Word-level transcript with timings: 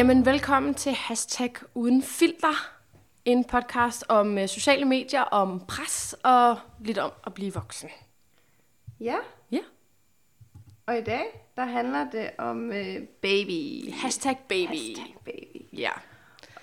Jamen, 0.00 0.26
velkommen 0.26 0.74
til 0.74 0.92
Hashtag 0.92 1.52
Uden 1.74 2.02
Filter. 2.02 2.70
En 3.24 3.44
podcast 3.44 4.04
om 4.08 4.38
øh, 4.38 4.48
sociale 4.48 4.84
medier, 4.84 5.20
om 5.20 5.60
pres 5.68 6.14
og 6.24 6.58
lidt 6.84 6.98
om 6.98 7.10
at 7.26 7.34
blive 7.34 7.54
voksen. 7.54 7.88
Ja, 9.00 9.16
Ja. 9.50 9.58
og 10.86 10.98
i 10.98 11.00
dag, 11.00 11.24
der 11.56 11.64
handler 11.64 12.10
det 12.10 12.30
om 12.38 12.72
øh, 12.72 13.02
baby. 13.22 13.92
Hashtag 13.92 14.38
baby. 14.48 14.68
Hashtag 14.68 15.16
baby. 15.24 15.64
Ja. 15.72 15.90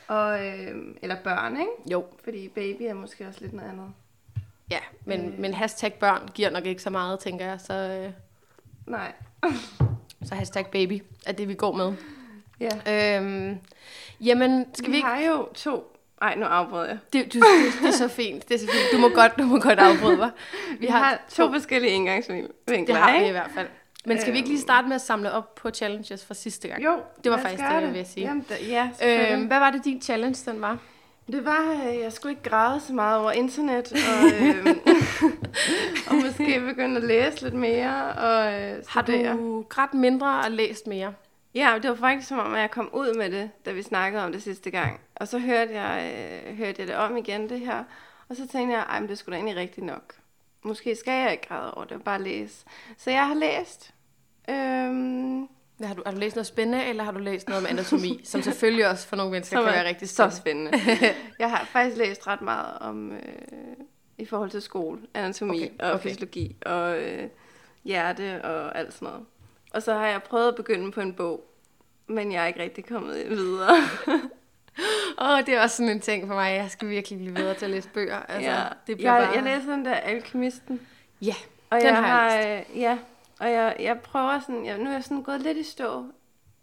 Og, 0.07 0.45
øh, 0.47 0.95
eller 1.01 1.23
børn, 1.23 1.57
ikke? 1.59 1.91
Jo. 1.91 2.05
Fordi 2.23 2.47
baby 2.47 2.81
er 2.81 2.93
måske 2.93 3.27
også 3.27 3.41
lidt 3.41 3.53
noget 3.53 3.69
andet. 3.69 3.93
Ja, 4.71 4.79
men, 5.05 5.41
men 5.41 5.53
hashtag 5.53 5.93
børn 5.93 6.27
giver 6.33 6.49
nok 6.49 6.65
ikke 6.65 6.81
så 6.81 6.89
meget, 6.89 7.19
tænker 7.19 7.45
jeg. 7.45 7.61
Så, 7.61 7.73
øh, 7.73 8.11
Nej. 8.87 9.13
så 10.27 10.35
hashtag 10.35 10.67
baby 10.71 11.03
er 11.25 11.31
det, 11.31 11.47
vi 11.47 11.53
går 11.53 11.73
med. 11.73 11.93
Ja. 12.59 13.17
Øhm, 13.17 13.57
jamen, 14.21 14.65
skal 14.73 14.87
vi 14.87 14.91
Vi 14.91 14.97
ikke... 14.97 15.09
har 15.09 15.21
jo 15.21 15.47
to... 15.53 15.93
Ej, 16.21 16.35
nu 16.35 16.45
afbryder 16.45 16.87
jeg. 16.87 16.97
Det, 17.13 17.33
du, 17.33 17.39
det, 17.39 17.45
det, 17.81 17.87
er 17.87 17.91
så 17.91 18.07
fint. 18.07 18.49
Det 18.49 18.55
er 18.55 18.59
så 18.59 18.65
fint. 18.65 18.91
Du 18.91 18.97
må 18.97 19.09
godt, 19.09 19.37
du 19.37 19.43
må 19.43 19.59
godt 19.59 19.79
afbryde 19.79 20.17
mig. 20.17 20.31
Vi 20.79 20.85
har 20.87 21.21
to 21.29 21.51
forskellige 21.51 21.93
indgangsvinkler, 21.93 22.53
Det 22.67 22.95
har 22.95 23.19
vi 23.19 23.27
i 23.27 23.31
hvert 23.31 23.51
fald. 23.55 23.67
Men 24.05 24.21
skal 24.21 24.33
vi 24.33 24.37
ikke 24.37 24.49
lige 24.49 24.61
starte 24.61 24.87
med 24.87 24.95
at 24.95 25.01
samle 25.01 25.31
op 25.31 25.55
på 25.55 25.69
challenges 25.69 26.25
fra 26.25 26.33
sidste 26.33 26.67
gang? 26.67 26.83
Jo, 26.83 26.99
Det 27.23 27.31
var 27.31 27.37
faktisk 27.37 27.63
gøre 27.63 27.75
det, 27.75 27.81
jeg 27.81 27.93
ville 27.93 28.07
sige. 28.07 28.27
Jamen, 28.27 28.45
da, 28.49 28.55
ja. 28.67 28.89
Øhm, 29.33 29.45
hvad 29.45 29.59
var 29.59 29.71
det, 29.71 29.85
din 29.85 30.01
challenge 30.01 30.51
den 30.51 30.61
var? 30.61 30.77
Det 31.31 31.45
var, 31.45 31.85
øh, 31.87 31.99
jeg 31.99 32.13
skulle 32.13 32.31
ikke 32.31 32.49
græde 32.49 32.79
så 32.79 32.93
meget 32.93 33.19
over 33.19 33.31
internet, 33.31 33.91
og, 33.91 34.25
øh, 34.41 34.65
og 36.09 36.15
måske 36.15 36.59
begynde 36.59 36.97
at 36.97 37.03
læse 37.03 37.41
lidt 37.43 37.53
mere 37.53 38.05
og 38.05 38.53
øh, 38.53 38.83
Har 38.87 39.01
du 39.01 39.61
grædt 39.69 39.93
mindre 39.93 40.39
og 40.45 40.51
læst 40.51 40.87
mere? 40.87 41.13
Ja, 41.57 41.79
det 41.81 41.89
var 41.89 41.95
faktisk 41.95 42.27
som 42.27 42.39
om, 42.39 42.53
at 42.53 42.61
jeg 42.61 42.71
kom 42.71 42.89
ud 42.93 43.17
med 43.17 43.31
det, 43.31 43.49
da 43.65 43.71
vi 43.71 43.81
snakkede 43.81 44.23
om 44.23 44.31
det 44.31 44.43
sidste 44.43 44.71
gang. 44.71 44.99
Og 45.15 45.27
så 45.27 45.39
hørte 45.39 45.73
jeg, 45.73 46.13
øh, 46.47 46.57
hørte 46.57 46.75
jeg 46.79 46.87
det 46.87 46.95
om 46.95 47.17
igen, 47.17 47.49
det 47.49 47.59
her. 47.59 47.83
Og 48.29 48.35
så 48.35 48.47
tænkte 48.47 48.77
jeg, 48.77 48.85
ej, 48.89 48.99
men 48.99 49.09
det 49.09 49.17
skulle 49.17 49.33
da 49.33 49.37
egentlig 49.37 49.55
rigtigt 49.55 49.85
nok. 49.85 50.13
Måske 50.63 50.95
skal 50.95 51.21
jeg 51.21 51.31
ikke 51.31 51.47
græde 51.47 51.73
over 51.73 51.85
det, 51.85 52.03
bare 52.03 52.21
læse. 52.21 52.65
Så 52.97 53.11
jeg 53.11 53.27
har 53.27 53.33
læst. 53.33 53.93
Øhm, 54.49 55.47
har, 55.83 55.93
du, 55.93 56.01
har 56.05 56.11
du 56.11 56.19
læst 56.19 56.35
noget 56.35 56.47
spændende, 56.47 56.85
eller 56.85 57.03
har 57.03 57.11
du 57.11 57.19
læst 57.19 57.47
noget 57.47 57.63
om 57.63 57.69
anatomi, 57.69 58.21
som 58.23 58.41
selvfølgelig 58.41 58.89
også 58.89 59.07
for 59.07 59.15
nogle 59.15 59.31
mennesker 59.31 59.57
som 59.57 59.65
kan 59.65 59.73
være 59.73 59.87
rigtig 59.87 60.09
så 60.09 60.29
spændende? 60.29 60.79
spændende. 60.79 61.15
jeg 61.39 61.49
har 61.49 61.65
faktisk 61.65 61.97
læst 61.97 62.27
ret 62.27 62.41
meget 62.41 62.79
om, 62.79 63.11
øh, 63.11 63.19
i 64.17 64.25
forhold 64.25 64.49
til 64.49 64.61
skole, 64.61 64.99
anatomi 65.13 65.63
Okay, 65.63 65.73
okay, 65.73 65.93
og 65.93 66.01
fysiologi 66.01 66.55
og 66.65 67.01
øh, 67.01 67.29
hjerte 67.83 68.45
og 68.45 68.77
alt 68.77 68.93
sådan 68.93 69.05
noget. 69.05 69.25
Og 69.73 69.83
så 69.83 69.93
har 69.93 70.07
jeg 70.07 70.23
prøvet 70.23 70.47
at 70.47 70.55
begynde 70.55 70.91
på 70.91 71.01
en 71.01 71.13
bog, 71.13 71.43
men 72.07 72.31
jeg 72.31 72.43
er 72.43 72.47
ikke 72.47 72.59
rigtig 72.59 72.85
kommet 72.85 73.29
videre. 73.29 73.69
Åh, 75.21 75.29
oh, 75.29 75.45
det 75.45 75.49
er 75.49 75.61
også 75.61 75.75
sådan 75.77 75.89
en 75.91 75.99
ting 75.99 76.27
for 76.27 76.33
mig. 76.33 76.55
Jeg 76.55 76.71
skal 76.71 76.89
virkelig 76.89 77.19
blive 77.19 77.33
bedre 77.33 77.53
til 77.53 77.65
at 77.65 77.71
læse 77.71 77.89
bøger. 77.89 78.19
Altså, 78.19 78.51
ja. 78.51 78.63
det 78.87 78.97
bliver 78.97 79.13
jeg, 79.13 79.23
bare... 79.23 79.35
jeg 79.35 79.43
læser 79.43 79.71
den 79.71 79.85
der 79.85 79.93
Alkemisten. 79.93 80.87
Ja, 81.21 81.35
Og 81.69 81.77
Den 81.77 81.85
jeg 81.85 81.95
har 81.95 82.31
jeg 82.31 82.43
har, 82.47 82.59
øh, 82.71 82.79
ja, 82.81 82.97
og 83.39 83.51
jeg, 83.51 83.75
jeg 83.79 83.99
prøver 83.99 84.39
sådan, 84.39 84.65
jeg, 84.65 84.77
nu 84.77 84.89
er 84.89 84.93
jeg 84.93 85.03
sådan 85.03 85.23
gået 85.23 85.41
lidt 85.41 85.57
i 85.57 85.63
stå 85.63 86.05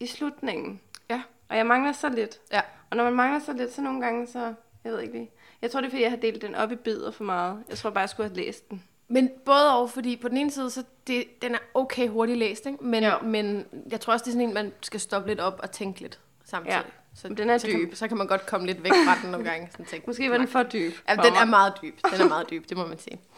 i 0.01 0.07
slutningen. 0.07 0.81
Ja. 1.11 1.23
Og 1.49 1.57
jeg 1.57 1.67
mangler 1.67 1.93
så 1.93 2.09
lidt. 2.09 2.41
ja. 2.53 2.61
Og 2.91 2.97
når 2.97 3.05
man 3.05 3.13
mangler 3.13 3.41
så 3.41 3.53
lidt, 3.53 3.73
så 3.73 3.83
nogle 3.83 4.01
gange, 4.01 4.27
så, 4.27 4.55
jeg 4.85 4.93
ved 4.93 5.01
ikke 5.01 5.15
lige. 5.15 5.31
Jeg 5.63 5.71
tror, 5.71 5.81
det 5.81 5.87
er, 5.87 5.91
fordi 5.91 6.03
jeg 6.03 6.11
har 6.11 6.17
delt 6.17 6.43
den 6.43 6.55
op 6.55 6.73
i 6.73 6.77
bidder 6.77 7.11
for 7.11 7.25
meget. 7.25 7.65
Jeg 7.69 7.79
tror 7.79 7.91
bare, 7.91 8.01
jeg 8.01 8.09
skulle 8.09 8.29
have 8.29 8.37
læst 8.37 8.71
den. 8.71 8.85
Men 9.09 9.31
både 9.45 9.75
og, 9.79 9.91
fordi 9.91 10.17
på 10.17 10.29
den 10.29 10.37
ene 10.37 10.51
side, 10.51 10.71
så 10.71 10.83
det, 11.07 11.25
den 11.43 11.55
er 11.55 11.59
okay 11.75 12.09
hurtigt 12.09 12.39
læst, 12.39 12.67
ikke? 12.67 12.85
Men, 12.85 13.05
Jo. 13.05 13.11
men 13.23 13.67
jeg 13.91 14.01
tror 14.01 14.13
også, 14.13 14.23
det 14.23 14.29
er 14.31 14.33
sådan 14.33 14.49
en, 14.49 14.55
man 14.55 14.73
skal 14.81 15.01
stoppe 15.01 15.29
lidt 15.29 15.41
op 15.41 15.61
og 15.63 15.71
tænke 15.71 16.01
lidt 16.01 16.19
samtidig. 16.45 16.75
Ja. 16.77 16.81
Så, 17.17 17.29
Men 17.29 17.37
den 17.37 17.51
er 17.51 17.59
så 17.59 17.67
Kan, 17.67 17.77
dyb. 17.81 17.95
så 17.95 18.09
kan 18.09 18.17
man 18.17 18.27
godt 18.27 18.47
komme 18.47 18.67
lidt 18.67 18.85
væk 18.85 18.93
fra 18.93 19.19
den 19.23 19.31
nogle 19.31 19.51
gange. 19.51 19.69
Sådan 19.71 19.87
tænke, 19.87 20.07
Måske 20.07 20.31
var 20.31 20.39
den 20.39 20.49
for 20.49 20.63
dyb. 20.63 20.93
Ja, 21.09 21.15
den 21.15 21.35
er 21.35 21.45
meget 21.45 21.73
dyb. 21.83 21.99
Den 22.13 22.21
er 22.21 22.29
meget 22.29 22.51
dyb, 22.51 22.69
det 22.69 22.77
må 22.77 22.87
man 22.87 22.99
sige. 22.99 23.21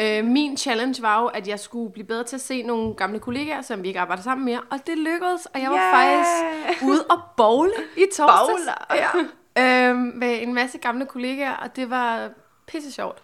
Øh, 0.00 0.24
min 0.24 0.56
challenge 0.56 1.02
var 1.02 1.20
jo, 1.22 1.26
at 1.26 1.48
jeg 1.48 1.60
skulle 1.60 1.92
blive 1.92 2.06
bedre 2.06 2.24
til 2.24 2.36
at 2.36 2.40
se 2.40 2.62
nogle 2.62 2.94
gamle 2.94 3.18
kollegaer, 3.18 3.62
som 3.62 3.82
vi 3.82 3.88
ikke 3.88 4.00
arbejder 4.00 4.22
sammen 4.22 4.44
mere. 4.44 4.60
Og 4.70 4.78
det 4.86 4.98
lykkedes, 4.98 5.46
og 5.46 5.60
jeg 5.60 5.70
var 5.70 5.76
Yeah! 5.76 5.94
faktisk 6.24 6.82
ude 6.84 7.04
og 7.10 7.20
bowle 7.36 7.72
i 7.96 8.04
torsdags. 8.16 8.48
Bowler? 8.50 8.86
Ja. 8.94 9.08
Øhm, 9.58 9.96
med 10.14 10.42
en 10.42 10.54
masse 10.54 10.78
gamle 10.78 11.06
kollegaer, 11.06 11.52
og 11.52 11.76
det 11.76 11.90
var 11.90 12.30
pisse 12.66 12.92
sjovt. 12.92 13.18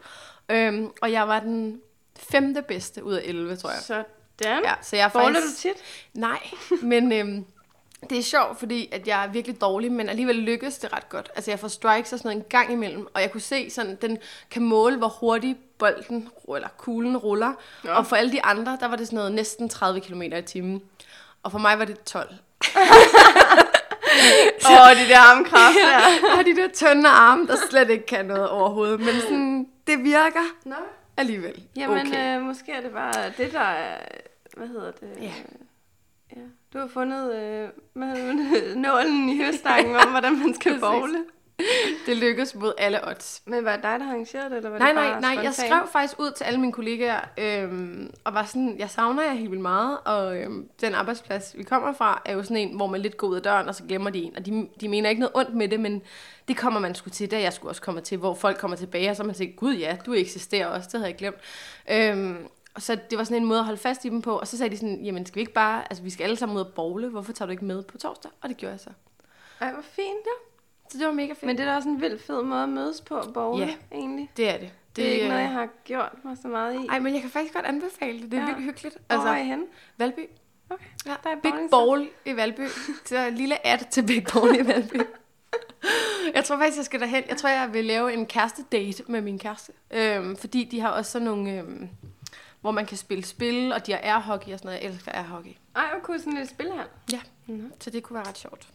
Øhm, 0.49 0.91
og 1.03 1.12
jeg 1.12 1.28
var 1.28 1.41
den 1.41 1.81
femte 2.19 2.62
bedste 2.62 3.04
ud 3.04 3.14
af 3.14 3.22
11, 3.25 3.56
tror 3.56 3.70
jeg. 3.70 3.80
Sådan. 3.82 4.04
Ja, 4.42 4.75
så 4.82 4.97
jeg 4.97 5.04
er 5.04 5.08
Bowler 5.08 5.41
faktisk... 5.41 5.64
du 5.64 5.69
tit? 5.69 5.76
Nej, 6.14 6.50
men 6.82 7.12
øhm, 7.12 7.44
det 8.10 8.19
er 8.19 8.22
sjovt, 8.22 8.58
fordi 8.58 8.88
at 8.92 9.08
jeg 9.08 9.25
er 9.25 9.28
virkelig 9.28 9.60
dårlig, 9.60 9.92
men 9.92 10.08
alligevel 10.08 10.36
lykkes 10.36 10.78
det 10.78 10.92
ret 10.92 11.08
godt. 11.08 11.30
Altså 11.36 11.50
jeg 11.50 11.58
får 11.58 11.69
strikes 11.69 12.12
og 12.12 12.19
sådan 12.19 12.28
noget 12.28 12.44
en 12.44 12.48
gang 12.48 12.72
imellem, 12.72 13.06
og 13.14 13.20
jeg 13.20 13.32
kunne 13.32 13.41
se 13.41 13.70
sådan, 13.70 13.98
den 14.02 14.19
kan 14.50 14.62
måle, 14.62 14.97
hvor 14.97 15.08
hurtigt 15.08 15.78
bolden, 15.78 16.28
eller 16.54 16.69
kuglen 16.78 17.16
ruller. 17.16 17.52
Nå. 17.84 17.91
Og 17.91 18.06
for 18.06 18.16
alle 18.16 18.32
de 18.32 18.44
andre, 18.44 18.78
der 18.81 18.88
var 18.88 18.96
det 18.96 19.06
sådan 19.06 19.16
noget 19.16 19.32
næsten 19.32 19.69
30 19.69 20.00
km 20.00 20.22
i 20.22 20.42
timen. 20.42 20.82
Og 21.42 21.50
for 21.52 21.58
mig 21.58 21.78
var 21.78 21.84
det 21.84 22.04
12. 22.04 22.28
Åh, 24.66 24.70
oh, 24.70 24.96
de 24.96 25.08
der 25.08 25.19
armkræfter. 25.19 25.91
Ja, 25.91 25.98
jeg 25.98 26.31
har 26.34 26.42
de 26.42 26.56
der 26.56 26.69
tynde 26.75 27.08
arme, 27.08 27.46
der 27.46 27.56
slet 27.70 27.91
ikke 27.91 28.06
kan 28.06 28.25
noget 28.25 28.48
overhovedet. 28.48 29.00
Men 29.00 29.20
sådan, 29.20 29.66
det 29.86 30.04
virker 30.04 30.44
Nå. 30.64 30.75
Alligevel. 31.16 31.62
Jamen, 31.76 32.06
okay. 32.06 32.36
øh, 32.36 32.42
måske 32.42 32.72
er 32.72 32.80
det 32.80 32.92
bare 32.92 33.32
det, 33.36 33.52
der 33.52 33.60
er... 33.60 33.98
Hvad 34.56 34.69
hedder 34.69 34.91
det? 34.91 35.10
Ja. 35.20 35.32
ja. 36.36 36.42
Du 36.72 36.78
har 36.78 36.86
fundet 36.86 37.34
øh, 37.34 37.69
det, 37.94 38.76
nålen 38.86 39.28
i 39.28 39.44
høstakken 39.44 39.97
om, 39.97 40.10
hvordan 40.10 40.38
man 40.38 40.54
skal 40.54 40.72
Præcis. 40.72 40.80
Det 42.06 42.16
lykkedes 42.16 42.54
mod 42.54 42.72
alle 42.78 43.09
odds. 43.09 43.42
Men 43.47 43.65
var 43.65 43.72
det 43.72 43.82
dig, 43.82 44.00
der 44.00 44.06
arrangerede 44.06 44.50
det, 44.50 44.56
eller 44.56 44.70
var 44.70 44.78
Nej, 44.78 44.88
det 44.88 44.94
nej, 44.94 45.10
bare 45.10 45.20
nej. 45.20 45.31
Jeg 45.31 45.54
spontant? 45.54 45.69
skrev 45.69 45.88
faktisk 45.92 46.20
ud 46.20 46.31
til 46.31 46.44
alle 46.44 46.60
mine 46.60 46.72
kollegaer, 46.72 47.20
øhm, 47.38 48.10
og 48.25 48.34
var 48.34 48.44
sådan, 48.44 48.76
jeg 48.78 48.91
savner 48.91 49.22
jer 49.22 49.32
helt 49.32 49.50
vildt 49.50 49.62
meget, 49.62 49.98
og 50.04 50.37
øhm, 50.38 50.69
den 50.81 50.94
arbejdsplads, 50.94 51.54
vi 51.59 51.62
kommer 51.62 51.93
fra, 51.93 52.22
er 52.25 52.32
jo 52.32 52.43
sådan 52.43 52.56
en, 52.56 52.76
hvor 52.76 52.87
man 52.87 53.00
lidt 53.00 53.16
går 53.16 53.26
ud 53.26 53.37
af 53.37 53.43
døren, 53.43 53.69
og 53.69 53.75
så 53.75 53.82
glemmer 53.88 54.10
de 54.10 54.22
en, 54.22 54.37
og 54.37 54.47
de, 54.47 54.69
de 54.81 54.88
mener 54.88 55.10
ikke 55.10 55.20
noget 55.20 55.37
ondt 55.37 55.54
med 55.54 55.69
det, 55.69 55.81
men 55.81 56.03
det 56.48 56.56
kommer 56.56 56.81
man 56.81 56.94
sgu 56.94 57.10
til, 57.10 57.31
det 57.31 57.37
er 57.37 57.41
jeg 57.41 57.53
skulle 57.53 57.70
også 57.70 57.82
komme 57.82 58.00
til, 58.00 58.19
hvor 58.19 58.34
folk 58.34 58.59
kommer 58.59 58.76
tilbage, 58.76 59.10
og 59.10 59.16
så 59.16 59.25
man 59.25 59.34
tænkt, 59.34 59.56
gud 59.56 59.75
ja, 59.75 59.97
du 60.06 60.12
eksisterer 60.12 60.66
også, 60.66 60.88
det 60.93 61.00
havde 61.00 61.10
jeg 61.10 61.16
glemt. 61.19 61.37
Øhm, 61.91 62.48
og 62.75 62.82
så 62.82 62.98
det 63.10 63.19
var 63.19 63.25
sådan 63.25 63.43
en 63.43 63.48
måde 63.48 63.59
at 63.59 63.64
holde 63.64 63.81
fast 63.81 64.04
i 64.04 64.09
dem 64.09 64.22
på, 64.22 64.38
og 64.38 64.47
så 64.48 64.59
sagde 64.59 64.70
de 64.70 64.76
sådan, 64.76 65.00
jamen 65.04 65.26
skal 65.26 65.34
vi 65.34 65.41
ikke 65.41 65.53
bare, 65.53 65.82
altså 65.91 66.03
vi 66.03 66.10
skal 66.10 66.25
alle 66.25 66.37
sammen 66.37 66.56
ud 66.56 66.62
og 66.62 66.72
bowle, 66.75 67.09
hvorfor 67.09 67.32
tager 67.32 67.47
du 67.47 67.50
ikke 67.50 67.64
med 67.64 67.82
på 67.82 67.98
torsdag? 67.98 68.31
Og 68.41 68.48
det 68.48 68.56
gjorde 68.56 68.72
jeg 68.72 68.81
så. 68.81 68.91
Ej, 69.60 69.72
hvor 69.72 69.82
fint. 69.82 70.26
Ja. 70.26 70.53
Så 70.89 70.99
det 70.99 71.06
var 71.06 71.12
mega 71.12 71.33
fedt. 71.33 71.43
Men 71.43 71.56
det 71.59 71.65
er 71.67 71.71
da 71.71 71.77
også 71.77 71.89
en 71.89 72.00
vild 72.00 72.19
fed 72.19 72.43
måde 72.43 72.62
at 72.62 72.69
mødes 72.69 73.00
på, 73.00 73.22
bowle, 73.34 73.65
Ja. 73.67 73.75
egentlig. 73.93 74.31
det 74.37 74.49
er 74.49 74.59
det. 74.59 74.71
Det 74.97 75.09
er 75.09 75.12
ikke 75.12 75.22
øh, 75.25 75.28
noget, 75.28 75.43
jeg 75.43 75.50
har 75.50 75.69
gjort 75.84 76.12
mig 76.25 76.37
så 76.43 76.49
meget 76.49 76.75
i. 76.84 76.87
Ej, 76.87 76.99
men 76.99 77.12
jeg 77.15 77.22
kan 77.22 77.31
faktisk 77.31 77.55
godt 77.55 77.67
anbefale 77.67 78.22
det. 78.22 78.31
Det 78.31 78.37
er 78.39 78.41
Ja. 78.43 78.47
virkelig 78.47 78.67
hyggeligt. 78.67 78.99
Hvor 79.06 79.17
er 79.17 79.37
I 79.37 79.44
henne? 79.44 79.65
Valby. 79.97 80.21
Okay. 80.71 80.84
Ja, 81.06 81.15
Der 81.25 81.31
er 81.31 81.41
Big 81.43 81.53
Ball 81.71 82.09
i 82.25 82.37
Valby. 82.37 82.67
Så 83.05 83.31
lille 83.31 83.67
ad 83.67 83.78
til 83.91 84.06
Big 84.06 84.25
Ball 84.33 84.61
i 84.61 84.67
Valby. 84.67 85.00
Jeg 86.34 86.44
tror 86.44 86.56
faktisk, 86.56 86.77
jeg 86.77 86.84
skal 86.84 87.00
derhen. 87.00 87.25
Jeg 87.28 87.37
tror, 87.37 87.49
jeg 87.49 87.73
vil 87.73 87.84
lave 87.84 88.12
en 88.12 88.27
kæreste-date 88.27 89.05
med 89.09 89.21
min 89.21 89.39
kæreste. 89.39 89.73
Øhm, 89.91 90.37
fordi 90.37 90.65
de 90.65 90.81
har 90.81 90.89
også 90.89 91.11
sådan 91.11 91.25
nogle, 91.25 91.53
øhm, 91.59 91.89
hvor 92.61 92.71
man 92.71 92.87
kan 92.87 92.97
spille 92.97 93.25
spil, 93.25 93.73
og 93.73 93.87
de 93.87 93.93
har 93.93 93.99
airhockey 94.03 94.53
og 94.53 94.59
sådan 94.59 94.69
noget. 94.69 94.83
Jeg 94.83 94.91
elsker 94.91 95.12
airhockey. 95.12 95.50
Ej, 95.77 95.83
hvor 95.93 96.00
kunne 96.03 96.19
sådan 96.19 96.33
en 96.33 96.37
lille 96.37 96.50
spil 96.50 96.67
her. 96.73 96.84
Ja, 97.12 97.21
så 97.81 97.91
det 97.91 98.03
kunne 98.03 98.15
være 98.15 98.28
ret 98.28 98.39
sjovt. 98.39 98.69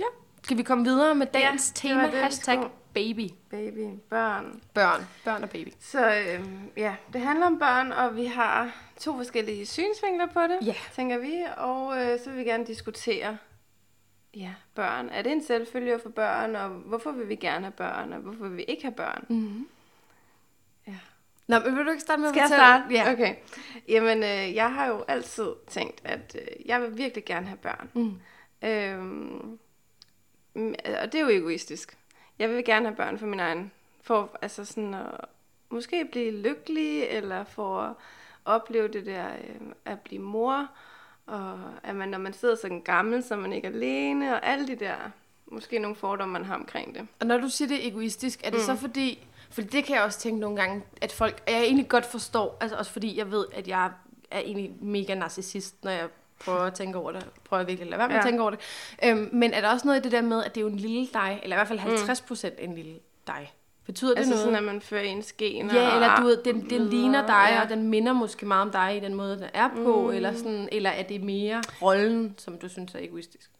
Ja. 0.00 0.04
Skal 0.46 0.56
vi 0.56 0.62
komme 0.62 0.84
videre 0.84 1.14
med 1.14 1.26
dagens 1.26 1.70
det 1.70 1.90
var 1.90 1.94
tema? 1.94 2.06
det, 2.06 2.12
vi 2.12 2.18
Hashtag 2.18 2.70
baby. 2.94 3.28
Baby, 3.50 3.88
børn. 4.10 4.60
Børn. 4.74 5.06
Børn 5.24 5.42
og 5.42 5.50
baby. 5.50 5.68
Så 5.80 6.14
øhm, 6.14 6.70
ja, 6.76 6.94
det 7.12 7.20
handler 7.20 7.46
om 7.46 7.58
børn, 7.58 7.92
og 7.92 8.16
vi 8.16 8.24
har 8.26 8.70
to 9.00 9.16
forskellige 9.16 9.66
synsvinkler 9.66 10.26
på 10.26 10.40
det, 10.40 10.58
Ja. 10.66 10.74
tænker 10.94 11.18
vi. 11.18 11.44
Og 11.56 11.98
øh, 12.04 12.18
så 12.24 12.30
vil 12.30 12.38
vi 12.38 12.44
gerne 12.44 12.66
diskutere, 12.66 13.38
ja, 14.34 14.50
børn. 14.74 15.08
Er 15.08 15.22
det 15.22 15.32
en 15.32 15.42
selvfølge 15.44 15.98
få 16.02 16.08
børn, 16.08 16.56
og 16.56 16.68
hvorfor 16.68 17.12
vil 17.12 17.28
vi 17.28 17.36
gerne 17.36 17.64
have 17.64 17.72
børn, 17.72 18.12
og 18.12 18.18
hvorfor 18.20 18.48
vil 18.48 18.56
vi 18.56 18.62
ikke 18.62 18.82
have 18.82 18.94
børn? 18.94 19.26
Mm-hmm. 19.28 19.68
Ja. 20.86 20.94
Nå, 21.46 21.58
men 21.58 21.76
vil 21.76 21.84
du 21.84 21.90
ikke 21.90 22.02
starte 22.02 22.20
med 22.22 22.28
Skal 22.28 22.42
at 22.42 22.50
jeg 22.50 22.58
fortælle? 22.58 22.82
starte? 22.82 22.94
Ja. 22.94 23.12
Okay. 23.12 23.34
Jamen, 23.88 24.18
øh, 24.22 24.54
jeg 24.54 24.74
har 24.74 24.86
jo 24.86 25.04
altid 25.08 25.48
tænkt, 25.68 26.00
at 26.04 26.36
øh, 26.40 26.66
jeg 26.66 26.82
vil 26.82 26.98
virkelig 26.98 27.24
gerne 27.24 27.46
have 27.46 27.58
børn. 27.58 27.90
Mm. 27.94 28.14
Øhm, 28.68 29.58
og 31.02 31.12
det 31.12 31.14
er 31.14 31.20
jo 31.20 31.28
egoistisk. 31.28 31.98
Jeg 32.38 32.50
vil 32.50 32.64
gerne 32.64 32.86
have 32.86 32.96
børn 32.96 33.18
for 33.18 33.26
min 33.26 33.40
egen. 33.40 33.72
For 34.02 34.38
altså 34.42 34.64
sådan 34.64 34.94
at 34.94 35.06
måske 35.70 36.04
blive 36.04 36.30
lykkelig, 36.30 37.02
eller 37.02 37.44
for 37.44 37.80
at 37.80 37.92
opleve 38.44 38.88
det 38.88 39.06
der 39.06 39.26
øh, 39.28 39.60
at 39.84 40.00
blive 40.00 40.22
mor. 40.22 40.68
Og 41.26 41.60
at 41.82 41.96
man, 41.96 42.08
når 42.08 42.18
man 42.18 42.32
sidder 42.32 42.54
sådan 42.54 42.80
gammel, 42.80 43.22
så 43.22 43.34
er 43.34 43.38
man 43.38 43.52
ikke 43.52 43.68
alene, 43.68 44.34
og 44.34 44.46
alle 44.46 44.66
de 44.66 44.76
der, 44.76 44.96
måske 45.46 45.78
nogle 45.78 45.96
fordomme, 45.96 46.32
man 46.32 46.44
har 46.44 46.54
omkring 46.54 46.94
det. 46.94 47.06
Og 47.20 47.26
når 47.26 47.38
du 47.38 47.48
siger, 47.48 47.68
det 47.68 47.86
egoistisk, 47.86 48.40
er 48.44 48.50
det 48.50 48.58
mm. 48.58 48.64
så 48.64 48.72
Mm. 48.72 48.78
fordi... 48.78 49.26
Fordi 49.50 49.66
det 49.66 49.84
kan 49.84 49.96
jeg 49.96 50.04
også 50.04 50.18
tænke 50.18 50.40
nogle 50.40 50.56
gange, 50.56 50.82
at 51.00 51.12
folk... 51.12 51.42
Og 51.46 51.52
jeg 51.52 51.62
egentlig 51.62 51.88
godt 51.88 52.06
forstår, 52.06 52.56
altså 52.60 52.76
også 52.76 52.92
fordi 52.92 53.18
jeg 53.18 53.30
ved, 53.30 53.46
at 53.52 53.68
jeg 53.68 53.90
er 54.30 54.38
egentlig 54.38 54.74
mega 54.80 55.14
narcissist, 55.14 55.84
når 55.84 55.90
jeg 55.90 56.08
prøver 56.44 56.58
at 56.60 56.74
tænke 56.74 56.98
over 56.98 57.12
det. 57.12 57.26
Prøver 57.44 57.60
jeg 57.60 57.66
virkelig 57.68 57.82
at 57.86 57.90
lade 57.90 57.98
være 57.98 58.08
med 58.08 58.14
ja. 58.14 58.20
at 58.20 58.26
tænke 58.26 58.42
over 58.42 58.50
det. 58.50 58.60
Øhm, 59.04 59.28
men 59.32 59.52
er 59.52 59.60
der 59.60 59.68
også 59.68 59.86
noget 59.86 60.00
i 60.00 60.02
det 60.02 60.12
der 60.12 60.20
med, 60.22 60.44
at 60.44 60.54
det 60.54 60.60
er 60.60 60.62
jo 60.62 60.68
en 60.68 60.76
lille 60.76 61.08
dig, 61.12 61.40
eller 61.42 61.56
i 61.56 61.58
hvert 61.58 61.68
fald 61.68 61.78
50 61.78 62.20
procent 62.20 62.54
en 62.58 62.74
lille 62.74 62.94
dig? 63.26 63.52
Betyder 63.86 64.10
det 64.10 64.18
Altså 64.18 64.30
noget? 64.30 64.42
sådan, 64.44 64.56
at 64.58 64.64
man 64.64 64.80
fører 64.80 65.02
ens 65.02 65.32
gener 65.32 65.74
Ja, 65.74 65.94
eller 65.94 66.16
du 66.16 66.22
ved, 66.22 66.42
den, 66.44 66.70
den 66.70 66.88
ligner 66.88 67.26
dig, 67.26 67.48
ja. 67.50 67.62
og 67.62 67.68
den 67.68 67.88
minder 67.88 68.12
måske 68.12 68.46
meget 68.46 68.62
om 68.62 68.70
dig 68.70 68.96
i 68.96 69.00
den 69.00 69.14
måde, 69.14 69.36
den 69.38 69.46
er 69.54 69.68
på, 69.84 70.02
Mm. 70.02 70.10
eller, 70.16 70.32
sådan, 70.34 70.68
eller 70.72 70.90
er 70.90 71.02
det 71.02 71.22
mere 71.22 71.62
rollen, 71.82 72.34
som 72.38 72.58
du 72.58 72.68
synes 72.68 72.94
er 72.94 72.98
egoistisk? 72.98 73.50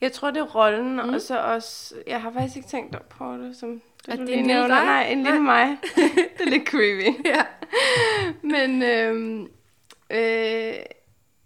Jeg 0.00 0.12
tror, 0.12 0.30
det 0.30 0.40
er 0.40 0.44
rollen, 0.44 0.96
Mm. 0.96 1.06
mm. 1.08 1.14
og 1.14 1.20
så 1.20 1.38
også... 1.38 1.94
Jeg 2.06 2.22
har 2.22 2.32
faktisk 2.32 2.56
ikke 2.56 2.68
tænkt 2.68 3.08
på 3.08 3.32
det, 3.36 3.56
som 3.56 3.80
det, 4.06 4.12
At 4.12 4.18
du 4.18 4.22
det 4.24 4.30
lige 4.30 4.42
nævner. 4.46 4.68
dig? 4.68 4.84
Nej, 4.84 5.06
en 5.10 5.22
lille 5.22 5.40
mig. 5.40 5.76
det 6.38 6.46
er 6.46 6.50
lidt 6.50 6.68
creepy. 6.68 7.26
Ja. 7.26 7.42
Men 8.42 8.82
øhm, 8.82 9.48
øh, 10.10 10.74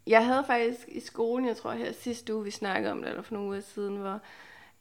jeg 0.07 0.27
havde 0.27 0.45
faktisk 0.47 0.89
i 0.89 1.01
skolen, 1.01 1.49
jeg 1.49 1.57
tror 1.57 1.73
her 1.73 1.93
sidste 1.93 2.35
uge, 2.35 2.45
vi 2.45 2.51
snakkede 2.51 2.93
om 2.93 2.99
det, 2.99 3.09
eller 3.09 3.23
for 3.23 3.35
nogle 3.35 3.49
uger 3.49 3.61
siden, 3.61 3.97
hvor, 3.97 4.21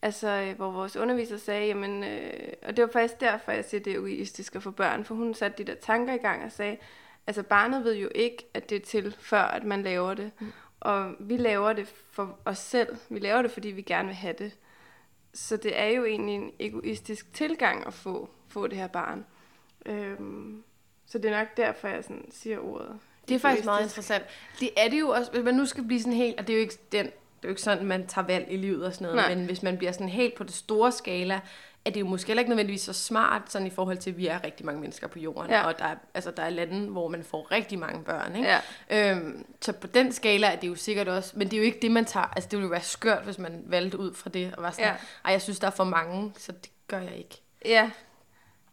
altså, 0.01 0.27
øh, 0.27 0.55
hvor 0.55 0.71
vores 0.71 0.95
underviser 0.95 1.37
sagde, 1.37 1.67
jamen, 1.67 2.03
øh, 2.03 2.53
og 2.61 2.77
det 2.77 2.81
var 2.81 2.89
faktisk 2.91 3.19
derfor, 3.21 3.51
jeg 3.51 3.65
siger, 3.65 3.81
det 3.81 3.93
er 3.93 3.97
egoistisk 3.97 4.55
at 4.55 4.63
få 4.63 4.71
børn, 4.71 5.05
for 5.05 5.15
hun 5.15 5.33
satte 5.33 5.63
de 5.63 5.71
der 5.71 5.75
tanker 5.75 6.13
i 6.13 6.17
gang 6.17 6.43
og 6.43 6.51
sagde, 6.51 6.77
altså 7.27 7.43
barnet 7.43 7.83
ved 7.83 7.95
jo 7.95 8.09
ikke, 8.15 8.49
at 8.53 8.69
det 8.69 8.75
er 8.75 8.85
til, 8.85 9.15
før 9.19 9.41
at 9.41 9.63
man 9.63 9.83
laver 9.83 10.13
det. 10.13 10.31
Mm. 10.39 10.51
Og 10.79 11.15
vi 11.19 11.37
laver 11.37 11.73
det 11.73 11.87
for 11.87 12.39
os 12.45 12.57
selv. 12.57 12.97
Vi 13.09 13.19
laver 13.19 13.41
det, 13.41 13.51
fordi 13.51 13.67
vi 13.67 13.81
gerne 13.81 14.07
vil 14.07 14.15
have 14.15 14.35
det. 14.37 14.57
Så 15.33 15.57
det 15.57 15.79
er 15.79 15.87
jo 15.87 16.05
egentlig 16.05 16.35
en 16.35 16.51
egoistisk 16.59 17.33
tilgang 17.33 17.87
at 17.87 17.93
få, 17.93 18.29
få 18.47 18.67
det 18.67 18.77
her 18.77 18.87
barn. 18.87 19.25
Øhm, 19.85 20.63
så 21.05 21.17
det 21.17 21.31
er 21.31 21.39
nok 21.39 21.57
derfor, 21.57 21.87
jeg 21.87 22.03
sådan 22.03 22.31
siger 22.31 22.59
ordet. 22.59 22.99
Det 23.29 23.35
er 23.35 23.39
faktisk 23.39 23.65
meget 23.65 23.83
interessant. 23.83 24.23
Det 24.59 24.69
er 24.77 24.87
det 24.89 24.99
jo 24.99 25.09
også, 25.09 25.31
hvis 25.31 25.43
man 25.43 25.53
nu 25.53 25.65
skal 25.65 25.83
blive 25.83 25.99
sådan 25.99 26.13
helt, 26.13 26.39
og 26.39 26.47
det 26.47 26.53
er 26.53 26.57
jo 26.57 26.61
ikke, 26.61 26.77
den, 26.91 27.05
det 27.05 27.11
er 27.43 27.47
jo 27.47 27.49
ikke 27.49 27.61
sådan, 27.61 27.85
man 27.85 28.07
tager 28.07 28.25
valg 28.27 28.45
i 28.49 28.57
livet 28.57 28.85
og 28.85 28.93
sådan 28.93 29.05
noget, 29.05 29.15
Nej. 29.15 29.35
men 29.35 29.45
hvis 29.45 29.63
man 29.63 29.77
bliver 29.77 29.91
sådan 29.91 30.09
helt 30.09 30.35
på 30.35 30.43
det 30.43 30.53
store 30.53 30.91
skala, 30.91 31.39
er 31.85 31.89
det 31.91 31.99
jo 31.99 32.05
måske 32.05 32.27
heller 32.27 32.39
ikke 32.41 32.49
nødvendigvis 32.49 32.81
så 32.81 32.93
smart, 32.93 33.41
sådan 33.51 33.67
i 33.67 33.69
forhold 33.69 33.97
til, 33.97 34.09
at 34.09 34.17
vi 34.17 34.27
er 34.27 34.43
rigtig 34.43 34.65
mange 34.65 34.81
mennesker 34.81 35.07
på 35.07 35.19
jorden, 35.19 35.51
Ja. 35.51 35.67
og 35.67 35.79
der 35.79 35.85
er, 35.85 35.95
altså, 36.13 36.31
der 36.31 36.43
er 36.43 36.49
lande, 36.49 36.87
hvor 36.89 37.07
man 37.07 37.23
får 37.23 37.51
rigtig 37.51 37.79
mange 37.79 38.03
børn, 38.03 38.35
ikke? 38.35 38.47
Ja. 38.89 39.11
Øhm, 39.11 39.45
så 39.61 39.71
på 39.73 39.87
den 39.87 40.11
skala 40.11 40.47
er 40.47 40.55
det 40.55 40.67
jo 40.67 40.75
sikkert 40.75 41.07
også, 41.07 41.33
men 41.35 41.47
det 41.47 41.53
er 41.53 41.57
jo 41.57 41.63
ikke 41.63 41.79
det, 41.81 41.91
man 41.91 42.05
tager, 42.05 42.25
altså 42.25 42.47
det 42.51 42.57
ville 42.57 42.65
jo 42.67 42.71
være 42.71 42.81
skørt, 42.81 43.23
hvis 43.23 43.37
man 43.37 43.63
valgte 43.65 43.99
ud 43.99 44.13
fra 44.13 44.29
det, 44.29 44.53
og 44.57 44.63
var 44.63 44.71
sådan, 44.71 44.85
Ja. 44.85 44.93
ej, 45.25 45.31
jeg 45.31 45.41
synes, 45.41 45.59
der 45.59 45.67
er 45.67 45.71
for 45.71 45.83
mange, 45.83 46.33
så 46.37 46.51
det 46.51 46.69
gør 46.87 46.99
jeg 46.99 47.15
ikke. 47.17 47.41
Ja. 47.65 47.89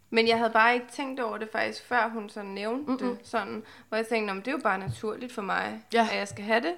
Men 0.09 0.27
jeg 0.27 0.37
havde 0.37 0.49
bare 0.53 0.73
ikke 0.73 0.85
tænkt 0.91 1.19
over 1.19 1.37
det 1.37 1.49
faktisk, 1.51 1.83
før 1.85 2.09
hun 2.09 2.29
så 2.29 2.43
nævnte 2.43 2.91
Mm-mm. 2.91 2.97
det 2.97 3.27
sådan. 3.27 3.63
Hvor 3.89 3.95
jeg 3.97 4.07
tænkte, 4.07 4.27
"Nå, 4.27 4.33
men 4.33 4.41
det 4.41 4.47
er 4.47 4.51
jo 4.51 4.61
bare 4.63 4.79
naturligt 4.79 5.33
for 5.33 5.41
mig, 5.41 5.81
Ja. 5.93 6.07
at 6.11 6.17
jeg 6.17 6.27
skal 6.27 6.43
have 6.45 6.61
det. 6.61 6.73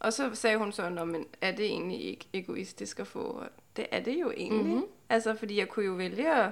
Og 0.00 0.12
så 0.12 0.34
sagde 0.34 0.56
hun 0.58 0.72
så, 0.72 0.88
"Nå, 0.88 1.04
men 1.04 1.26
er 1.40 1.50
det 1.52 1.64
egentlig 1.64 2.04
ikke 2.04 2.28
egoistisk 2.32 3.00
at 3.00 3.06
få? 3.06 3.22
Og 3.22 3.46
det 3.76 3.86
er 3.90 4.00
det 4.00 4.20
jo 4.20 4.30
egentlig. 4.36 4.64
Mhm. 4.64 4.72
Mm-hmm. 4.74 4.86
Altså, 5.08 5.34
fordi 5.36 5.58
jeg 5.58 5.68
kunne 5.68 5.86
jo 5.86 5.92
vælge 5.92 6.34
at, 6.34 6.50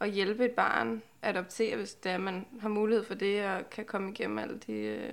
at 0.00 0.10
hjælpe 0.10 0.44
et 0.44 0.50
barn 0.52 1.02
adoptere, 1.22 1.76
hvis 1.76 1.94
det 1.94 2.12
er, 2.12 2.18
man 2.18 2.46
har 2.60 2.68
mulighed 2.68 3.04
for 3.04 3.14
det, 3.14 3.44
og 3.46 3.70
kan 3.70 3.84
komme 3.84 4.10
igennem 4.10 4.38
alle 4.38 4.58
de, 4.66 4.72
øh, 4.72 5.12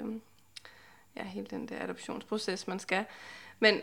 ja, 1.16 1.24
hele 1.24 1.48
den 1.50 1.68
der 1.68 1.84
adoptionsproces, 1.84 2.68
man 2.68 2.80
skal. 2.80 3.06
Men 3.60 3.82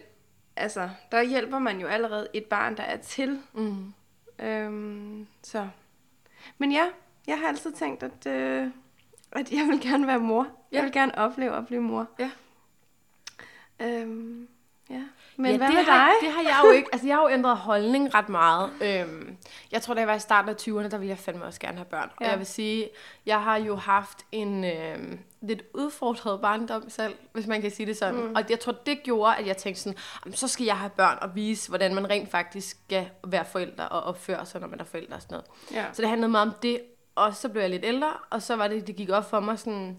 altså, 0.57 0.91
der 1.13 1.23
hjælper 1.23 1.59
man 1.59 1.81
jo 1.81 1.87
allerede 1.87 2.29
et 2.33 2.45
barn, 2.45 2.77
der 2.77 2.83
er 2.83 2.97
til. 2.97 3.41
Mm. 3.53 3.93
Øhm, 4.39 5.27
så. 5.43 5.69
Men 6.59 6.73
ja, 6.73 6.87
jeg 7.27 7.39
har 7.39 7.49
altid 7.49 7.73
tænkt, 7.73 8.03
at, 8.03 8.27
øh, 8.27 8.69
at 9.33 9.53
jeg 9.53 9.67
vil 9.67 9.81
gerne 9.81 10.07
være 10.07 10.19
mor. 10.19 10.43
Jeg 10.73 10.79
Ja. 10.79 10.83
vil 10.83 10.93
gerne 10.93 11.19
opleve 11.19 11.57
at 11.57 11.67
blive 11.67 11.81
mor. 11.83 12.07
Ja. 12.19 12.31
Øhm, 13.81 14.49
ja. 14.91 15.03
Men 15.37 15.51
ja, 15.51 15.57
hvad 15.57 15.67
det 15.67 15.75
med 15.77 15.85
har, 15.85 16.07
dig? 16.09 16.15
Det 16.29 16.33
har 16.35 16.43
jeg 16.43 16.61
jo 16.65 16.71
ikke. 16.71 16.89
Altså, 16.93 17.07
jeg 17.07 17.17
har 17.17 17.23
jo 17.23 17.29
ændret 17.29 17.57
holdning 17.57 18.15
ret 18.15 18.29
meget. 18.29 18.71
Øhm, 18.83 19.37
jeg 19.73 19.83
tror, 19.83 19.95
da 19.95 20.01
jeg 20.01 20.09
var 20.09 20.15
i 20.15 20.19
starten 20.19 20.49
af 20.49 20.55
20'erne, 20.55 20.89
der 20.91 20.99
ville 20.99 21.09
jeg 21.11 21.19
fandme 21.19 21.45
også 21.45 21.61
gerne 21.61 21.77
have 21.77 21.85
børn. 21.85 22.11
Ja. 22.21 22.25
Og 22.25 22.31
jeg 22.31 22.39
vil 22.39 22.47
sige, 22.47 22.89
jeg 23.27 23.43
har 23.43 23.57
jo 23.57 23.77
haft 23.77 24.19
en 24.33 24.65
øhm, 24.65 25.19
lidt 25.41 25.63
udfordret 25.75 26.41
barndom 26.41 26.91
selv, 26.91 27.15
hvis 27.33 27.47
man 27.47 27.61
kan 27.63 27.71
sige 27.71 27.87
det 27.87 27.97
sådan. 27.97 28.21
Mm. 28.21 28.35
Og 28.35 28.43
jeg 28.51 28.61
tror, 28.61 28.73
det 28.87 29.03
gjorde, 29.03 29.37
at 29.37 29.47
jeg 29.47 29.57
tænkte 29.57 29.83
sådan, 29.83 29.99
"Jamen, 30.25 30.37
så 30.37 30.49
skal 30.49 30.65
jeg 30.67 30.79
have 30.79 30.91
børn 30.91 31.19
og 31.21 31.35
vise, 31.35 31.69
hvordan 31.69 31.95
man 31.95 32.11
rent 32.11 32.31
faktisk 32.31 32.71
skal 32.71 33.09
være 33.27 33.45
forældre 33.45 33.89
og 33.89 34.03
opføre 34.03 34.47
sig, 34.47 34.61
når 34.61 34.69
man 34.69 34.81
er 34.81 34.85
forældre 34.85 35.15
og 35.17 35.23
sådan 35.23 35.35
noget. 35.35 35.47
Ja. 35.85 35.85
Så 35.93 36.03
det 36.03 36.09
handlede 36.09 36.31
meget 36.31 36.49
om 36.49 36.55
det. 36.63 36.81
Og 37.15 37.35
så 37.35 37.49
blev 37.49 37.63
jeg 37.63 37.71
lidt 37.71 37.85
ældre, 37.85 38.13
og 38.31 38.43
så 38.43 38.57
var 38.57 38.69
det, 38.69 38.87
det 38.87 38.97
gik 38.97 39.11
op 39.11 39.31
for 39.31 39.41
mig 39.41 39.59
sådan, 39.59 39.97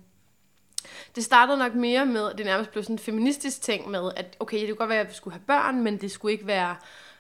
det 1.16 1.24
startede 1.24 1.58
nok 1.58 1.76
mere 1.76 2.06
med, 2.06 2.32
at 2.32 2.38
det 2.38 2.46
nærmest 2.46 2.72
blev 2.72 2.84
sådan 2.84 2.94
en 2.94 3.00
feministisk 3.00 3.62
ting 3.62 3.90
med, 3.90 4.12
at 4.16 4.38
okay, 4.40 4.60
det 4.60 4.68
kunne 4.68 4.76
godt 4.76 4.90
være, 4.90 5.00
at 5.00 5.10
vi 5.10 5.14
skulle 5.14 5.34
have 5.34 5.44
børn, 5.48 5.84
men 5.84 5.98
det 5.98 6.12
skulle 6.12 6.32
ikke 6.32 6.48
være, 6.48 6.76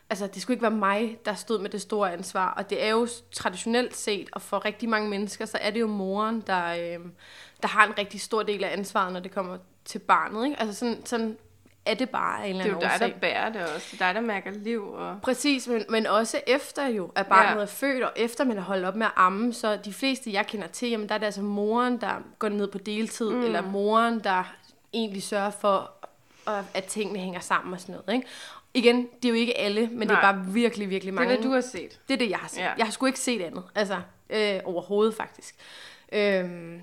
altså 0.10 0.28
det 0.28 0.42
skulle 0.42 0.56
ikke 0.56 0.63
være 0.63 0.72
mig, 0.72 1.18
der 1.25 1.34
stod 1.34 1.60
med 1.60 1.69
det 1.69 1.81
store 1.81 2.13
ansvar. 2.13 2.54
Og 2.54 2.69
det 2.69 2.84
er 2.84 2.90
jo 2.90 3.08
traditionelt 3.31 3.96
set, 3.96 4.30
og 4.31 4.42
for 4.42 4.66
rigtig 4.66 4.90
mange 4.90 5.10
mennesker, 5.10 5.46
så 5.46 5.58
er 5.62 5.72
det 5.72 5.80
jo 5.80 5.88
moren, 5.88 6.44
der, 6.48 6.66
øh, 6.68 7.00
der 7.62 7.68
har 7.68 7.88
en 7.88 7.98
rigtig 7.98 8.22
stor 8.22 8.44
del 8.44 8.63
af 8.63 8.74
ansvaret, 8.74 9.13
når 9.13 9.19
det 9.19 9.31
kommer 9.31 9.58
til 9.86 10.00
barnet. 10.00 10.46
Ikke? 10.46 10.60
Altså 10.60 10.80
sådan, 10.80 11.06
sådan 11.06 11.38
er 11.86 11.94
det 11.94 12.10
bare 12.10 12.44
af 12.44 12.48
en 12.48 12.50
eller 12.50 12.63
Det 12.63 12.72
er 12.72 12.75
anden 12.75 12.83
jo 12.83 12.88
dig, 12.88 12.95
årsag. 12.95 13.13
der 13.13 13.19
bærer 13.19 13.50
det 13.51 13.62
også. 13.75 13.88
Det 13.92 14.01
er 14.01 14.06
dig, 14.06 14.16
der 14.16 14.22
mærker 14.22 14.51
liv. 14.51 14.92
Og... 14.94 15.19
Præcis, 15.24 15.68
men, 15.68 15.86
men 15.89 16.07
også 16.07 16.42
efter 16.48 16.88
jo, 16.88 17.12
at 17.16 17.28
barnet 17.28 17.56
ja. 17.57 17.62
Er 17.62 17.66
født, 17.66 18.04
og 18.04 18.12
efter 18.16 18.44
man 18.44 18.57
har 18.57 18.63
holdt 18.63 18.86
op 18.86 18.95
med 18.95 19.06
at 19.06 19.12
amme, 19.16 19.54
så 19.54 19.75
de 19.86 19.94
fleste, 19.94 20.33
jeg 20.33 20.48
kender 20.48 20.68
til, 20.68 20.89
jamen 20.89 21.10
der 21.10 21.16
er 21.16 21.19
det 21.19 21.25
altså 21.25 21.42
moren, 21.42 22.01
der 22.01 22.24
går 22.39 22.50
ned 22.50 22.68
på 22.68 22.78
deltid, 22.78 23.30
mm. 23.30 23.44
eller 23.44 23.62
moren, 23.62 24.19
der 24.19 24.54
egentlig 24.94 25.24
sørger 25.24 25.50
for, 25.50 25.92
at, 26.74 26.83
tingene 26.83 27.19
hænger 27.19 27.39
sammen 27.39 27.74
og 27.74 27.80
sådan 27.80 27.95
noget. 27.95 28.13
Ikke? 28.16 28.27
Igen, 28.74 29.07
det 29.24 29.25
er 29.25 29.30
jo 29.30 29.36
ikke 29.36 29.57
alle, 29.57 29.88
men 29.88 30.07
Nej. 30.07 30.16
det 30.16 30.27
er 30.27 30.34
bare 30.34 30.45
virkelig, 30.45 30.89
virkelig 30.89 31.13
Det 31.13 31.19
er, 31.19 31.22
mange. 31.25 31.36
hvad 31.36 31.44
du 31.45 31.54
har 31.54 31.62
set. 31.62 32.00
Det 32.07 32.13
er 32.13 32.18
det, 32.18 32.30
jeg 32.30 32.38
har 32.38 32.48
set. 32.48 32.60
Ja. 32.62 32.72
Jeg 32.77 32.86
har 32.86 32.92
sgu 32.92 33.06
ikke 33.06 33.19
set 33.19 33.42
andet. 33.42 33.63
Altså, 33.75 34.01
øh, 34.30 34.60
overhovedet 34.66 35.16
faktisk. 35.16 35.56
Øhm, 36.12 36.81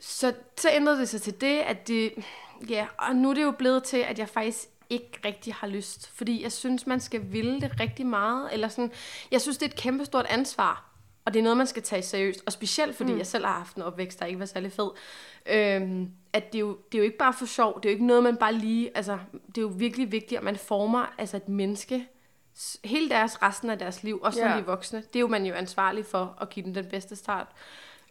så, 0.00 0.32
så 0.56 0.68
ændrede 0.72 0.98
det 0.98 1.08
sig 1.08 1.22
til 1.22 1.40
det, 1.40 1.58
at 1.58 1.88
det... 1.88 2.12
Ja, 2.68 2.86
og 2.98 3.16
nu 3.16 3.30
er 3.30 3.34
det 3.34 3.42
jo 3.42 3.50
blevet 3.50 3.84
til, 3.84 3.96
at 3.96 4.18
jeg 4.18 4.28
faktisk 4.28 4.68
ikke 4.90 5.18
rigtig 5.24 5.54
har 5.54 5.66
lyst. 5.66 6.10
Fordi 6.14 6.42
jeg 6.42 6.52
synes, 6.52 6.86
man 6.86 7.00
skal 7.00 7.32
ville 7.32 7.60
det 7.60 7.80
rigtig 7.80 8.06
meget. 8.06 8.48
Eller 8.52 8.68
sådan, 8.68 8.92
jeg 9.30 9.40
synes, 9.40 9.58
det 9.58 9.66
er 9.66 9.70
et 9.70 9.76
kæmpestort 9.76 10.26
ansvar. 10.28 10.84
Og 11.24 11.34
det 11.34 11.38
er 11.38 11.42
noget, 11.42 11.56
man 11.56 11.66
skal 11.66 11.82
tage 11.82 12.02
seriøst. 12.02 12.42
Og 12.46 12.52
specielt, 12.52 12.96
fordi 12.96 13.12
mm. 13.12 13.18
jeg 13.18 13.26
selv 13.26 13.44
har 13.44 13.52
haft 13.52 13.76
en 13.76 13.82
opvækst, 13.82 14.20
der 14.20 14.26
ikke 14.26 14.38
var 14.38 14.46
særlig 14.46 14.72
fed. 14.72 14.90
Øhm, 15.46 16.10
at 16.32 16.52
det 16.52 16.58
er, 16.58 16.60
jo, 16.60 16.78
det 16.92 16.94
er 16.94 16.98
jo 16.98 17.04
ikke 17.04 17.18
bare 17.18 17.32
for 17.32 17.46
sjov. 17.46 17.76
Det 17.82 17.88
er 17.88 17.90
jo 17.92 17.94
ikke 17.94 18.06
noget, 18.06 18.22
man 18.22 18.36
bare 18.36 18.52
lige... 18.52 18.90
Altså, 18.96 19.18
det 19.46 19.58
er 19.58 19.62
jo 19.62 19.72
virkelig 19.76 20.12
vigtigt, 20.12 20.38
at 20.38 20.44
man 20.44 20.56
former 20.56 21.14
altså 21.18 21.36
et 21.36 21.48
menneske 21.48 22.06
hele 22.84 23.08
deres 23.08 23.42
resten 23.42 23.70
af 23.70 23.78
deres 23.78 24.02
liv, 24.02 24.20
også 24.22 24.40
når 24.40 24.48
Ja. 24.48 24.54
de 24.54 24.60
er 24.60 24.64
voksne. 24.64 24.98
Det 24.98 25.16
er 25.16 25.20
jo 25.20 25.28
man 25.28 25.46
jo 25.46 25.54
ansvarlig 25.54 26.06
for 26.06 26.38
at 26.40 26.50
give 26.50 26.64
dem 26.64 26.74
den 26.74 26.86
bedste 26.86 27.16
start. 27.16 27.46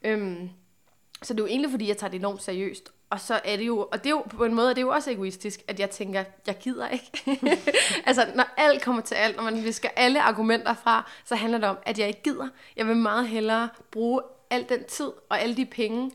Øhm, 0.04 0.50
så 1.24 1.34
det 1.34 1.40
er 1.40 1.44
jo 1.44 1.48
egentlig, 1.48 1.72
fordi 1.72 1.88
jeg 1.88 1.98
tager 1.98 2.12
det 2.12 2.18
enormt 2.20 2.44
seriøst. 2.44 2.92
Og 3.10 3.20
så 3.20 3.40
er 3.46 3.58
det 3.58 3.68
jo, 3.68 3.80
og 3.92 3.98
det 4.04 4.06
er 4.06 4.10
jo 4.10 4.22
på 4.30 4.44
en 4.46 4.54
måde, 4.54 4.70
er 4.70 4.74
det 4.74 4.82
jo 4.82 4.90
også 4.90 5.12
egoistisk, 5.12 5.62
at 5.68 5.80
jeg 5.80 5.90
tænker, 5.90 6.24
jeg 6.48 6.58
gider 6.58 6.88
ikke. 6.90 7.12
altså, 8.08 8.32
når 8.36 8.46
alt 8.58 8.82
kommer 8.84 9.02
til 9.02 9.16
alt, 9.16 9.36
når 9.36 9.44
man 9.44 9.64
visker 9.64 9.90
alle 9.96 10.22
argumenter 10.22 10.74
fra, 10.74 11.12
så 11.26 11.36
handler 11.36 11.58
det 11.58 11.70
om, 11.70 11.78
at 11.86 12.00
jeg 12.00 12.08
ikke 12.08 12.24
gider. 12.24 12.48
Jeg 12.76 12.88
vil 12.88 12.96
meget 12.98 13.28
hellere 13.28 13.70
bruge 13.92 14.22
al 14.50 14.66
den 14.70 14.84
tid 14.84 15.12
og 15.30 15.42
alle 15.42 15.56
de 15.58 15.66
penge 15.66 16.12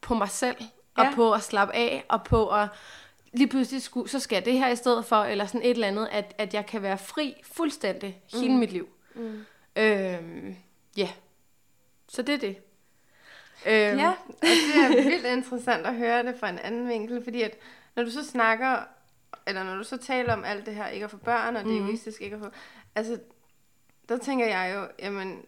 på 0.00 0.14
mig 0.14 0.28
selv, 0.28 0.56
og 0.96 1.04
Ja. 1.04 1.12
på 1.14 1.32
at 1.32 1.42
slappe 1.42 1.74
af, 1.74 2.04
og 2.08 2.24
på 2.24 2.48
at 2.48 2.68
lige 3.32 3.48
pludselig 3.48 3.82
skulle, 3.82 4.10
så 4.10 4.18
skal 4.20 4.36
jeg 4.36 4.44
det 4.44 4.52
her 4.58 4.68
i 4.68 4.76
stedet 4.76 5.04
for, 5.04 5.16
eller 5.16 5.46
sådan 5.46 5.62
et 5.62 5.70
eller 5.70 5.88
andet, 5.88 6.08
at, 6.12 6.34
at 6.38 6.54
jeg 6.54 6.66
kan 6.66 6.82
være 6.82 6.98
fri 6.98 7.34
fuldstændig 7.52 8.22
hele 8.32 8.52
Mm. 8.52 8.58
mit 8.58 8.72
liv. 8.72 8.88
Mm. 9.14 9.44
Øhm, 9.76 10.56
ja, 10.96 11.08
så 12.08 12.22
det 12.22 12.34
er 12.34 12.38
det. 12.38 12.56
Øhm, 13.66 13.98
Ja, 13.98 14.08
og 14.08 14.14
det 14.42 14.98
er 14.98 15.02
vildt 15.10 15.26
interessant 15.26 15.86
at 15.86 15.94
høre 15.94 16.22
det 16.22 16.34
fra 16.40 16.48
en 16.48 16.58
anden 16.58 16.88
vinkel, 16.88 17.24
fordi 17.24 17.42
at 17.42 17.56
når 17.96 18.04
du 18.04 18.10
så 18.10 18.24
snakker, 18.24 18.76
eller 19.46 19.62
når 19.64 19.74
du 19.76 19.84
så 19.84 19.96
taler 19.96 20.32
om 20.32 20.44
alt 20.44 20.66
det 20.66 20.74
her, 20.74 20.86
ikke 20.88 21.04
at 21.04 21.10
få 21.10 21.16
børn, 21.16 21.56
og 21.56 21.64
det 21.64 21.70
er 21.70 21.74
Mhm. 21.80 21.84
egoistisk 21.86 22.20
ikke 22.20 22.36
at 22.36 22.42
få, 22.42 22.48
altså, 22.94 23.18
der 24.08 24.18
tænker 24.18 24.46
jeg 24.46 24.72
jo, 24.74 25.04
jamen, 25.04 25.42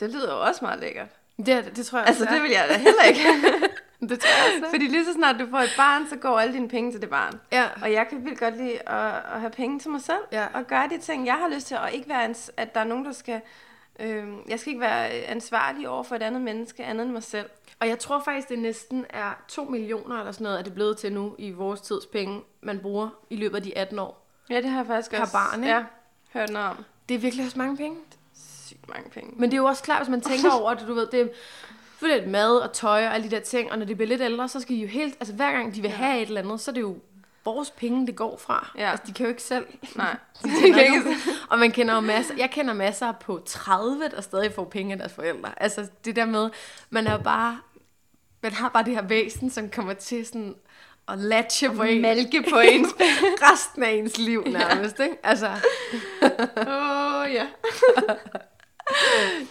det 0.00 0.10
lyder 0.10 0.34
jo 0.34 0.40
også 0.42 0.64
meget 0.64 0.80
lækkert. 0.80 1.08
Det, 1.36 1.46
det, 1.46 1.76
det 1.76 1.86
tror 1.86 1.98
jeg 1.98 2.08
Altså, 2.08 2.24
også, 2.24 2.34
det 2.34 2.42
vil 2.42 2.50
jeg 2.50 2.66
da 2.68 2.76
heller 2.78 3.02
ikke. 3.02 3.20
det 4.08 4.20
tror 4.20 4.30
jeg 4.54 4.62
også. 4.62 4.70
Fordi 4.70 4.84
lige 4.86 5.04
så 5.04 5.12
snart 5.12 5.36
du 5.40 5.46
får 5.50 5.58
et 5.58 5.74
barn, 5.76 6.06
så 6.08 6.16
går 6.16 6.38
alle 6.38 6.54
dine 6.54 6.68
penge 6.68 6.92
til 6.92 7.00
det 7.00 7.10
barn. 7.10 7.40
Ja. 7.52 7.64
Og 7.82 7.92
jeg 7.92 8.06
kan 8.08 8.24
vildt 8.24 8.38
godt 8.40 8.56
lide 8.56 8.88
at, 8.88 9.14
at 9.34 9.40
have 9.40 9.50
penge 9.50 9.78
til 9.78 9.90
mig 9.90 10.00
selv. 10.02 10.18
Ja. 10.32 10.46
Og 10.54 10.66
gøre 10.66 10.88
de 10.88 10.98
ting, 10.98 11.26
jeg 11.26 11.34
har 11.34 11.48
lyst 11.54 11.66
til. 11.66 11.76
Og 11.76 11.92
ikke 11.92 12.08
være, 12.08 12.24
ans- 12.30 12.50
at 12.56 12.74
der 12.74 12.80
er 12.80 12.84
nogen, 12.84 13.04
der 13.04 13.12
skal... 13.12 13.40
Øh, 13.98 14.26
jeg 14.48 14.60
skal 14.60 14.70
ikke 14.70 14.80
være 14.80 15.08
ansvarlig 15.10 15.88
over 15.88 16.02
for 16.02 16.16
et 16.16 16.22
andet 16.22 16.42
menneske, 16.42 16.84
andet 16.84 17.04
end 17.04 17.12
mig 17.12 17.22
selv. 17.22 17.50
Og 17.80 17.88
jeg 17.88 17.98
tror 17.98 18.22
faktisk, 18.24 18.48
det 18.48 18.58
næsten 18.58 19.06
er 19.10 19.44
2 19.48 19.64
millioner 19.64 20.18
eller 20.18 20.32
sådan 20.32 20.44
noget, 20.44 20.58
er 20.58 20.62
det 20.62 20.74
blevet 20.74 20.96
til 20.96 21.12
nu 21.12 21.34
i 21.38 21.50
vores 21.50 21.80
tids 21.80 22.06
penge, 22.06 22.42
man 22.60 22.78
bruger 22.78 23.08
i 23.30 23.36
løbet 23.36 23.56
af 23.56 23.62
de 23.62 23.78
18 23.78 23.98
år. 23.98 24.26
Ja, 24.50 24.56
det 24.56 24.64
har 24.64 24.78
jeg 24.78 24.86
faktisk 24.86 25.10
Per 25.10 25.20
også 25.20 25.32
barn, 25.32 25.64
ikke? 25.64 25.74
ja, 25.74 25.84
hørt 26.32 26.50
noget 26.50 26.68
om. 26.68 26.84
Det 27.08 27.14
er 27.14 27.18
virkelig 27.18 27.44
også 27.44 27.58
mange 27.58 27.76
penge. 27.76 27.96
Sygt 28.66 28.88
mange 28.88 29.10
penge. 29.10 29.32
Men 29.36 29.50
det 29.50 29.56
er 29.56 29.60
jo 29.60 29.66
også 29.66 29.82
klart, 29.82 29.98
hvis 29.98 30.08
man 30.10 30.20
tænker 30.20 30.50
over 30.60 30.74
det, 30.74 30.88
du 30.88 30.94
ved, 30.94 31.06
det 31.06 31.20
er 31.20 31.28
selvfølgelig 31.90 32.22
lidt 32.22 32.32
mad 32.32 32.56
og 32.56 32.72
tøj 32.72 33.06
og 33.06 33.14
alle 33.14 33.30
de 33.30 33.36
der 33.36 33.40
ting, 33.40 33.72
og 33.72 33.78
når 33.78 33.86
de 33.86 33.94
bliver 33.94 34.08
lidt 34.08 34.20
ældre, 34.20 34.48
så 34.48 34.60
skal 34.60 34.76
de 34.76 34.80
jo 34.80 34.88
helt, 34.88 35.16
altså 35.20 35.34
hver 35.34 35.52
gang 35.52 35.74
de 35.74 35.80
vil 35.80 35.90
have 35.90 36.22
et 36.22 36.28
eller 36.28 36.40
andet, 36.40 36.60
så 36.60 36.70
er 36.70 36.72
det 36.72 36.80
jo 36.80 36.96
vores 37.54 37.70
penge, 37.70 38.06
det 38.06 38.16
går 38.16 38.36
fra. 38.36 38.70
Ja. 38.78 38.90
Altså, 38.90 39.04
de 39.06 39.12
kan 39.12 39.26
jo 39.26 39.30
ikke 39.30 39.42
selv. 39.42 39.66
Nej. 39.96 40.16
De 40.44 40.60
tjener 40.60 40.78
ikke 40.78 41.16
og 41.50 41.58
man 41.58 41.70
kender 41.70 41.94
jo 41.94 42.00
masser, 42.00 42.34
jeg 42.38 42.50
kender 42.50 42.74
masser 42.74 43.12
på 43.12 43.42
30, 43.46 44.08
der 44.08 44.20
stadig 44.20 44.52
får 44.52 44.64
penge 44.64 44.92
af 44.92 44.98
deres 44.98 45.12
forældre. 45.12 45.62
Altså 45.62 45.86
det 46.04 46.16
der 46.16 46.24
med, 46.24 46.50
man 46.90 47.06
er 47.06 47.12
jo 47.12 47.22
bare, 47.22 47.58
man 48.42 48.52
har 48.52 48.68
bare 48.68 48.84
det 48.84 48.94
her 48.94 49.02
væsen, 49.02 49.50
som 49.50 49.70
kommer 49.70 49.92
til 49.92 50.26
sådan 50.26 50.54
at 51.08 51.18
latche 51.18 51.70
på 51.74 51.82
en. 51.82 52.02
Malke 52.02 52.42
på 52.50 52.58
ens 52.72 52.94
resten 53.42 53.82
af 53.82 53.90
ens 53.90 54.18
liv 54.18 54.44
nærmest, 54.46 55.00
ikke? 55.00 55.16
Altså, 55.22 55.46
Åh, 56.66 57.22
oh, 57.22 57.32
ja. 57.32 57.46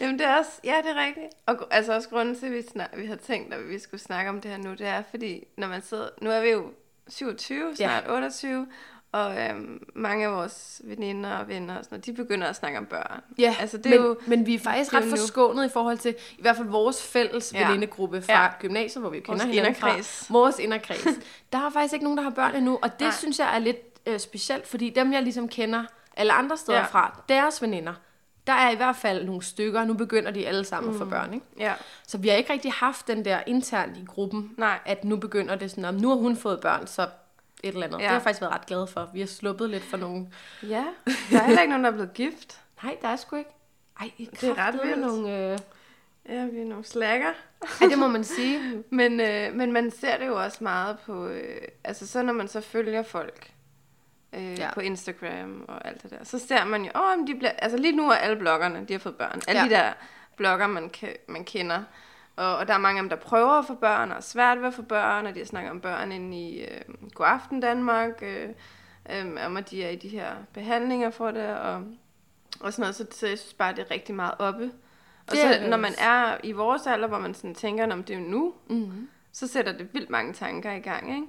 Jamen, 0.02 0.20
det 0.20 0.28
er 0.28 0.36
også, 0.36 0.52
ja, 0.64 0.76
det 0.84 0.92
er 0.92 1.06
rigtigt. 1.06 1.34
Og 1.46 1.68
altså 1.72 1.94
også 1.94 2.10
grunden 2.10 2.40
til, 2.40 2.46
at 2.46 2.52
vi, 2.52 2.62
snak, 2.72 2.90
vi 2.98 3.06
har 3.06 3.16
tænkt, 3.16 3.54
at 3.54 3.70
vi 3.70 3.80
skulle 3.80 4.02
snakke 4.02 4.30
om 4.30 4.42
det 4.42 4.52
her 4.52 4.58
nu, 4.58 4.72
det 4.72 4.88
er, 4.88 5.04
fordi 5.10 5.48
når 5.58 5.68
man 5.68 5.82
sidder, 5.82 6.10
nu 6.22 6.30
er 6.30 6.42
vi 6.42 6.50
jo 6.50 6.72
27, 7.10 7.76
snart 7.76 8.04
ja. 8.08 8.14
28, 8.14 8.68
og 9.12 9.38
øhm, 9.42 9.84
mange 9.96 10.26
af 10.26 10.32
vores 10.32 10.82
veninder 10.84 11.38
og 11.38 11.48
venner 11.48 11.78
og 11.78 11.84
sådan 11.84 11.96
noget, 11.96 12.06
de 12.06 12.14
begynder 12.14 12.48
at 12.48 12.56
snakke 12.56 12.78
om 12.78 12.86
børn. 12.86 13.22
ja, 13.40 13.56
altså, 13.60 13.78
det 13.78 13.86
er 13.86 13.90
men, 14.00 14.08
jo, 14.08 14.18
men 14.28 14.46
vi 14.46 14.56
er 14.56 14.60
faktisk 14.60 14.94
ret 14.94 15.04
forskånet 15.10 15.66
i 15.66 15.70
forhold 15.70 15.98
til, 15.98 16.16
i 16.38 16.42
hvert 16.42 16.56
fald 16.56 16.68
vores 16.68 17.04
fælles 17.04 17.54
Ja. 17.54 17.66
venindegruppe 17.68 18.22
fra 18.22 18.44
Ja. 18.44 18.50
gymnasiet, 18.60 19.02
hvor 19.02 19.10
vi 19.12 19.20
kender 19.20 19.32
Vores 19.44 19.44
hinanden 19.56 19.76
fra. 19.76 19.88
inderkreds. 19.88 20.26
Vores 20.30 20.60
inderkreds. 20.60 21.04
Der 21.54 21.66
er 21.66 21.70
faktisk 21.70 21.94
ikke 21.94 22.04
nogen, 22.04 22.18
der 22.18 22.24
har 22.24 22.30
børn 22.32 22.56
endnu, 22.56 22.80
og 22.82 22.92
det 22.92 23.02
Nej. 23.02 23.12
Synes 23.12 23.40
jeg 23.40 23.56
er 23.56 23.60
lidt 23.60 23.78
øh, 24.06 24.20
specielt, 24.20 24.68
fordi 24.68 24.90
dem, 24.90 25.14
jeg 25.14 25.24
ligesom 25.24 25.48
kender 25.48 25.84
alle 26.18 26.34
andre 26.34 26.58
steder 26.58 26.78
ja. 26.78 26.84
fra, 26.86 27.22
deres 27.30 27.62
veninder, 27.62 27.94
der 28.48 28.54
er 28.54 28.70
i 28.72 28.76
hvert 28.76 28.96
fald 28.96 29.26
nogle 29.26 29.42
stykker, 29.42 29.86
nu 29.86 29.94
begynder 29.94 30.32
de 30.32 30.48
alle 30.48 30.64
sammen 30.66 30.90
mm. 30.92 30.96
at 30.96 31.00
få 31.00 31.10
børn, 31.10 31.34
ikke? 31.34 31.46
ja, 31.60 31.74
Så 32.08 32.18
vi 32.18 32.28
har 32.28 32.36
ikke 32.36 32.54
rigtig 32.54 32.72
haft 32.72 33.08
den 33.08 33.26
der 33.26 33.40
internt 33.48 33.98
i 33.98 34.06
gruppen, 34.06 34.52
Nej. 34.58 34.80
at 34.86 35.04
nu 35.04 35.16
begynder 35.16 35.56
det 35.56 35.72
sådan, 35.72 35.86
om 35.86 35.96
nu 35.96 36.10
har 36.10 36.16
hun 36.16 36.36
fået 36.36 36.60
børn, 36.62 36.88
så 36.88 37.02
et 37.64 37.74
eller 37.74 37.86
andet. 37.88 37.98
Ja. 38.00 38.04
Ja. 38.04 38.04
Det 38.04 38.08
har 38.10 38.16
jeg 38.16 38.22
faktisk 38.24 38.42
været 38.42 38.54
ret 38.54 38.66
glad 38.66 38.88
for. 38.88 39.10
Vi 39.14 39.20
har 39.20 39.28
sluppet 39.28 39.70
lidt 39.70 39.84
for 39.84 39.98
nogle... 39.98 40.28
ja, 40.64 40.86
der 41.32 41.40
er 41.40 41.44
heller 41.44 41.62
ikke 41.62 41.70
nogen, 41.70 41.84
der 41.84 41.90
er 41.92 41.96
blevet 41.96 42.14
gift. 42.14 42.62
Nej, 42.84 42.98
der 43.02 43.08
er 43.08 43.16
sgu 43.16 43.36
ikke. 43.36 43.50
Ej, 44.00 44.12
Det 44.42 44.44
er 44.50 44.58
ret 44.68 44.80
vildt. 44.84 45.00
Nogle, 45.00 45.52
øh... 45.52 45.58
Ja, 46.30 46.46
vi 46.46 46.60
er 46.62 46.66
nogle 46.66 46.86
slækker. 46.86 47.32
Ej, 47.82 47.88
det 47.90 47.98
må 47.98 48.08
man 48.08 48.24
sige. 48.38 48.84
Men, 48.90 49.20
øh, 49.20 49.54
men 49.54 49.72
man 49.72 49.92
ser 49.92 50.18
det 50.18 50.28
jo 50.28 50.44
også 50.44 50.58
meget 50.62 51.00
på, 51.06 51.28
øh, 51.28 51.62
altså 51.84 52.08
så 52.08 52.24
når 52.24 52.34
man 52.34 52.48
så 52.48 52.62
følger 52.62 53.04
folk 53.04 53.52
øh, 54.38 54.60
ja. 54.60 54.74
På 54.74 54.80
Instagram 54.80 55.66
og 55.68 55.88
alt 55.88 56.04
det 56.04 56.12
der, 56.12 56.24
så 56.24 56.40
ser 56.40 56.66
man 56.66 56.86
jo, 56.86 56.92
åh, 56.96 57.02
oh, 57.02 57.28
de 57.28 57.36
bliver, 57.36 57.52
altså 57.52 57.78
lige 57.78 57.96
nu 57.96 58.10
er 58.10 58.16
alle 58.16 58.36
bloggerne, 58.36 58.86
de 58.88 58.94
har 58.94 59.00
fået 59.00 59.16
børn. 59.16 59.42
Alle 59.48 59.62
ja. 59.62 59.66
De 59.66 59.70
der 59.70 59.94
blogger, 60.36 60.68
man, 60.68 60.90
kan, 60.90 61.10
man 61.28 61.46
kender. 61.46 61.84
Og, 62.36 62.58
og 62.58 62.68
der 62.68 62.74
er 62.74 62.78
mange 62.78 63.00
af 63.00 63.04
dem, 63.04 63.10
der 63.10 63.16
prøver 63.16 63.52
at 63.52 63.66
få 63.66 63.74
børn, 63.74 64.12
og 64.12 64.18
er 64.18 64.22
svært 64.22 64.60
ved 64.60 64.68
at 64.68 64.74
få 64.74 64.82
børn, 64.82 65.26
og 65.26 65.34
de 65.34 65.40
har 65.40 65.46
snakket 65.46 65.72
om 65.72 65.82
børn 65.82 66.12
inde 66.12 66.38
i 66.38 66.62
øh, 66.62 66.82
God 67.14 67.26
Aften 67.30 67.60
Danmark, 67.60 68.22
øh, 68.22 68.50
øh, 69.10 69.46
om 69.46 69.58
at 69.58 69.70
de 69.70 69.84
er 69.84 69.90
i 69.90 69.96
de 69.96 70.08
her 70.08 70.32
behandlinger 70.54 71.10
for 71.10 71.32
det, 71.32 71.48
og, 71.48 71.84
og 72.60 72.74
sådan 72.74 72.82
noget. 72.82 72.96
Så, 72.96 73.06
så 73.12 73.28
jeg 73.28 73.38
synes 73.38 73.54
bare, 73.54 73.76
det 73.76 73.80
er 73.80 73.92
rigtig 73.92 74.16
meget 74.16 74.34
oppe. 74.40 74.72
Og 75.28 75.32
Det 75.32 75.40
så 75.40 75.68
når 75.70 75.78
man 75.78 75.94
er 75.98 76.38
i 76.44 76.52
vores 76.52 76.88
alder, 76.88 77.08
hvor 77.08 77.20
man 77.20 77.34
sådan 77.34 77.56
tænker, 77.56 77.94
om 77.94 78.04
det 78.04 78.16
er 78.16 78.20
nu, 78.20 78.54
Mm-hmm. 78.70 79.10
Så 79.40 79.48
sætter 79.48 79.72
det 79.72 79.88
vildt 79.94 80.10
mange 80.10 80.34
tanker 80.34 80.72
i 80.72 80.80
gang, 80.80 81.16
ikke? 81.16 81.28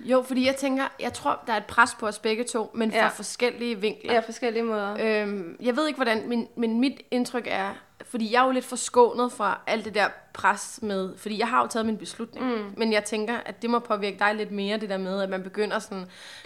Jo, 0.00 0.22
fordi 0.26 0.46
jeg 0.46 0.56
tænker, 0.56 0.84
jeg 1.00 1.12
tror, 1.12 1.42
der 1.46 1.52
er 1.52 1.56
et 1.56 1.64
pres 1.66 1.94
på 2.00 2.06
os 2.06 2.18
begge 2.18 2.44
to, 2.44 2.70
men 2.74 2.90
fra 2.90 2.98
Ja. 2.98 3.08
forskellige 3.08 3.80
vinkler. 3.80 4.12
Ja, 4.12 4.18
forskellige 4.20 4.62
måder. 4.62 4.96
Øhm, 5.22 5.56
jeg 5.60 5.76
ved 5.76 5.86
ikke, 5.86 5.96
hvordan, 5.96 6.28
men, 6.28 6.48
men 6.56 6.80
mit 6.80 7.00
indtryk 7.10 7.46
er, 7.50 7.70
fordi 8.04 8.32
jeg 8.32 8.40
er 8.40 8.44
jo 8.46 8.50
lidt 8.50 8.64
forskånet 8.64 9.32
fra 9.32 9.60
alt 9.66 9.84
det 9.84 9.94
der 9.94 10.08
pres 10.34 10.78
med, 10.82 11.16
fordi 11.18 11.38
jeg 11.38 11.48
har 11.48 11.60
jo 11.62 11.66
taget 11.68 11.86
min 11.86 11.96
beslutning, 11.98 12.46
mm. 12.46 12.64
men 12.76 12.92
jeg 12.92 13.04
tænker, 13.04 13.36
at 13.46 13.62
det 13.62 13.70
må 13.70 13.78
påvirke 13.78 14.18
dig 14.18 14.34
lidt 14.34 14.50
mere, 14.52 14.78
det 14.78 14.88
der 14.88 14.98
med, 14.98 15.22
at 15.22 15.28
man 15.30 15.42
begynder 15.42 15.78
sådan, 15.78 16.04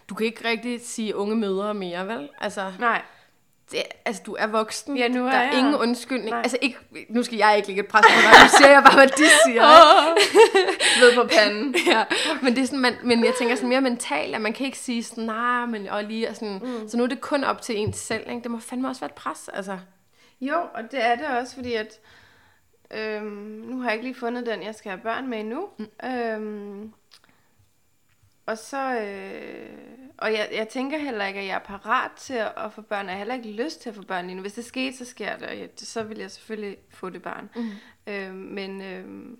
du 0.08 0.14
kan 0.14 0.26
ikke 0.26 0.48
rigtig 0.48 0.80
sige 0.86 1.16
unge 1.16 1.36
mødre 1.36 1.74
mere, 1.74 2.08
vel? 2.08 2.28
Altså, 2.40 2.72
Nej, 2.78 3.02
det, 3.70 3.82
altså 4.04 4.22
du 4.26 4.36
er 4.38 4.46
voksen, 4.46 4.96
Ja, 4.96 5.08
nu 5.08 5.26
er 5.26 5.30
der 5.30 5.38
er 5.38 5.42
jeg. 5.42 5.58
ingen 5.58 5.74
undskyldning. 5.74 6.30
Nej. 6.30 6.38
Altså 6.42 6.58
ikke, 6.60 6.76
nu 7.08 7.22
skal 7.22 7.36
jeg 7.38 7.54
ikke 7.56 7.68
lægge 7.68 7.82
et 7.82 7.88
pres 7.88 8.00
på 8.06 8.20
dig, 8.22 8.42
nu 8.44 8.48
siger 8.58 8.70
jeg 8.70 8.82
bare, 8.82 8.94
hvad 8.94 9.08
de 9.08 9.24
siger. 9.46 9.62
ved 11.00 11.14
på 11.14 11.28
panden. 11.34 11.74
ja, 11.86 12.04
men 12.42 12.54
det 12.56 12.62
er 12.62 12.66
sådan, 12.66 12.80
man, 12.80 12.94
men 13.04 13.24
jeg 13.24 13.34
tænker 13.38 13.54
sådan 13.54 13.68
mere 13.68 13.80
mentalt, 13.80 14.34
at 14.34 14.40
man 14.40 14.52
kan 14.52 14.66
ikke 14.66 14.78
sige 14.78 15.04
sådan, 15.04 15.24
nej, 15.24 15.66
men 15.66 15.88
og 15.88 16.04
lige 16.04 16.28
og 16.28 16.34
sådan, 16.34 16.60
mm. 16.62 16.88
så 16.88 16.96
nu 16.96 17.02
er 17.02 17.06
det 17.08 17.20
kun 17.20 17.44
op 17.44 17.62
til 17.62 17.78
ens 17.78 17.96
selv, 17.96 18.30
ikke? 18.30 18.42
Det 18.42 18.50
må 18.50 18.58
fandme 18.58 18.88
også 18.88 19.00
være 19.00 19.08
et 19.10 19.14
pres, 19.14 19.48
altså. 19.54 19.78
Jo, 20.40 20.56
og 20.74 20.82
det 20.90 21.04
er 21.06 21.14
det 21.16 21.26
også, 21.26 21.54
fordi 21.54 21.74
at... 21.74 21.98
Øhm, 22.94 23.62
nu 23.68 23.78
har 23.80 23.84
jeg 23.84 23.92
ikke 23.94 24.04
lige 24.06 24.18
fundet 24.20 24.46
den, 24.46 24.62
jeg 24.62 24.74
skal 24.74 24.90
have 24.90 25.00
børn 25.02 25.28
med 25.28 25.40
endnu. 25.40 25.68
Mm. 25.78 26.08
Øhm, 26.10 26.92
og 28.50 28.58
så... 28.58 29.00
Øh, 29.00 29.78
og 30.18 30.32
jeg, 30.32 30.48
jeg 30.52 30.68
tænker 30.68 30.98
heller 30.98 31.26
ikke, 31.26 31.40
at 31.40 31.46
jeg 31.46 31.54
er 31.54 31.78
parat 31.78 32.10
til 32.12 32.34
at, 32.34 32.52
at 32.56 32.72
få 32.72 32.82
børn. 32.82 33.06
Jeg 33.06 33.12
har 33.12 33.18
heller 33.18 33.34
ikke 33.34 33.52
lyst 33.52 33.80
til 33.80 33.88
at 33.88 33.94
få 33.94 34.02
børn 34.02 34.26
lige 34.26 34.34
nu. 34.36 34.40
Hvis 34.42 34.52
det 34.52 34.64
skete, 34.64 34.96
så 34.96 35.04
sker 35.04 35.36
det, 35.36 35.48
og 35.48 35.58
jeg, 35.58 35.68
så 35.76 36.02
vil 36.02 36.18
jeg 36.18 36.30
selvfølgelig 36.30 36.76
få 36.90 37.10
det 37.10 37.22
barn. 37.22 37.50
Mm. 37.56 37.70
Øhm, 38.06 38.34
men, 38.34 38.82
øhm, 38.82 39.38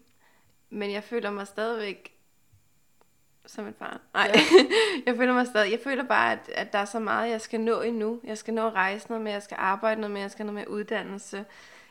men 0.71 0.93
jeg 0.93 1.05
føler 1.05 1.31
mig 1.31 1.47
stadigvæk 1.47 2.13
som 3.47 3.67
et 3.67 3.75
barn. 3.75 3.99
Nej, 4.15 4.31
Ja. 4.35 4.41
jeg 5.07 5.17
føler 5.17 5.33
mig 5.33 5.47
stadig. 5.47 5.73
Jeg 5.73 5.81
føler 5.85 6.05
bare, 6.05 6.33
at, 6.33 6.51
at 6.55 6.73
der 6.73 6.79
er 6.79 6.85
så 6.85 6.99
meget, 6.99 7.31
jeg 7.31 7.41
skal 7.41 7.61
nå 7.61 7.81
endnu. 7.81 8.21
Jeg 8.25 8.39
skal 8.39 8.55
nå 8.55 8.67
at 8.67 8.73
rejse 8.73 9.09
noget 9.09 9.25
med, 9.25 9.33
jeg 9.33 9.43
skal 9.43 9.57
arbejde 9.61 10.01
noget 10.01 10.13
med, 10.13 10.21
jeg 10.21 10.31
skal 10.31 10.47
noget 10.47 10.55
med 10.55 10.67
uddannelse. 10.67 11.45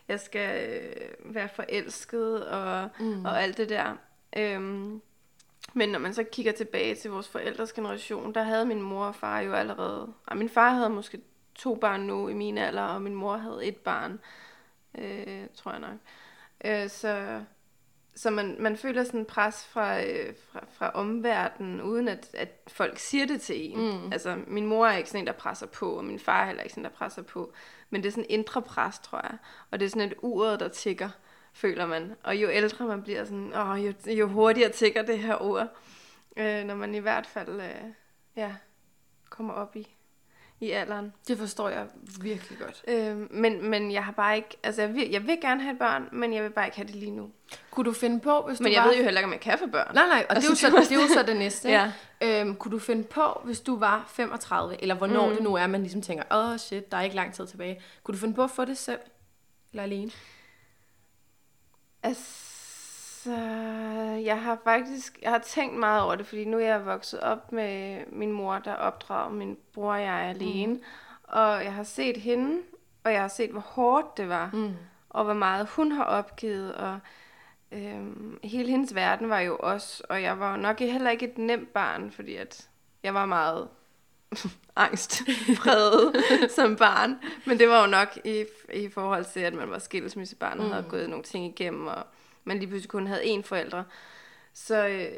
Jeg 0.08 0.20
skal 0.20 0.70
øh, 0.70 1.36
være 1.36 1.50
forelsket 1.50 2.48
og, 2.48 2.90
mm. 3.00 3.26
og 3.26 3.44
alt 3.44 3.58
det 3.58 3.70
der. 3.70 3.98
Øhm, 4.38 5.02
men 5.74 5.90
når 5.90 6.00
man 6.00 6.14
så 6.14 6.24
kigger 6.24 6.52
tilbage 6.52 6.96
til 6.96 7.12
vores 7.12 7.28
forældres 7.28 7.74
generation, 7.74 8.34
der 8.34 8.44
havde 8.44 8.66
min 8.66 8.82
mor 8.82 9.06
og 9.06 9.16
far 9.16 9.40
jo 9.40 9.54
allerede... 9.54 10.14
Og 10.28 10.38
min 10.38 10.50
far 10.50 10.70
havde 10.70 10.90
måske 10.90 11.22
to 11.56 11.76
børn 11.76 12.02
nu 12.02 12.28
i 12.28 12.34
min 12.34 12.58
alder, 12.58 12.84
og 12.84 13.02
min 13.02 13.16
mor 13.16 13.38
havde 13.38 13.66
et 13.66 13.78
barn, 13.78 14.20
øh, 14.98 15.48
tror 15.56 15.72
jeg 15.72 15.80
nok. 15.80 15.98
Øh, 16.66 16.90
så 16.90 17.42
så 18.20 18.30
man, 18.30 18.56
man 18.60 18.78
føler 18.78 19.04
sådan 19.04 19.20
en 19.20 19.26
pres 19.26 19.66
fra, 19.66 20.04
øh, 20.04 20.34
fra, 20.52 20.66
fra 20.72 20.92
omverdenen, 20.94 21.82
uden 21.82 22.08
at, 22.08 22.30
at 22.34 22.50
folk 22.68 23.00
siger 23.00 23.26
det 23.26 23.42
til 23.42 23.72
en. 23.72 23.78
Mm. 23.78 24.12
Altså, 24.12 24.38
min 24.48 24.66
mor 24.66 24.88
er 24.88 24.98
ikke 24.98 25.10
sådan 25.10 25.24
en, 25.24 25.28
der 25.28 25.34
presser 25.34 25.68
på, 25.68 25.92
og 25.92 26.06
min 26.06 26.20
far 26.20 26.42
er 26.42 26.46
heller 26.46 26.64
ikke 26.64 26.74
sådan, 26.74 26.84
der 26.84 26.90
presser 26.90 27.22
på. 27.22 27.54
Men 27.90 28.04
det 28.04 28.08
er 28.08 28.12
sådan 28.12 28.26
en 28.30 28.40
indre 28.40 28.62
pres, 28.62 29.00
tror 29.00 29.22
jeg. 29.24 29.38
Og 29.72 29.80
det 29.80 29.86
er 29.86 29.90
sådan 29.90 30.08
et 30.08 30.18
uret, 30.22 30.60
der 30.60 30.68
tigger, 30.68 31.10
føler 31.54 31.86
man. 31.86 32.16
Og 32.24 32.36
jo 32.36 32.50
ældre 32.50 32.86
man 32.86 33.02
bliver, 33.02 33.24
sådan, 33.26 33.54
åh, 33.56 33.86
jo, 33.86 33.94
jo 34.08 34.28
hurtigere 34.28 34.72
tigger 34.72 35.02
det 35.02 35.20
her 35.20 35.42
ord. 35.42 35.68
Øh, 36.38 36.64
når 36.64 36.76
man 36.76 36.96
i 36.96 37.00
hvert 37.00 37.28
fald 37.28 37.62
øh, 37.62 37.92
ja, 38.36 38.52
kommer 39.30 39.54
op 39.54 39.76
i, 39.76 39.88
i 40.60 40.72
alderen. 40.72 41.14
Det 41.28 41.38
forstår 41.38 41.70
jeg 41.70 41.88
virkelig 42.22 42.60
godt. 42.60 42.84
Øh, 42.88 43.32
men, 43.32 43.70
men 43.70 43.92
jeg 43.92 44.06
har 44.06 44.12
bare 44.12 44.36
ikke, 44.36 44.58
altså 44.64 44.82
jeg 44.82 44.96
vil, 44.96 45.10
jeg 45.10 45.28
vil 45.28 45.38
gerne 45.42 45.62
have 45.62 45.74
et 45.74 45.80
barn, 45.80 46.10
men 46.12 46.34
jeg 46.34 46.44
vil 46.44 46.50
bare 46.50 46.66
ikke 46.66 46.78
have 46.78 46.88
det 46.88 46.96
lige 46.96 47.12
nu. 47.12 47.30
Kunne 47.72 47.86
du 47.86 47.92
finde 47.92 48.20
på, 48.20 48.42
hvis 48.48 48.60
Men 48.60 48.68
du 48.68 48.74
jeg 48.74 48.84
var... 48.84 48.90
ved 48.90 48.98
jo 48.98 49.04
heller 49.04 49.20
ikke, 49.20 49.26
om 49.26 49.34
jeg 49.34 49.40
kan 49.40 49.60
få 49.60 49.68
børn. 49.68 49.94
Nej, 49.94 50.08
nej, 50.08 50.26
og 50.30 50.36
det 50.36 50.44
er, 50.44 50.48
jo 50.48 50.50
Altså, 50.50 50.70
så, 50.70 50.86
det 50.90 50.92
er 50.92 51.02
jo 51.02 51.08
så 51.08 51.24
det 51.24 51.38
næste. 51.38 51.70
Ja. 51.80 51.92
øhm, 52.22 52.56
kunne 52.56 52.72
du 52.72 52.80
finde 52.80 53.04
på, 53.04 53.42
hvis 53.44 53.60
du 53.60 53.80
var 53.80 54.06
35, 54.08 54.82
eller 54.82 54.96
hvornår 54.96 55.30
mm. 55.30 55.34
det 55.34 55.44
nu 55.44 55.56
er, 55.56 55.68
man 55.68 55.82
ligesom 55.82 56.02
tænker, 56.02 56.24
åh 56.32 56.50
oh, 56.50 56.58
shit, 56.58 56.92
der 56.92 56.98
er 56.98 57.02
ikke 57.02 57.16
lang 57.16 57.34
tid 57.34 57.48
tilbage. 57.48 57.82
Kunne 58.04 58.16
du 58.16 58.20
finde 58.20 58.34
på 58.34 58.44
at 58.44 58.52
få 58.52 58.66
det 58.66 58.78
selv? 58.78 59.00
Eller 59.72 59.84
alene? 59.84 60.12
Altså, 62.04 63.32
jeg 64.26 64.42
har 64.42 64.58
faktisk, 64.64 65.20
jeg 65.22 65.32
har 65.32 65.38
tænkt 65.40 65.78
meget 65.80 66.04
over 66.04 66.16
det, 66.16 66.26
fordi 66.26 66.46
nu 66.46 66.58
er 66.58 66.66
jeg 66.66 66.86
vokset 66.86 67.20
op 67.20 67.52
med 67.52 68.04
min 68.08 68.32
mor, 68.32 68.60
der 68.60 68.74
opdrager 68.74 69.30
min 69.30 69.58
bror 69.74 69.92
og 69.94 70.02
jeg 70.02 70.14
alene. 70.14 70.74
Mm. 70.74 70.82
Og 71.24 71.64
jeg 71.64 71.74
har 71.74 71.84
set 71.84 72.18
hende, 72.18 72.62
og 73.04 73.14
jeg 73.14 73.22
har 73.22 73.28
set, 73.28 73.50
hvor 73.52 73.60
hårdt 73.62 74.18
det 74.18 74.30
var, 74.30 74.50
Mm. 74.54 74.74
og 75.10 75.24
hvor 75.24 75.34
meget 75.34 75.68
hun 75.70 75.92
har 75.92 76.04
opgivet, 76.04 76.76
og 76.76 77.00
øhm, 77.72 78.40
hele 78.44 78.70
hendes 78.70 78.96
verden 78.96 79.30
var 79.30 79.40
jo 79.40 79.58
os, 79.60 80.02
og 80.10 80.22
jeg 80.22 80.40
var 80.40 80.56
nok 80.58 80.80
heller 80.80 81.12
ikke 81.12 81.30
et 81.32 81.38
nemt 81.38 81.74
barn, 81.74 82.12
fordi 82.12 82.36
at 82.36 82.70
jeg 83.04 83.14
var 83.14 83.26
meget 83.26 83.68
angstpræget 84.76 86.24
som 86.56 86.76
barn. 86.76 87.20
Men 87.46 87.60
det 87.60 87.70
var 87.70 87.82
jo 87.82 87.88
nok 87.88 88.18
i, 88.26 88.46
i 88.74 88.90
forhold 88.90 89.26
til, 89.26 89.40
at 89.40 89.54
man 89.54 89.70
var 89.70 89.80
skilsmissebarn 89.80 90.60
og 90.60 90.66
mm. 90.66 90.72
havde 90.72 90.86
gået 90.90 91.10
nogle 91.10 91.24
ting 91.24 91.46
igennem, 91.46 91.88
og 91.88 92.04
man 92.44 92.60
lige 92.60 92.68
pludselig 92.68 92.90
kun 92.90 93.08
havde 93.08 93.24
én 93.24 93.42
forældre. 93.42 93.84
Så, 94.54 94.88
øh, 94.88 95.12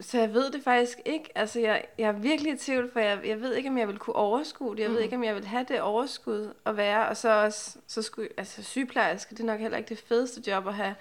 så 0.00 0.18
jeg 0.18 0.34
ved 0.34 0.50
det 0.50 0.62
faktisk 0.64 0.98
ikke. 1.04 1.38
Altså, 1.38 1.60
jeg, 1.60 1.84
jeg 1.98 2.08
er 2.08 2.12
virkelig 2.12 2.52
i 2.52 2.56
tvivl, 2.56 2.90
for 2.92 3.00
jeg, 3.00 3.20
jeg 3.24 3.40
ved 3.40 3.54
ikke, 3.54 3.68
om 3.68 3.78
jeg 3.78 3.88
vil 3.88 3.98
kunne 3.98 4.16
overskue 4.16 4.76
det. 4.76 4.82
Jeg 4.82 4.88
mm. 4.88 4.94
ved 4.94 5.02
ikke, 5.02 5.16
om 5.16 5.24
jeg 5.24 5.34
vil 5.34 5.44
have 5.44 5.66
det 5.68 5.80
overskud 5.80 6.54
at 6.66 6.76
være. 6.76 7.08
Og 7.08 7.16
så 7.16 7.30
også, 7.30 7.78
så 7.86 8.02
skulle, 8.02 8.28
altså 8.36 8.62
sygeplejerske, 8.62 9.34
det 9.34 9.40
er 9.40 9.44
nok 9.44 9.60
heller 9.60 9.78
ikke 9.78 9.88
det 9.88 9.98
fedeste 9.98 10.50
job 10.50 10.66
at 10.66 10.74
have 10.74 10.94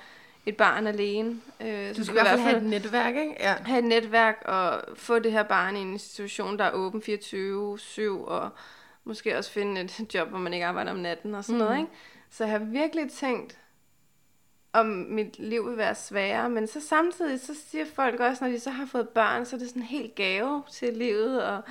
et 0.46 0.58
barn 0.58 0.88
alene. 0.88 1.42
Øh, 1.62 1.94
så 1.96 2.00
Du 2.00 2.04
skal 2.04 2.18
i 2.18 2.22
hvert 2.22 2.28
fald 2.28 2.40
have 2.40 2.58
et 2.58 2.64
netværk, 2.64 3.16
ikke? 3.16 3.36
Ja. 3.40 3.56
have 3.66 3.80
et 3.80 3.86
netværk 3.86 4.44
og 4.46 4.84
få 4.96 5.20
det 5.20 5.32
her 5.32 5.44
barn 5.44 5.76
i 5.76 5.80
en 5.80 5.92
institution, 5.92 6.60
der 6.60 6.66
er 6.66 6.72
åben 6.72 7.02
24-7, 7.02 8.02
og 8.26 8.50
måske 9.04 9.38
også 9.38 9.52
finde 9.52 9.82
et 9.82 10.00
job, 10.14 10.30
hvor 10.30 10.40
man 10.40 10.54
ikke 10.54 10.66
arbejder 10.66 10.92
om 10.92 10.98
natten 10.98 11.36
og 11.36 11.44
sådan 11.44 11.60
mm. 11.60 11.66
noget, 11.66 11.80
ikke? 11.80 11.92
Så 12.30 12.44
jeg 12.44 12.52
har 12.52 12.60
virkelig 12.60 13.12
tænkt 13.12 13.58
om 14.74 14.86
mit 14.86 15.40
liv 15.40 15.70
vil 15.70 15.78
være 15.78 15.96
sværere, 15.96 16.50
men 16.50 16.68
så 16.68 16.82
samtidig, 16.82 17.40
så 17.40 17.54
siger 17.68 17.86
folk 17.96 18.20
også, 18.20 18.44
når 18.44 18.52
de 18.52 18.60
så 18.60 18.70
har 18.70 18.86
fået 18.86 19.10
børn, 19.10 19.46
så 19.46 19.56
er 19.56 19.60
det 19.60 19.70
sådan 19.70 19.82
en 19.82 19.88
helt 19.88 20.16
gave 20.16 20.64
til 20.72 20.94
livet, 20.94 21.44
og 21.44 21.62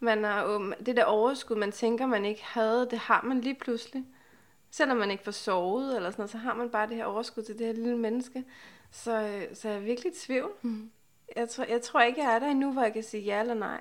man 0.00 0.24
um, 0.46 0.74
det 0.86 0.96
der 0.96 1.04
overskud, 1.04 1.56
man 1.56 1.72
tænker, 1.72 2.06
man 2.06 2.24
ikke 2.24 2.44
havde, 2.44 2.88
det 2.90 2.98
har 2.98 3.22
man 3.22 3.40
lige 3.40 3.54
pludselig. 3.54 4.04
Selvom 4.76 4.96
man 4.96 5.10
ikke 5.10 5.24
får 5.24 5.32
sovet 5.32 5.96
eller 5.96 6.10
sådan 6.10 6.20
noget, 6.20 6.30
så 6.30 6.38
har 6.38 6.54
man 6.54 6.70
bare 6.70 6.88
det 6.88 6.96
her 6.96 7.04
overskud 7.04 7.42
til 7.42 7.58
det 7.58 7.66
her 7.66 7.74
lille 7.74 7.98
menneske. 7.98 8.44
Så, 8.90 9.20
øh, 9.20 9.56
så 9.56 9.68
jeg 9.68 9.76
er 9.76 9.80
virkelig 9.80 10.12
i 10.12 10.16
tvivl. 10.26 10.50
Mm. 10.62 10.90
Jeg, 11.36 11.48
tror, 11.48 11.64
jeg 11.64 11.82
tror 11.82 12.00
ikke, 12.00 12.22
jeg 12.22 12.34
er 12.34 12.38
der 12.38 12.46
endnu, 12.46 12.72
hvor 12.72 12.82
jeg 12.82 12.92
kan 12.92 13.02
sige 13.02 13.22
ja 13.22 13.40
eller 13.40 13.54
nej. 13.54 13.80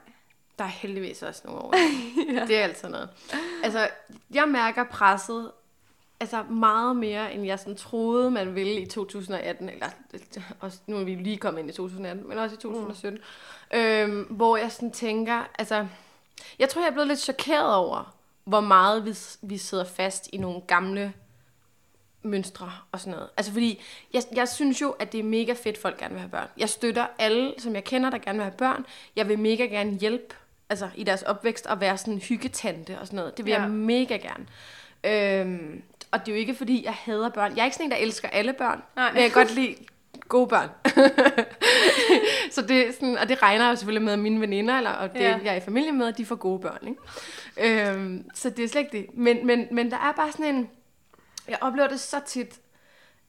Der 0.58 0.64
er 0.64 0.70
heldigvis 0.70 1.24
også 1.24 1.42
nogle 1.46 1.62
år. 1.62 1.74
ja. 2.34 2.46
Det 2.46 2.58
er 2.58 2.64
altid 2.64 2.90
noget. 2.90 3.10
Altså, 3.64 3.90
jeg 4.34 4.48
mærker 4.50 4.84
presset 4.84 5.52
altså 6.20 6.44
meget 6.44 6.96
mere, 6.96 7.34
end 7.34 7.46
jeg 7.46 7.60
sådan 7.60 7.76
troede, 7.76 8.32
man 8.32 8.56
ville 8.56 8.82
i 8.82 8.86
2018, 8.86 9.70
eller 9.70 9.88
også, 10.60 10.80
nu 10.88 10.98
er 10.98 11.04
vi 11.04 11.16
lige 11.16 11.38
kommet 11.38 11.62
ind 11.62 11.70
i 11.70 11.74
2018, 11.74 12.28
men 12.30 12.38
også 12.38 12.56
i 12.56 12.60
2017, 12.60 13.20
mm. 13.72 13.78
øhm, 13.78 14.24
hvor 14.24 14.58
jeg 14.58 14.72
sådan 14.72 14.92
tænker, 14.92 15.44
altså, 15.60 15.88
jeg 16.60 16.70
tror, 16.70 16.82
jeg 16.82 16.88
er 16.88 16.94
blevet 16.94 17.08
lidt 17.08 17.20
chokeret 17.20 17.76
over, 17.76 18.15
hvor 18.46 18.60
meget 18.60 19.06
vi, 19.06 19.14
vi 19.42 19.58
sidder 19.58 19.86
fast 19.86 20.30
i 20.34 20.38
nogle 20.38 20.62
gamle 20.62 21.14
mønstre 22.24 22.72
og 22.92 23.00
sådan 23.00 23.12
noget. 23.12 23.30
Altså 23.38 23.52
fordi, 23.52 23.82
jeg, 24.14 24.24
jeg 24.36 24.48
synes 24.48 24.82
jo, 24.82 24.90
at 24.90 25.12
det 25.12 25.20
er 25.20 25.24
mega 25.24 25.54
fedt, 25.54 25.78
folk 25.78 26.00
gerne 26.00 26.14
vil 26.14 26.20
have 26.20 26.32
børn. 26.32 26.48
Jeg 26.58 26.70
støtter 26.70 27.08
alle, 27.20 27.54
som 27.58 27.76
jeg 27.76 27.84
kender, 27.84 28.10
der 28.10 28.18
gerne 28.18 28.38
vil 28.38 28.44
have 28.44 28.58
børn. 28.58 28.86
Jeg 29.16 29.28
vil 29.28 29.40
mega 29.40 29.64
gerne 29.64 29.92
hjælpe 29.92 30.36
altså, 30.70 30.90
i 30.96 31.04
deres 31.04 31.22
opvækst 31.22 31.66
og 31.66 31.82
være 31.82 31.98
sådan 31.98 32.14
en 32.14 32.20
hyggetante 32.20 33.00
og 33.00 33.08
sådan 33.08 33.18
noget. 33.18 33.38
Det 33.38 33.46
vil 33.46 33.52
ja. 33.52 33.62
jeg 33.62 33.70
mega 33.70 34.18
gerne. 34.18 34.46
Øhm, 35.04 35.82
og 36.12 36.20
det 36.20 36.28
er 36.28 36.36
jo 36.36 36.40
ikke, 36.40 36.56
fordi 36.56 36.86
jeg 36.86 36.94
hader 36.94 37.30
børn. 37.30 37.56
Jeg 37.56 37.62
er 37.62 37.66
ikke 37.66 37.76
sådan 37.76 37.88
en, 37.88 37.92
der 37.92 37.98
elsker 37.98 38.30
alle 38.30 38.54
børn. 38.54 38.84
Nej. 38.96 39.12
Men 39.12 39.22
jeg 39.22 39.32
kan 39.32 39.44
godt 39.44 39.56
lide 39.56 39.76
gode 40.28 40.48
børn. 40.48 40.70
så 42.56 42.62
det 42.62 42.88
er 42.88 42.92
sådan, 42.94 43.18
og 43.18 43.30
det 43.30 43.42
regner 43.42 43.70
jo 43.70 43.76
selvfølgelig 43.76 44.06
med, 44.06 44.14
at 44.14 44.20
mine 44.20 44.42
veninder, 44.42 44.78
eller, 44.78 44.92
og 44.92 45.14
det, 45.14 45.20
ja. 45.20 45.40
jeg 45.44 45.54
er 45.54 45.58
i 45.58 45.60
familie 45.60 45.92
med, 45.92 46.14
de 46.14 46.26
får 46.26 46.36
gode 46.36 46.60
børn. 46.60 46.88
Ikke? 46.88 47.92
Øhm, 47.92 48.30
så 48.34 48.50
det 48.50 48.64
er 48.64 48.70
slet 48.70 48.82
ikke 48.82 48.98
det. 48.98 49.18
Men, 49.18 49.48
men, 49.48 49.68
men 49.72 49.92
der 49.92 49.98
er 49.98 50.12
bare 50.12 50.32
sådan 50.32 50.56
en... 50.56 50.70
Jeg 51.48 51.58
oplever 51.62 51.88
det 51.88 52.00
så 52.00 52.20
tit, 52.26 52.60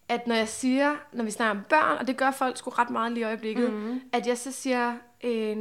at 0.09 0.26
når 0.26 0.35
jeg 0.35 0.49
siger, 0.49 0.97
når 1.12 1.25
vi 1.25 1.31
snakker 1.31 1.61
om 1.61 1.66
børn, 1.69 1.99
og 1.99 2.07
det 2.07 2.16
gør 2.16 2.31
folk 2.31 2.57
sgu 2.57 2.71
ret 2.71 2.90
meget 2.90 3.12
lige 3.12 3.21
i 3.21 3.25
øjeblikket, 3.25 3.73
mm-hmm. 3.73 4.00
at 4.12 4.26
jeg 4.26 4.38
så 4.38 4.52
siger, 4.52 4.95
øh, 5.25 5.57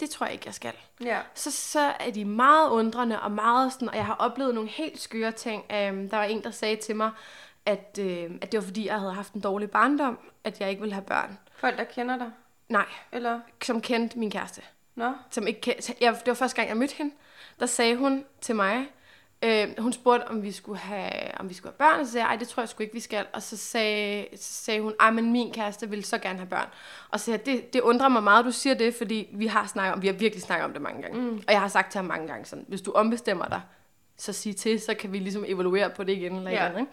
det 0.00 0.10
tror 0.10 0.26
jeg 0.26 0.32
ikke, 0.32 0.46
jeg 0.46 0.54
skal. 0.54 0.72
Ja. 1.04 1.18
Så, 1.34 1.50
så 1.50 1.92
er 2.00 2.10
de 2.10 2.24
meget 2.24 2.70
undrende 2.70 3.20
og 3.20 3.32
meget 3.32 3.72
sådan, 3.72 3.88
og 3.88 3.96
jeg 3.96 4.06
har 4.06 4.14
oplevet 4.14 4.54
nogle 4.54 4.70
helt 4.70 5.00
skøre 5.00 5.32
ting. 5.32 5.64
Øh, 5.72 6.10
der 6.10 6.16
var 6.16 6.24
en, 6.24 6.42
der 6.42 6.50
sagde 6.50 6.76
til 6.76 6.96
mig, 6.96 7.10
at, 7.66 7.98
øh, 8.00 8.30
at 8.42 8.52
det 8.52 8.58
var 8.58 8.64
fordi, 8.64 8.86
jeg 8.86 8.98
havde 8.98 9.12
haft 9.12 9.32
en 9.32 9.40
dårlig 9.40 9.70
barndom, 9.70 10.18
at 10.44 10.60
jeg 10.60 10.70
ikke 10.70 10.80
ville 10.80 10.94
have 10.94 11.04
børn. 11.04 11.38
Folk, 11.56 11.78
der 11.78 11.84
kender 11.84 12.18
dig? 12.18 12.30
Nej, 12.68 12.86
Eller? 13.12 13.40
som 13.64 13.80
kendte 13.80 14.18
min 14.18 14.30
kæreste. 14.30 14.62
Nå? 14.94 15.12
Som 15.30 15.46
ikke 15.46 15.60
kendte, 15.60 15.94
jeg, 16.00 16.12
det 16.12 16.26
var 16.26 16.34
første 16.34 16.56
gang, 16.56 16.68
jeg 16.68 16.76
mødte 16.76 16.94
hende. 16.96 17.14
Der 17.60 17.66
sagde 17.66 17.96
hun 17.96 18.24
til 18.40 18.56
mig, 18.56 18.86
øh, 19.42 19.68
hun 19.78 19.92
spurgte, 19.92 20.28
om 20.28 20.42
vi 20.42 20.52
skulle 20.52 20.78
have, 20.78 21.40
om 21.40 21.48
vi 21.48 21.54
skulle 21.54 21.72
have 21.78 21.90
børn, 21.90 22.00
og 22.00 22.06
så 22.06 22.12
sagde 22.12 22.26
jeg, 22.26 22.40
det 22.40 22.48
tror 22.48 22.60
jeg 22.62 22.68
sgu 22.68 22.82
ikke, 22.82 22.94
vi 22.94 23.00
skal. 23.00 23.26
Og 23.32 23.42
så 23.42 23.56
sagde, 23.56 24.26
så 24.36 24.52
sagde 24.52 24.80
hun, 24.80 24.94
ej, 25.00 25.10
men 25.10 25.32
min 25.32 25.52
kæreste 25.52 25.90
vil 25.90 26.04
så 26.04 26.18
gerne 26.18 26.38
have 26.38 26.48
børn. 26.48 26.68
Og 27.10 27.20
så 27.20 27.24
sagde 27.24 27.38
jeg, 27.38 27.46
det, 27.46 27.72
det 27.72 27.80
undrer 27.80 28.08
mig 28.08 28.22
meget, 28.22 28.44
du 28.44 28.52
siger 28.52 28.74
det, 28.74 28.94
fordi 28.94 29.28
vi 29.32 29.46
har 29.46 29.66
snakket 29.66 29.94
om, 29.94 30.02
vi 30.02 30.06
har 30.06 30.14
virkelig 30.14 30.42
snakket 30.42 30.64
om 30.64 30.72
det 30.72 30.82
mange 30.82 31.02
gange. 31.02 31.20
Mm. 31.20 31.36
Og 31.36 31.52
jeg 31.52 31.60
har 31.60 31.68
sagt 31.68 31.92
til 31.92 31.98
ham 31.98 32.04
mange 32.04 32.26
gange 32.26 32.44
sådan, 32.44 32.64
hvis 32.68 32.80
du 32.80 32.92
ombestemmer 32.92 33.46
dig, 33.46 33.60
så 34.16 34.32
sig 34.32 34.56
til, 34.56 34.80
så 34.80 34.94
kan 34.94 35.12
vi 35.12 35.18
ligesom 35.18 35.44
evaluere 35.46 35.90
på 35.90 36.04
det 36.04 36.12
igen. 36.12 36.36
Eller 36.36 36.50
ja. 36.50 36.66
Andet, 36.66 36.80
ikke? 36.80 36.92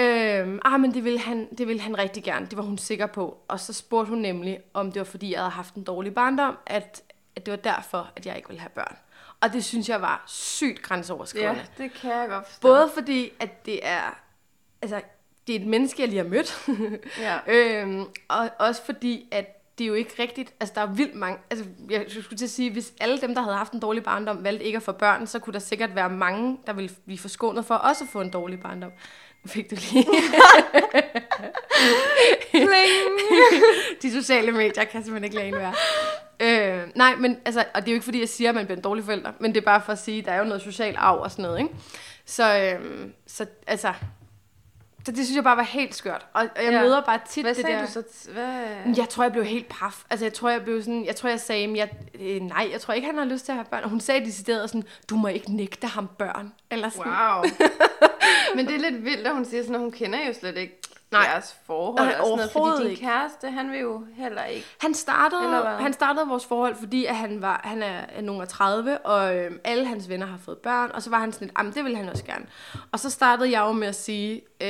Øhm, 0.00 0.58
ah, 0.64 0.80
men 0.80 0.94
det 0.94 1.04
ville, 1.04 1.18
han, 1.18 1.48
det 1.58 1.68
ville 1.68 1.82
han 1.82 1.98
rigtig 1.98 2.24
gerne. 2.24 2.46
Det 2.46 2.56
var 2.56 2.62
hun 2.62 2.78
sikker 2.78 3.06
på. 3.06 3.38
Og 3.48 3.60
så 3.60 3.72
spurgte 3.72 4.10
hun 4.10 4.18
nemlig, 4.18 4.60
om 4.74 4.92
det 4.92 5.00
var 5.00 5.04
fordi, 5.04 5.32
jeg 5.32 5.40
havde 5.40 5.50
haft 5.50 5.74
en 5.74 5.84
dårlig 5.84 6.14
barndom, 6.14 6.56
at, 6.66 7.02
at 7.36 7.46
det 7.46 7.52
var 7.52 7.58
derfor, 7.58 8.10
at 8.16 8.26
jeg 8.26 8.36
ikke 8.36 8.48
ville 8.48 8.60
have 8.60 8.70
børn. 8.70 8.96
Og 9.40 9.52
det 9.52 9.64
synes 9.64 9.88
jeg 9.88 10.02
var 10.02 10.24
sygt 10.26 10.82
grænseoverskridende. 10.82 11.66
Ja, 11.78 11.82
det 11.82 11.92
kan 11.92 12.10
jeg 12.10 12.28
godt 12.28 12.46
forstå. 12.46 12.68
Både 12.68 12.90
fordi, 12.94 13.32
at 13.40 13.66
det 13.66 13.86
er, 13.86 14.20
altså, 14.82 15.00
det 15.46 15.56
er 15.56 15.60
et 15.60 15.66
menneske, 15.66 16.02
jeg 16.02 16.08
lige 16.08 16.22
har 16.22 16.28
mødt. 16.28 16.68
ja. 17.26 17.38
øhm, 17.46 18.04
og 18.28 18.50
også 18.58 18.84
fordi, 18.84 19.28
at 19.30 19.56
det 19.78 19.84
er 19.84 19.88
jo 19.88 19.94
ikke 19.94 20.14
rigtigt, 20.18 20.54
altså 20.60 20.74
der 20.74 20.80
er 20.80 20.86
vildt 20.86 21.14
mange, 21.14 21.38
altså 21.50 21.64
jeg 21.90 22.04
skulle 22.08 22.38
til 22.38 22.44
at 22.44 22.50
sige, 22.50 22.72
hvis 22.72 22.92
alle 23.00 23.20
dem, 23.20 23.34
der 23.34 23.42
havde 23.42 23.56
haft 23.56 23.72
en 23.72 23.80
dårlig 23.80 24.04
barndom, 24.04 24.44
valgte 24.44 24.64
ikke 24.64 24.76
at 24.76 24.82
få 24.82 24.92
børn, 24.92 25.26
så 25.26 25.38
kunne 25.38 25.52
der 25.52 25.58
sikkert 25.58 25.94
være 25.94 26.10
mange, 26.10 26.58
der 26.66 26.72
ville 26.72 26.90
blive 27.04 27.18
forskånet 27.18 27.64
for 27.64 27.74
også 27.74 28.04
at 28.04 28.10
få 28.10 28.20
en 28.20 28.30
dårlig 28.30 28.60
barndom. 28.60 28.92
Fik 29.46 29.70
du 29.70 29.76
lige. 29.92 30.06
De 34.02 34.12
sociale 34.12 34.52
medier 34.52 34.84
kan 34.84 35.04
simpelthen 35.04 35.24
ikke 35.24 35.36
lade 35.36 35.48
en 35.48 35.54
være. 35.54 35.74
Øh, 36.40 36.88
nej, 36.94 37.14
men 37.14 37.38
altså, 37.44 37.64
og 37.74 37.80
det 37.80 37.88
er 37.88 37.92
jo 37.92 37.94
ikke 37.94 38.04
fordi, 38.04 38.20
jeg 38.20 38.28
siger, 38.28 38.48
at 38.48 38.54
man 38.54 38.64
bliver 38.66 38.76
en 38.76 38.82
dårlig 38.82 39.04
forælder, 39.04 39.32
men 39.40 39.54
det 39.54 39.60
er 39.60 39.64
bare 39.64 39.82
for 39.84 39.92
at 39.92 39.98
sige, 39.98 40.18
at 40.18 40.24
der 40.24 40.32
er 40.32 40.38
jo 40.38 40.44
noget 40.44 40.62
social 40.62 40.94
arv 40.98 41.18
og 41.18 41.30
sådan 41.30 41.42
noget, 41.42 41.58
ikke? 41.58 41.74
Så, 42.24 42.58
øh, 42.58 43.08
så 43.26 43.46
altså, 43.66 43.92
så 45.06 45.12
det 45.12 45.24
synes 45.24 45.36
jeg 45.36 45.44
bare 45.44 45.56
var 45.56 45.62
helt 45.62 45.94
skørt. 45.94 46.26
Og, 46.34 46.42
og 46.56 46.64
jeg 46.64 46.72
ja. 46.72 46.82
møder 46.82 47.00
bare 47.00 47.20
tit 47.28 47.44
Hvad 47.44 47.54
det 47.54 47.62
sagde 47.62 47.76
der... 47.76 47.86
du 47.86 47.92
så? 47.92 48.02
Hvad? 48.32 48.94
Jeg 48.96 49.08
tror, 49.08 49.22
jeg 49.22 49.32
blev 49.32 49.44
helt 49.44 49.68
paf. 49.68 50.02
Altså, 50.10 50.26
jeg 50.26 50.32
tror, 50.32 50.48
jeg 50.48 50.64
blev 50.64 50.82
sådan... 50.82 51.04
Jeg 51.04 51.16
tror, 51.16 51.28
jeg 51.28 51.40
sagde, 51.40 51.78
jeg, 51.78 51.90
øh, 52.20 52.40
nej, 52.40 52.68
jeg 52.72 52.80
tror 52.80 52.94
ikke, 52.94 53.06
han 53.06 53.18
har 53.18 53.24
lyst 53.24 53.44
til 53.44 53.52
at 53.52 53.56
have 53.56 53.64
børn. 53.70 53.84
Og 53.84 53.90
hun 53.90 54.00
sagde 54.00 54.24
decideret 54.24 54.70
sådan, 54.70 54.84
du 55.10 55.16
må 55.16 55.28
ikke 55.28 55.52
nægte 55.56 55.86
ham 55.86 56.08
børn. 56.18 56.52
Eller 56.70 56.88
sådan. 56.88 57.12
Wow. 57.12 57.44
Men 58.56 58.66
det 58.66 58.74
er 58.74 58.90
lidt 58.90 59.04
vildt, 59.04 59.26
at 59.26 59.34
hun 59.34 59.44
siger 59.44 59.62
sådan, 59.62 59.74
at 59.74 59.80
hun 59.80 59.92
kender 59.92 60.26
jo 60.26 60.32
slet 60.32 60.56
ikke 60.56 60.80
Nej. 61.12 61.28
deres 61.32 61.56
forhold 61.66 61.96
Nej, 61.96 62.14
og 62.20 62.26
sådan 62.26 62.36
noget, 62.36 62.50
fordi 62.52 62.82
din 62.82 62.90
ikke. 62.90 63.02
kæreste, 63.02 63.50
han 63.50 63.70
vil 63.70 63.80
jo 63.80 64.04
heller 64.16 64.44
ikke. 64.44 64.66
Han 64.78 64.94
startede, 64.94 65.66
han 65.80 65.92
startede 65.92 66.28
vores 66.28 66.46
forhold, 66.46 66.76
fordi 66.76 67.04
at 67.04 67.16
han, 67.16 67.42
var, 67.42 67.60
han 67.64 67.82
er 67.82 68.20
nogen 68.20 68.42
af 68.42 68.48
30, 68.48 68.98
og 68.98 69.36
øh, 69.36 69.52
alle 69.64 69.86
hans 69.86 70.08
venner 70.08 70.26
har 70.26 70.38
fået 70.44 70.58
børn, 70.58 70.90
og 70.94 71.02
så 71.02 71.10
var 71.10 71.18
han 71.18 71.32
sådan 71.32 71.50
lidt, 71.64 71.74
det 71.74 71.84
vil 71.84 71.96
han 71.96 72.08
også 72.08 72.24
gerne. 72.24 72.46
Og 72.92 73.00
så 73.00 73.10
startede 73.10 73.50
jeg 73.50 73.60
jo 73.60 73.72
med 73.72 73.88
at 73.88 73.94
sige, 73.94 74.42
øh, 74.60 74.68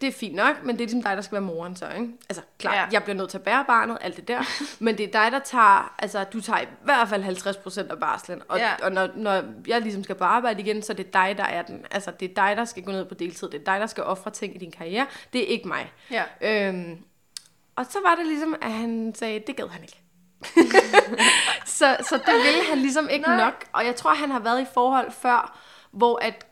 det 0.00 0.04
er 0.04 0.12
fint 0.12 0.34
nok, 0.34 0.64
men 0.64 0.76
det 0.76 0.82
er 0.82 0.86
ligesom 0.86 1.02
dig, 1.02 1.16
der 1.16 1.22
skal 1.22 1.32
være 1.32 1.42
moren 1.42 1.76
så, 1.76 1.88
ikke? 1.88 2.08
Altså, 2.28 2.42
klart, 2.58 2.74
ja. 2.74 2.84
jeg 2.92 3.02
bliver 3.02 3.16
nødt 3.16 3.30
til 3.30 3.38
at 3.38 3.44
bære 3.44 3.64
barnet, 3.66 3.98
alt 4.00 4.16
det 4.16 4.28
der, 4.28 4.40
men 4.84 4.98
det 4.98 5.14
er 5.14 5.22
dig, 5.22 5.32
der 5.32 5.38
tager, 5.38 5.94
altså, 5.98 6.24
du 6.24 6.40
tager 6.40 6.60
i 6.60 6.66
hvert 6.84 7.08
fald 7.08 7.24
50% 7.24 7.90
af 7.90 7.98
barslen, 7.98 8.42
og, 8.48 8.58
ja. 8.58 8.70
og 8.82 8.92
når, 8.92 9.08
når 9.14 9.42
jeg 9.66 9.80
ligesom 9.80 10.04
skal 10.04 10.14
på 10.14 10.24
arbejde 10.24 10.62
igen, 10.62 10.82
så 10.82 10.92
er 10.92 10.96
det 10.96 11.12
dig, 11.12 11.34
der 11.38 11.44
er 11.44 11.62
den. 11.62 11.86
Altså, 11.90 12.10
det 12.20 12.30
er 12.30 12.34
dig, 12.34 12.56
der 12.56 12.64
skal 12.64 12.82
gå 12.82 12.92
ned 12.92 13.04
på 13.04 13.14
deltid, 13.14 13.48
det 13.48 13.60
er 13.60 13.72
dig, 13.72 13.80
der 13.80 13.86
skal 13.86 14.04
ofre 14.04 14.30
ting 14.30 14.54
i 14.54 14.58
din 14.58 14.70
karriere, 14.70 15.06
det 15.32 15.40
er 15.40 15.46
ikke 15.46 15.68
mig. 15.68 15.73
Ja. 16.10 16.24
Øhm, 16.40 16.98
og 17.76 17.86
så 17.90 17.98
var 18.04 18.14
det 18.14 18.26
ligesom, 18.26 18.54
at 18.62 18.72
han 18.72 19.14
sagde, 19.14 19.42
det 19.46 19.56
gad 19.56 19.68
han 19.68 19.82
ikke. 19.82 20.00
så, 21.78 21.96
så 22.08 22.16
det 22.16 22.34
ville 22.34 22.64
han 22.68 22.78
ligesom 22.78 23.08
ikke 23.08 23.26
Nej. 23.26 23.44
nok. 23.44 23.64
Og 23.72 23.86
jeg 23.86 23.96
tror, 23.96 24.14
han 24.14 24.30
har 24.30 24.38
været 24.38 24.62
i 24.62 24.66
forhold 24.74 25.10
før, 25.10 25.58
hvor 25.90 26.18
at 26.22 26.46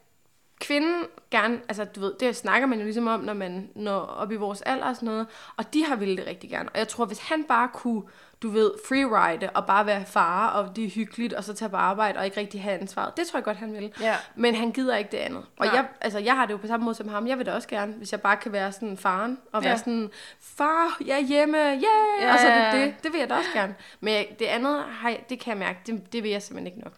kvinden 0.62 1.04
gerne, 1.30 1.60
altså 1.68 1.84
du 1.84 2.00
ved, 2.00 2.14
det 2.20 2.36
snakker 2.36 2.66
man 2.66 2.78
jo 2.78 2.84
ligesom 2.84 3.06
om, 3.06 3.20
når 3.20 3.34
man 3.34 3.70
når 3.74 4.00
op 4.00 4.32
i 4.32 4.36
vores 4.36 4.62
alder 4.62 4.86
og 4.86 4.96
sådan 4.96 5.06
noget, 5.06 5.26
og 5.56 5.74
de 5.74 5.84
har 5.84 5.96
ville 5.96 6.16
det 6.16 6.26
rigtig 6.26 6.50
gerne. 6.50 6.68
Og 6.68 6.78
jeg 6.78 6.88
tror, 6.88 7.04
hvis 7.04 7.18
han 7.18 7.44
bare 7.44 7.68
kunne 7.72 8.02
du 8.42 8.48
ved, 8.50 8.72
freeride 8.88 9.50
og 9.54 9.66
bare 9.66 9.86
være 9.86 10.04
far, 10.06 10.48
og 10.50 10.76
det 10.76 10.84
er 10.84 10.90
hyggeligt, 10.90 11.32
og 11.32 11.44
så 11.44 11.54
tage 11.54 11.68
på 11.68 11.76
arbejde 11.76 12.18
og 12.18 12.24
ikke 12.24 12.36
rigtig 12.36 12.62
have 12.62 12.78
ansvaret. 12.78 13.16
Det 13.16 13.26
tror 13.26 13.38
jeg 13.38 13.44
godt, 13.44 13.56
han 13.56 13.72
vil. 13.72 13.92
Ja. 14.00 14.16
Men 14.34 14.54
han 14.54 14.70
gider 14.70 14.96
ikke 14.96 15.10
det 15.10 15.16
andet. 15.16 15.44
Og 15.56 15.66
jeg, 15.66 15.86
altså, 16.00 16.18
jeg 16.18 16.36
har 16.36 16.46
det 16.46 16.52
jo 16.52 16.58
på 16.58 16.66
samme 16.66 16.84
måde 16.84 16.94
som 16.94 17.08
ham. 17.08 17.26
Jeg 17.26 17.38
vil 17.38 17.46
det 17.46 17.54
også 17.54 17.68
gerne, 17.68 17.92
hvis 17.92 18.12
jeg 18.12 18.20
bare 18.20 18.36
kan 18.36 18.52
være 18.52 18.72
sådan 18.72 18.96
faren, 18.96 19.38
og 19.52 19.62
ja. 19.62 19.68
være 19.68 19.78
sådan, 19.78 20.10
far, 20.40 20.96
jeg 21.06 21.16
er 21.16 21.26
hjemme, 21.26 21.58
yeah! 21.58 21.80
Ja, 22.20 22.32
og 22.32 22.38
så 22.38 22.46
det, 22.46 22.72
det, 22.72 22.94
det 23.02 23.12
vil 23.12 23.18
jeg 23.18 23.28
da 23.28 23.34
også 23.34 23.50
gerne. 23.54 23.74
Men 24.00 24.24
det 24.38 24.44
andet, 24.44 24.84
det 25.28 25.40
kan 25.40 25.50
jeg 25.50 25.58
mærke, 25.58 25.78
det, 25.86 26.12
det 26.12 26.22
vil 26.22 26.30
jeg 26.30 26.42
simpelthen 26.42 26.66
ikke 26.66 26.80
nok. 26.84 26.92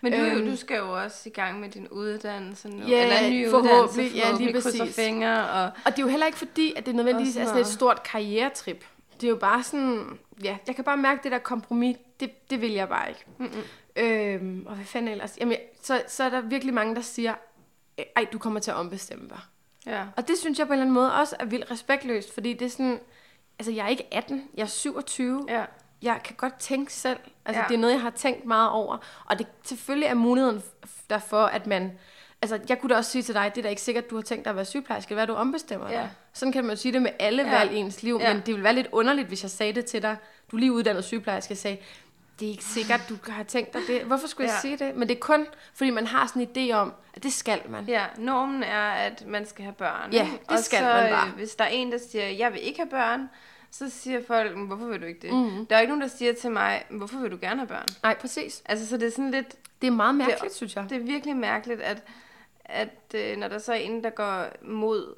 Men 0.00 0.12
du, 0.12 0.18
øhm, 0.18 0.46
du 0.46 0.56
skal 0.56 0.76
jo 0.76 1.02
også 1.02 1.28
i 1.28 1.32
gang 1.32 1.60
med 1.60 1.68
din 1.68 1.88
uddannelse 1.88 2.68
nu. 2.68 2.86
Ja, 2.86 3.02
eller 3.02 3.18
en 3.18 3.32
ny 3.32 3.50
forhåbentlig, 3.50 3.74
uddannelse, 3.80 4.16
forhåbentlig 4.16 4.16
ja, 4.16 4.44
lige 4.44 4.52
præcis. 4.52 4.94
Fingre, 4.96 5.50
og, 5.50 5.64
og 5.64 5.90
det 5.96 5.98
er 5.98 6.02
jo 6.02 6.08
heller 6.08 6.26
ikke 6.26 6.38
fordi, 6.38 6.72
at 6.76 6.86
det 6.86 6.92
er 6.92 6.96
nødvendigvis 6.96 7.36
er 7.36 7.44
sådan 7.44 7.60
et 7.60 7.66
stort 7.66 8.02
karrieretrip. 8.02 8.84
Det 9.20 9.26
er 9.26 9.30
jo 9.30 9.36
bare 9.36 9.62
sådan, 9.62 10.18
ja, 10.44 10.56
jeg 10.66 10.74
kan 10.74 10.84
bare 10.84 10.96
mærke 10.96 11.20
det 11.22 11.32
der 11.32 11.38
kompromis, 11.38 11.96
det, 12.20 12.50
det 12.50 12.60
vil 12.60 12.72
jeg 12.72 12.88
bare 12.88 13.08
ikke. 13.08 13.24
Mm-hmm. 13.38 13.62
Øhm, 13.96 14.66
og 14.66 14.74
hvad 14.74 14.84
fanden 14.84 15.10
ellers? 15.10 15.38
Jamen, 15.40 15.56
så, 15.82 16.02
så 16.08 16.24
er 16.24 16.28
der 16.28 16.40
virkelig 16.40 16.74
mange, 16.74 16.94
der 16.94 17.00
siger, 17.00 17.34
ej, 18.16 18.26
du 18.32 18.38
kommer 18.38 18.60
til 18.60 18.70
at 18.70 18.76
ombestemme 18.76 19.28
dig. 19.28 19.40
Ja. 19.86 20.04
Og 20.16 20.28
det 20.28 20.38
synes 20.38 20.58
jeg 20.58 20.66
på 20.66 20.72
en 20.72 20.78
eller 20.78 20.82
anden 20.82 20.94
måde 20.94 21.14
også 21.14 21.36
er 21.38 21.44
vildt 21.44 21.70
respektløst, 21.70 22.34
fordi 22.34 22.52
det 22.52 22.66
er 22.66 22.70
sådan, 22.70 23.00
altså 23.58 23.72
jeg 23.72 23.84
er 23.84 23.88
ikke 23.88 24.14
18, 24.14 24.48
jeg 24.54 24.62
er 24.62 24.66
27. 24.66 25.44
Ja. 25.48 25.64
Jeg 26.02 26.20
kan 26.24 26.36
godt 26.36 26.54
tænke 26.58 26.92
selv. 26.92 27.18
Altså 27.44 27.60
ja. 27.62 27.68
det 27.68 27.74
er 27.74 27.78
noget, 27.78 27.94
jeg 27.94 28.02
har 28.02 28.10
tænkt 28.10 28.44
meget 28.44 28.70
over. 28.70 28.98
Og 29.24 29.38
det 29.38 29.46
selvfølgelig 29.64 30.06
er 30.06 30.14
muligheden 30.14 30.62
derfor, 31.10 31.42
at 31.42 31.66
man 31.66 31.92
altså, 32.42 32.58
jeg 32.68 32.78
kunne 32.78 32.90
da 32.90 32.96
også 32.96 33.10
sige 33.10 33.22
til 33.22 33.34
dig, 33.34 33.52
det 33.54 33.60
er 33.60 33.62
da 33.62 33.68
ikke 33.68 33.82
sikkert, 33.82 34.04
at 34.04 34.10
du 34.10 34.14
har 34.14 34.22
tænkt 34.22 34.44
dig 34.44 34.50
at 34.50 34.56
være 34.56 34.64
sygeplejerske, 34.64 35.14
hvad 35.14 35.26
du 35.26 35.34
ombestemmer 35.34 35.90
ja. 35.90 35.96
dig. 35.96 36.10
Sådan 36.32 36.52
kan 36.52 36.64
man 36.64 36.70
jo 36.70 36.76
sige 36.76 36.92
det 36.92 37.02
med 37.02 37.10
alle 37.18 37.42
ja. 37.42 37.58
valg 37.58 37.72
i 37.72 37.76
ens 37.76 38.02
liv, 38.02 38.18
ja. 38.20 38.32
men 38.32 38.36
det 38.36 38.46
ville 38.46 38.64
være 38.64 38.74
lidt 38.74 38.88
underligt, 38.92 39.28
hvis 39.28 39.42
jeg 39.42 39.50
sagde 39.50 39.72
det 39.72 39.84
til 39.84 40.02
dig, 40.02 40.16
du 40.50 40.56
er 40.56 40.60
lige 40.60 40.72
uddannet 40.72 41.04
sygeplejerske, 41.04 41.54
og 41.54 41.58
sagde, 41.58 41.78
det 42.40 42.46
er 42.46 42.50
ikke 42.50 42.64
sikkert, 42.64 43.00
du 43.08 43.16
har 43.28 43.42
tænkt 43.42 43.72
dig 43.72 43.80
det. 43.88 44.02
Hvorfor 44.02 44.26
skulle 44.26 44.48
ja. 44.48 44.52
jeg 44.54 44.60
sige 44.60 44.76
det? 44.76 44.96
Men 44.96 45.08
det 45.08 45.14
er 45.14 45.20
kun, 45.20 45.46
fordi 45.74 45.90
man 45.90 46.06
har 46.06 46.26
sådan 46.26 46.48
en 46.54 46.70
idé 46.70 46.74
om, 46.74 46.92
at 47.14 47.22
det 47.22 47.32
skal 47.32 47.60
man. 47.68 47.84
Ja, 47.84 48.04
normen 48.18 48.62
er, 48.62 48.90
at 48.90 49.26
man 49.26 49.46
skal 49.46 49.62
have 49.64 49.74
børn. 49.74 50.12
Ja, 50.12 50.28
det 50.32 50.40
og 50.48 50.58
skal 50.58 50.78
så, 50.78 50.84
man 50.84 51.10
bare. 51.10 51.28
øh, 51.28 51.34
Hvis 51.34 51.54
der 51.54 51.64
er 51.64 51.68
en, 51.68 51.92
der 51.92 51.98
siger, 52.10 52.28
jeg 52.28 52.52
vil 52.52 52.66
ikke 52.66 52.78
have 52.78 52.90
børn, 52.90 53.30
så 53.72 53.90
siger 53.90 54.20
folk, 54.26 54.56
"Men 54.56 54.66
hvorfor 54.66 54.84
vil 54.86 55.00
du 55.00 55.06
ikke 55.06 55.20
det? 55.20 55.34
Mm. 55.34 55.66
Der 55.66 55.76
er 55.76 55.80
ikke 55.80 55.90
nogen, 55.90 56.02
der 56.02 56.08
siger 56.08 56.32
til 56.32 56.50
mig, 56.50 56.84
hvorfor 56.90 57.18
vil 57.18 57.30
du 57.30 57.38
gerne 57.40 57.60
have 57.60 57.68
børn? 57.68 57.86
Nej, 58.02 58.14
præcis. 58.20 58.62
Altså, 58.66 58.86
så 58.86 58.96
det 58.96 59.06
er 59.06 59.10
sådan 59.10 59.30
lidt, 59.30 59.56
Det 59.80 59.86
er 59.86 59.90
meget 59.90 60.14
mærkeligt, 60.14 60.42
det, 60.42 60.54
synes 60.54 60.76
jeg. 60.76 60.86
Det 60.90 60.96
er 60.96 61.00
virkelig 61.04 61.36
mærkeligt, 61.36 61.80
at, 61.80 62.02
at 62.64 63.14
øh, 63.14 63.36
når 63.36 63.48
der 63.48 63.58
så 63.58 63.72
er 63.72 63.76
en, 63.76 64.04
der 64.04 64.10
går 64.10 64.46
mod 64.62 65.14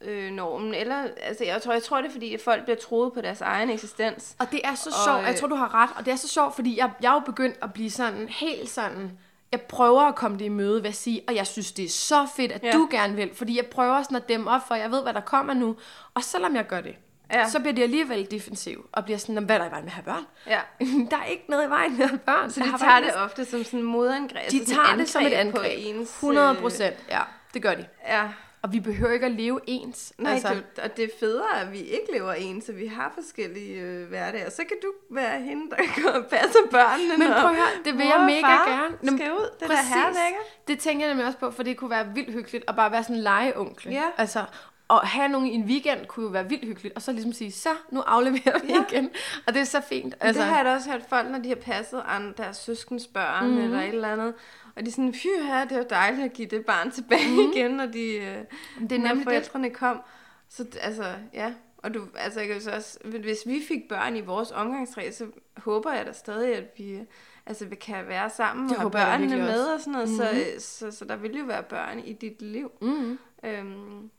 øh, 0.00 0.30
normen, 0.30 0.74
eller, 0.74 1.08
altså, 1.22 1.44
jeg 1.44 1.62
tror, 1.62 1.72
jeg 1.72 1.82
tror, 1.82 1.96
det 2.00 2.06
er, 2.08 2.12
fordi 2.12 2.34
at 2.34 2.40
folk 2.40 2.64
bliver 2.64 2.76
troet 2.76 3.12
på 3.12 3.20
deres 3.20 3.40
egen 3.40 3.70
eksistens. 3.70 4.36
Og 4.38 4.46
det 4.52 4.60
er 4.64 4.74
så 4.74 4.90
Og, 4.90 5.04
sjovt, 5.04 5.16
og 5.18 5.22
jeg 5.24 5.32
øh, 5.32 5.36
tror, 5.38 5.48
du 5.48 5.54
har 5.54 5.74
ret, 5.74 5.90
og 5.98 6.04
det 6.04 6.12
er 6.12 6.16
så 6.16 6.28
sjovt, 6.28 6.54
fordi 6.54 6.78
jeg, 6.78 6.90
jeg 7.02 7.08
er 7.10 7.14
jo 7.14 7.18
begyndt 7.20 7.56
at 7.62 7.72
blive 7.72 7.90
sådan, 7.90 8.28
helt 8.28 8.70
sådan, 8.70 9.18
jeg 9.52 9.60
prøver 9.60 10.00
at 10.02 10.14
komme 10.14 10.38
det 10.38 10.44
i 10.44 10.48
møde 10.48 10.82
ved 10.82 10.88
at 10.88 10.94
sige, 10.94 11.22
og 11.28 11.34
jeg 11.34 11.46
synes, 11.46 11.72
det 11.72 11.84
er 11.84 11.88
så 11.88 12.26
fedt, 12.36 12.52
at 12.52 12.62
ja. 12.62 12.66
Ja. 12.66 12.72
du 12.72 12.88
gerne 12.90 13.14
vil, 13.16 13.34
fordi 13.34 13.56
jeg 13.56 13.66
prøver 13.66 14.02
sådan 14.02 14.16
at 14.16 14.28
dæmme 14.28 14.50
op, 14.50 14.60
for 14.68 14.74
jeg 14.74 14.90
ved, 14.90 15.02
hvad 15.02 15.14
der 15.14 15.20
kommer 15.20 15.54
nu, 15.54 15.76
og 16.14 16.22
selvom 16.24 16.56
jeg 16.56 16.66
gør 16.66 16.80
det, 16.80 16.96
ja. 17.32 17.48
Så 17.48 17.60
bliver 17.60 17.74
de 17.74 17.82
alligevel 17.82 18.30
defensiv, 18.30 18.88
og 18.92 19.04
bliver 19.04 19.18
sådan, 19.18 19.34
"Nå, 19.34 19.40
hvad 19.40 19.54
er 19.56 19.60
der 19.60 19.66
i 19.68 19.70
vejen 19.70 19.84
med 19.84 19.92
at 19.92 19.94
have 19.94 20.04
børn? 20.04 20.26
Ja. 20.46 20.60
der 21.10 21.16
er 21.16 21.24
ikke 21.24 21.44
noget 21.48 21.66
i 21.66 21.70
vejen 21.70 21.96
med 21.96 22.02
at 22.04 22.08
have 22.10 22.18
børn. 22.18 22.50
Så 22.50 22.60
Der 22.60 22.66
de 22.66 22.70
tager 22.72 22.78
faktisk- 22.90 23.14
det 23.14 23.22
ofte 23.22 23.44
som 23.44 23.64
sådan 23.64 23.80
en 23.80 23.86
modangreb. 23.86 24.50
de 24.50 24.58
altså 24.58 24.74
tager 24.74 24.96
det 24.96 25.08
som 25.08 25.22
et 25.22 25.32
På 25.32 25.36
angreb. 25.38 25.72
ens, 25.78 26.10
100 26.10 26.54
øh, 26.54 26.60
procent, 26.60 26.96
ja, 27.10 27.20
det 27.54 27.62
gør 27.62 27.74
de. 27.74 27.86
Ja. 28.08 28.28
Og 28.62 28.72
vi 28.72 28.80
behøver 28.80 29.12
ikke 29.12 29.26
at 29.26 29.32
leve 29.32 29.60
ens. 29.66 30.12
Nej, 30.18 30.32
altså, 30.32 30.48
det, 30.54 30.78
og 30.84 30.96
det 30.96 31.04
er 31.04 31.08
federe, 31.20 31.60
at 31.60 31.72
vi 31.72 31.78
ikke 31.78 32.12
lever 32.12 32.32
ens, 32.32 32.64
så 32.64 32.72
vi 32.72 32.86
har 32.86 33.12
forskellige 33.14 33.80
øh, 33.80 34.08
hverdage. 34.08 34.46
Og 34.46 34.52
så 34.52 34.56
kan 34.68 34.76
du 34.82 34.92
være 35.14 35.40
hende, 35.40 35.70
der 35.70 35.76
passer 36.30 36.58
børnene. 36.70 37.18
Men 37.18 37.26
prøv 37.40 37.50
at 37.50 37.56
høre, 37.56 37.66
det 37.84 37.98
vil 37.98 38.06
jeg 38.06 38.20
mega 38.26 38.42
far 38.42 38.68
gerne. 38.68 38.96
Nå, 39.02 39.16
Skal 39.16 39.32
ud, 39.32 39.50
det 39.60 39.62
er 39.62 39.68
da 39.68 39.74
herlækkert. 39.94 40.68
Det 40.68 40.78
tænker 40.78 41.06
jeg 41.06 41.14
nemlig 41.14 41.26
også 41.26 41.38
på, 41.38 41.50
for 41.50 41.62
det 41.62 41.76
kunne 41.76 41.90
være 41.90 42.06
vildt 42.14 42.32
hyggeligt 42.32 42.64
at 42.68 42.76
bare 42.76 42.92
være 42.92 43.02
sådan 43.02 43.16
en 43.16 43.22
legeonkel. 43.22 43.92
Ja. 43.92 44.02
Altså, 44.16 44.44
og 44.88 45.00
have 45.00 45.28
nogen 45.28 45.46
i 45.46 45.54
en 45.54 45.64
weekend 45.64 46.06
kunne 46.06 46.24
jo 46.26 46.30
være 46.32 46.48
vildt 46.48 46.64
hyggeligt, 46.64 46.94
og 46.94 47.02
så 47.02 47.12
ligesom 47.12 47.32
sige, 47.32 47.52
så 47.52 47.68
nu 47.90 48.00
afleverer 48.00 48.58
vi 48.66 48.72
Ja. 48.72 48.84
igen. 48.90 49.10
Og 49.46 49.54
det 49.54 49.60
er 49.60 49.64
så 49.64 49.80
fint. 49.80 50.14
Altså. 50.20 50.40
Det 50.42 50.48
har 50.50 50.56
jeg 50.56 50.64
da 50.64 50.74
også 50.74 50.90
hørt 50.90 51.02
folk, 51.08 51.30
når 51.30 51.38
de 51.38 51.48
har 51.48 51.56
passet 51.56 52.02
andre, 52.06 52.32
deres 52.36 52.56
søskens 52.56 53.06
børn 53.06 53.44
Mhm. 53.44 53.52
mm-hmm. 53.54 53.64
eller 53.64 53.80
et 53.82 53.88
eller 53.88 54.12
andet. 54.12 54.34
Og 54.76 54.82
de 54.82 54.88
er 54.88 54.92
sådan, 54.92 55.14
fy 55.14 55.26
her, 55.42 55.64
det 55.64 55.72
er 55.72 55.78
jo 55.78 55.86
dejligt 55.90 56.24
at 56.24 56.32
give 56.32 56.48
det 56.48 56.66
barn 56.66 56.90
tilbage 56.90 57.28
mm-hmm. 57.28 57.52
igen, 57.52 57.70
når, 57.70 57.86
de, 57.86 58.06
øh, 58.16 58.36
Mhm. 58.78 58.88
det 58.88 58.96
er 58.98 59.00
nemlig 59.02 59.16
det. 59.16 59.24
forældrene 59.24 59.70
kom. 59.70 60.00
Så 60.48 60.64
altså, 60.80 61.04
ja. 61.34 61.52
Og 61.78 61.94
du, 61.94 62.02
altså, 62.16 62.40
jeg 62.40 62.48
kan 62.48 62.60
så 62.60 62.70
også, 62.70 62.98
hvis 63.04 63.38
vi 63.46 63.62
fik 63.68 63.88
børn 63.88 64.16
i 64.16 64.20
vores 64.20 64.50
omgangskreds, 64.52 65.14
så 65.16 65.26
håber 65.56 65.92
jeg 65.92 66.06
da 66.06 66.12
stadig, 66.12 66.56
at 66.56 66.64
vi 66.78 66.90
øh, 66.90 67.00
altså, 67.46 67.64
vi 67.66 67.74
kan 67.74 68.08
være 68.08 68.30
sammen 68.30 68.68
Det 68.68 68.78
og 68.78 68.92
børnene 68.92 69.36
med 69.36 69.64
og 69.64 69.80
sådan 69.80 69.92
noget. 69.92 70.08
Mm-hmm. 70.08 70.58
Så, 70.60 70.88
så, 70.90 70.98
så, 70.98 71.04
der 71.04 71.16
vil 71.16 71.38
jo 71.38 71.44
være 71.44 71.62
børn 71.62 71.98
i 71.98 72.12
dit 72.12 72.42
liv. 72.42 72.70
Mm. 72.80 73.18
Øhm, 73.44 74.10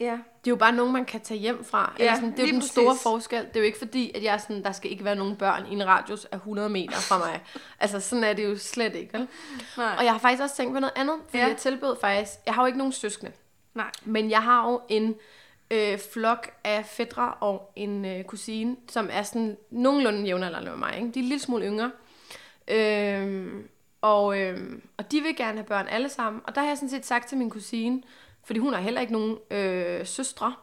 ja. 0.00 0.10
Det 0.12 0.46
er 0.46 0.50
jo 0.50 0.56
bare 0.56 0.72
nogen, 0.72 0.92
man 0.92 1.04
kan 1.04 1.20
tage 1.20 1.40
hjem 1.40 1.64
fra. 1.64 1.94
Ja, 1.98 2.14
sådan, 2.14 2.30
det 2.30 2.38
er 2.38 2.42
jo 2.42 2.52
den 2.52 2.60
præcis. 2.60 2.70
store 2.72 2.96
forskel. 3.02 3.38
Det 3.44 3.56
er 3.56 3.60
jo 3.60 3.66
ikke 3.66 3.78
fordi, 3.78 4.12
at 4.14 4.22
jeg 4.22 4.40
sådan, 4.40 4.62
der 4.64 4.72
skal 4.72 4.90
ikke 4.90 5.04
være 5.04 5.14
nogen 5.16 5.36
børn 5.36 5.66
i 5.70 5.72
en 5.72 5.86
radius 5.86 6.24
af 6.24 6.36
100 6.36 6.68
meter 6.68 6.96
fra 6.96 7.18
mig. 7.18 7.42
altså, 7.80 8.00
sådan 8.00 8.24
er 8.24 8.32
det 8.32 8.44
jo 8.44 8.58
slet 8.58 8.94
ikke. 8.94 9.18
Vel? 9.18 9.28
Nej. 9.76 9.94
Og 9.98 10.04
jeg 10.04 10.12
har 10.12 10.18
faktisk 10.18 10.42
også 10.42 10.56
tænkt 10.56 10.74
på 10.74 10.80
noget 10.80 10.92
andet, 10.96 11.16
fordi 11.28 11.38
Ja. 11.38 11.46
jeg 11.48 11.56
tilbød 11.56 11.96
faktisk, 12.00 12.32
jeg 12.46 12.54
har 12.54 12.62
jo 12.62 12.66
ikke 12.66 12.78
nogen 12.78 12.92
søskende. 12.92 13.32
Nej. 13.74 13.90
Men 14.04 14.30
jeg 14.30 14.42
har 14.42 14.70
jo 14.70 14.80
en 14.88 15.14
øh, 15.70 15.98
flok 16.12 16.50
af 16.64 16.84
fædre 16.86 17.34
og 17.34 17.72
en 17.76 18.04
øh, 18.04 18.24
kusine, 18.24 18.76
som 18.88 19.08
er 19.12 19.22
sådan 19.22 19.56
nogenlunde 19.70 20.24
jævnaldrende 20.24 20.70
med 20.70 20.78
mig. 20.78 20.94
Ikke? 20.96 21.06
De 21.06 21.18
er 21.18 21.22
en 21.22 21.28
lille 21.28 21.38
smule 21.38 21.66
yngre. 21.66 21.90
Øhm, 22.68 23.68
og, 24.00 24.40
øhm, 24.40 24.82
og 24.96 25.12
de 25.12 25.20
vil 25.20 25.36
gerne 25.36 25.56
have 25.58 25.64
børn 25.66 25.86
alle 25.88 26.08
sammen. 26.08 26.42
Og 26.46 26.54
der 26.54 26.60
har 26.60 26.68
jeg 26.68 26.76
sådan 26.76 26.90
set 26.90 27.06
sagt 27.06 27.28
til 27.28 27.38
min 27.38 27.50
kusine, 27.50 28.02
fordi 28.44 28.60
hun 28.60 28.72
har 28.72 28.80
heller 28.80 29.00
ikke 29.00 29.12
nogen 29.12 29.38
øh, 29.50 30.06
søstre, 30.06 30.54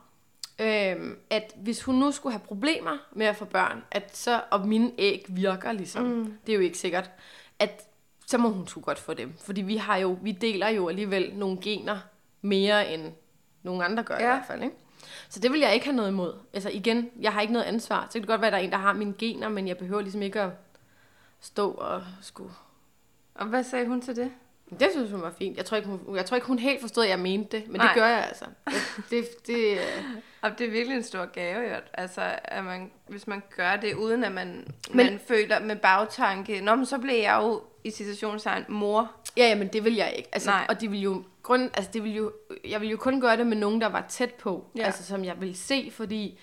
øhm, 0.59 1.17
at 1.29 1.53
hvis 1.55 1.83
hun 1.83 1.95
nu 1.95 2.11
skulle 2.11 2.33
have 2.33 2.45
problemer 2.45 2.97
med 3.11 3.25
at 3.25 3.35
få 3.35 3.45
børn, 3.45 3.83
at 3.91 4.17
så, 4.17 4.41
og 4.51 4.67
mine 4.67 4.91
æg 4.97 5.25
virker 5.27 5.71
ligesom, 5.71 6.05
mm. 6.05 6.37
det 6.45 6.51
er 6.51 6.55
jo 6.55 6.61
ikke 6.61 6.77
sikkert, 6.77 7.11
at 7.59 7.87
så 8.25 8.37
må 8.37 8.49
hun 8.49 8.67
sgu 8.67 8.81
godt 8.81 8.99
få 8.99 9.13
dem. 9.13 9.33
Fordi 9.37 9.61
vi 9.61 9.77
har 9.77 9.97
jo, 9.97 10.17
vi 10.21 10.31
deler 10.31 10.69
jo 10.69 10.89
alligevel 10.89 11.33
nogle 11.35 11.57
gener 11.61 11.97
mere 12.41 12.93
end 12.93 13.13
nogle 13.63 13.85
andre 13.85 14.03
gør 14.03 14.15
ja. 14.15 14.21
i 14.21 14.25
hvert 14.25 14.47
fald, 14.47 14.63
ikke? 14.63 14.75
Så 15.29 15.39
det 15.39 15.51
vil 15.51 15.59
jeg 15.59 15.73
ikke 15.73 15.85
have 15.85 15.95
noget 15.95 16.09
imod. 16.09 16.33
Altså 16.53 16.69
igen, 16.69 17.09
jeg 17.19 17.33
har 17.33 17.41
ikke 17.41 17.53
noget 17.53 17.65
ansvar. 17.65 18.05
Så 18.05 18.13
kan 18.13 18.21
det 18.21 18.27
godt 18.27 18.41
være, 18.41 18.47
at 18.47 18.53
der 18.53 18.59
er 18.59 18.63
en, 18.63 18.71
der 18.71 18.77
har 18.77 18.93
mine 18.93 19.13
gener, 19.17 19.49
men 19.49 19.67
jeg 19.67 19.77
behøver 19.77 20.01
ligesom 20.01 20.21
ikke 20.21 20.41
at 20.41 20.49
stå 21.39 21.71
og 21.71 22.03
skulle... 22.21 22.51
Og 23.35 23.45
hvad 23.45 23.63
sagde 23.63 23.87
hun 23.87 24.01
til 24.01 24.15
det? 24.15 24.31
Det 24.79 24.87
synes 24.91 25.11
hun 25.11 25.21
var 25.21 25.33
fint. 25.37 25.57
Jeg 25.57 25.65
tror 25.65 25.77
ikke, 25.77 25.89
hun, 25.89 26.15
jeg 26.15 26.25
tror 26.25 26.35
ikke, 26.35 26.47
hun 26.47 26.59
helt 26.59 26.81
forstod, 26.81 27.03
at 27.03 27.09
jeg 27.09 27.19
mente 27.19 27.57
det, 27.57 27.67
men 27.67 27.77
Nej. 27.77 27.87
det 27.87 27.95
gør 27.95 28.07
jeg 28.07 28.25
altså. 28.27 28.45
Det, 29.09 29.47
det, 29.47 29.71
øh, 29.71 30.03
Og 30.41 30.51
det 30.59 30.67
er 30.67 30.71
virkelig 30.71 30.97
en 30.97 31.03
stor 31.03 31.25
gave, 31.25 31.59
jo. 31.69 31.75
Altså, 31.93 32.21
at 32.43 32.63
man, 32.63 32.91
hvis 33.07 33.27
man 33.27 33.43
gør 33.57 33.75
det, 33.75 33.93
uden 33.95 34.23
at 34.23 34.31
man, 34.31 34.67
Men- 34.91 35.05
man 35.05 35.19
føler 35.27 35.59
med 35.59 35.75
bagtanke, 35.75 36.61
Nå, 36.61 36.75
men 36.75 36.85
så 36.85 36.97
blev 36.97 37.15
jeg 37.15 37.39
jo 37.43 37.61
i 37.83 37.91
situationstegn 37.91 38.65
mor. 38.67 39.11
ja, 39.37 39.47
ja, 39.47 39.55
men 39.55 39.67
det 39.67 39.83
vil 39.83 39.95
jeg 39.95 40.13
ikke. 40.17 40.29
Altså, 40.31 40.49
Nej. 40.49 40.65
og 40.69 40.81
det 40.81 40.91
vil 40.91 41.01
jo, 41.01 41.23
grund, 41.43 41.69
altså, 41.73 41.91
det 41.93 42.03
vil 42.03 42.15
jo, 42.15 42.31
jeg 42.67 42.81
vil 42.81 42.89
jo 42.89 42.97
kun 42.97 43.21
gøre 43.21 43.37
det 43.37 43.47
med 43.47 43.57
nogen, 43.57 43.81
der 43.81 43.87
var 43.87 44.05
tæt 44.09 44.33
på. 44.33 44.65
Ja. 44.77 44.83
Altså, 44.83 45.03
som 45.05 45.25
jeg 45.25 45.41
vil 45.41 45.55
se, 45.57 45.91
fordi 45.93 46.39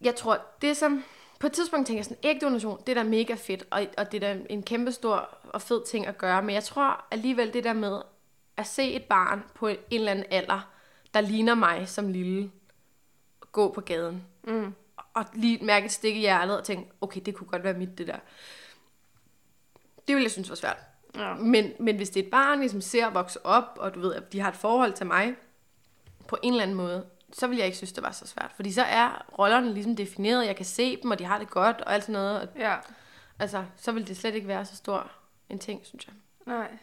jeg 0.00 0.14
tror, 0.14 0.38
det 0.62 0.76
som... 0.76 1.04
På 1.40 1.46
et 1.46 1.52
tidspunkt 1.52 1.86
tænker 1.86 1.98
jeg 1.98 2.04
sådan, 2.04 2.18
ægdonation, 2.22 2.80
det 2.86 2.88
er 2.98 3.02
da 3.02 3.08
mega 3.08 3.34
fedt, 3.34 3.64
og, 3.70 3.86
og 3.98 4.12
det 4.12 4.24
er 4.24 4.34
da 4.34 4.40
en 4.50 4.62
kæmpe 4.62 4.92
stor 4.92 5.38
og 5.52 5.62
fed 5.62 5.84
ting 5.86 6.06
at 6.06 6.18
gøre, 6.18 6.42
men 6.42 6.54
jeg 6.54 6.64
tror 6.64 7.04
alligevel 7.10 7.52
det 7.52 7.64
der 7.64 7.72
med 7.72 8.00
at 8.56 8.66
se 8.66 8.92
et 8.92 9.04
barn 9.04 9.44
på 9.54 9.68
en 9.68 9.76
eller 9.90 10.10
anden 10.10 10.24
alder, 10.30 10.68
der 11.14 11.20
ligner 11.20 11.54
mig 11.54 11.88
som 11.88 12.08
lille, 12.08 12.50
gå 13.52 13.72
på 13.72 13.80
gaden, 13.80 14.24
Mm. 14.42 14.74
og 15.14 15.24
lige 15.34 15.64
mærke 15.64 15.86
et 15.86 15.92
stik 15.92 16.16
i 16.16 16.18
hjertet 16.18 16.58
og 16.58 16.64
tænke, 16.64 16.90
okay, 17.00 17.20
det 17.26 17.34
kunne 17.34 17.46
godt 17.48 17.64
være 17.64 17.74
mit, 17.74 17.98
det 17.98 18.06
der. 18.06 18.18
Det 20.08 20.14
ville 20.14 20.22
jeg 20.24 20.30
synes 20.30 20.48
var 20.48 20.54
svært. 20.54 20.76
Ja. 21.14 21.34
Men, 21.34 21.72
men 21.80 21.96
hvis 21.96 22.10
det 22.10 22.20
er 22.20 22.24
et 22.24 22.30
barn, 22.30 22.60
ligesom 22.60 22.80
ser 22.80 23.10
vokse 23.10 23.46
op, 23.46 23.64
og 23.76 23.94
du 23.94 24.00
ved, 24.00 24.14
at 24.14 24.32
de 24.32 24.40
har 24.40 24.48
et 24.48 24.56
forhold 24.56 24.92
til 24.92 25.06
mig, 25.06 25.34
på 26.28 26.36
en 26.42 26.52
eller 26.52 26.62
anden 26.62 26.76
måde, 26.76 27.06
så 27.32 27.46
vil 27.46 27.56
jeg 27.56 27.66
ikke 27.66 27.76
synes, 27.76 27.92
det 27.92 28.02
var 28.02 28.10
så 28.10 28.26
svært. 28.26 28.52
Fordi 28.56 28.72
så 28.72 28.82
er 28.82 29.24
rollerne 29.38 29.74
ligesom 29.74 29.96
defineret, 29.96 30.46
jeg 30.46 30.56
kan 30.56 30.64
se 30.64 31.02
dem, 31.02 31.10
og 31.10 31.18
de 31.18 31.24
har 31.24 31.38
det 31.38 31.50
godt, 31.50 31.80
og 31.80 31.94
alt 31.94 32.02
sådan 32.04 32.12
noget. 32.12 32.40
Og, 32.40 32.48
Ja, 32.58 32.76
altså, 33.38 33.64
så 33.76 33.92
vil 33.92 34.08
det 34.08 34.16
slet 34.16 34.34
ikke 34.34 34.48
være 34.48 34.64
så 34.64 34.76
stor 34.76 35.10
en 35.48 35.58
ting, 35.58 35.80
synes 35.86 36.06
jeg. 36.06 36.14
nej. 36.46 36.78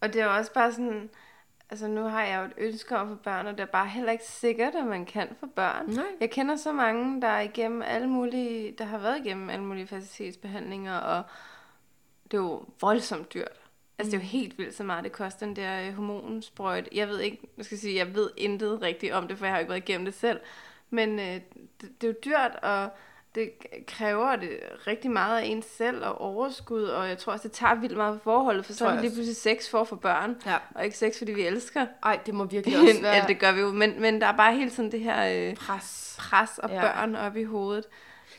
Og 0.00 0.12
det 0.12 0.20
er 0.20 0.24
jo 0.24 0.34
også 0.34 0.52
bare 0.52 0.72
sådan, 0.72 1.10
altså 1.70 1.88
nu 1.88 2.02
har 2.02 2.22
jeg 2.22 2.38
jo 2.40 2.44
et 2.44 2.52
ønske 2.56 2.96
om 2.98 3.08
få 3.08 3.14
børn, 3.14 3.46
og 3.46 3.52
det 3.52 3.60
er 3.60 3.66
bare 3.66 3.86
heller 3.88 4.12
ikke 4.12 4.24
sikkert, 4.24 4.74
at 4.74 4.86
man 4.86 5.06
kan 5.06 5.36
få 5.40 5.46
børn. 5.46 5.86
Nej. 5.86 6.04
Jeg 6.20 6.30
kender 6.30 6.56
så 6.56 6.72
mange, 6.72 7.22
der 7.22 7.28
er 7.28 7.40
igennem 7.40 7.82
alle 7.82 8.06
mulige, 8.08 8.74
der 8.78 8.84
har 8.84 8.98
været 8.98 9.18
igennem 9.24 9.50
alle 9.50 9.64
mulige 9.64 9.86
facilitetsbehandlinger, 9.86 10.96
og 10.98 11.22
det 12.24 12.34
er 12.34 12.42
jo 12.42 12.64
voldsomt 12.80 13.34
dyrt. 13.34 13.60
Altså, 13.98 14.10
det 14.10 14.16
er 14.16 14.22
jo 14.22 14.26
helt 14.28 14.58
vildt 14.58 14.74
så 14.76 14.84
meget, 14.84 15.04
det 15.04 15.12
koster 15.12 15.46
den 15.46 15.56
der 15.56 15.86
øh, 15.88 15.92
hormonsprøjt. 15.94 16.88
Jeg 16.92 17.08
ved 17.08 17.20
ikke, 17.20 17.38
jeg 17.56 17.64
skal 17.64 17.78
sige, 17.78 17.96
jeg 17.96 18.14
ved 18.14 18.30
intet 18.36 18.82
rigtigt 18.82 19.12
om 19.12 19.28
det, 19.28 19.38
for 19.38 19.44
jeg 19.44 19.52
har 19.52 19.58
jo 19.58 19.62
ikke 19.62 19.70
været 19.70 19.88
igennem 19.88 20.04
det 20.04 20.14
selv. 20.14 20.40
Men 20.90 21.18
øh, 21.18 21.26
det, 21.80 22.00
det 22.00 22.04
er 22.04 22.08
jo 22.08 22.14
dyrt, 22.24 22.56
og 22.62 22.88
det 23.34 23.50
kræver 23.86 24.36
det 24.36 24.60
rigtig 24.86 25.10
meget 25.10 25.40
af 25.40 25.44
ens 25.46 25.66
selv 25.66 26.04
og 26.04 26.20
overskud, 26.20 26.82
og 26.82 27.08
jeg 27.08 27.18
tror 27.18 27.32
også, 27.32 27.42
det 27.48 27.52
tager 27.52 27.74
vildt 27.74 27.96
meget 27.96 28.14
på 28.20 28.24
forholdet, 28.24 28.66
for 28.66 28.72
så 28.72 28.86
er 28.86 28.92
det 28.92 29.00
lige 29.00 29.10
pludselig 29.14 29.36
sex 29.36 29.70
for 29.70 29.80
at 29.80 29.88
få 29.88 29.96
børn, 29.96 30.36
Ja. 30.46 30.56
og 30.74 30.84
ikke 30.84 30.98
sex, 30.98 31.18
fordi 31.18 31.32
vi 31.32 31.46
elsker. 31.46 31.86
Ej, 32.02 32.18
det 32.26 32.34
må 32.34 32.44
virkelig 32.44 32.78
også 32.80 33.02
være 33.02 33.14
ja, 33.16 33.24
det 33.28 33.38
gør 33.38 33.52
vi 33.52 33.60
jo, 33.60 33.70
men, 33.72 34.00
men 34.00 34.20
der 34.20 34.26
er 34.26 34.36
bare 34.36 34.54
hele 34.54 34.70
tiden 34.70 34.92
det 34.92 35.00
her 35.00 35.48
øh, 35.50 35.56
pres. 35.56 36.16
pres 36.18 36.58
og 36.58 36.70
Ja. 36.70 36.80
børn 36.80 37.14
op 37.16 37.36
i 37.36 37.44
hovedet. 37.44 37.84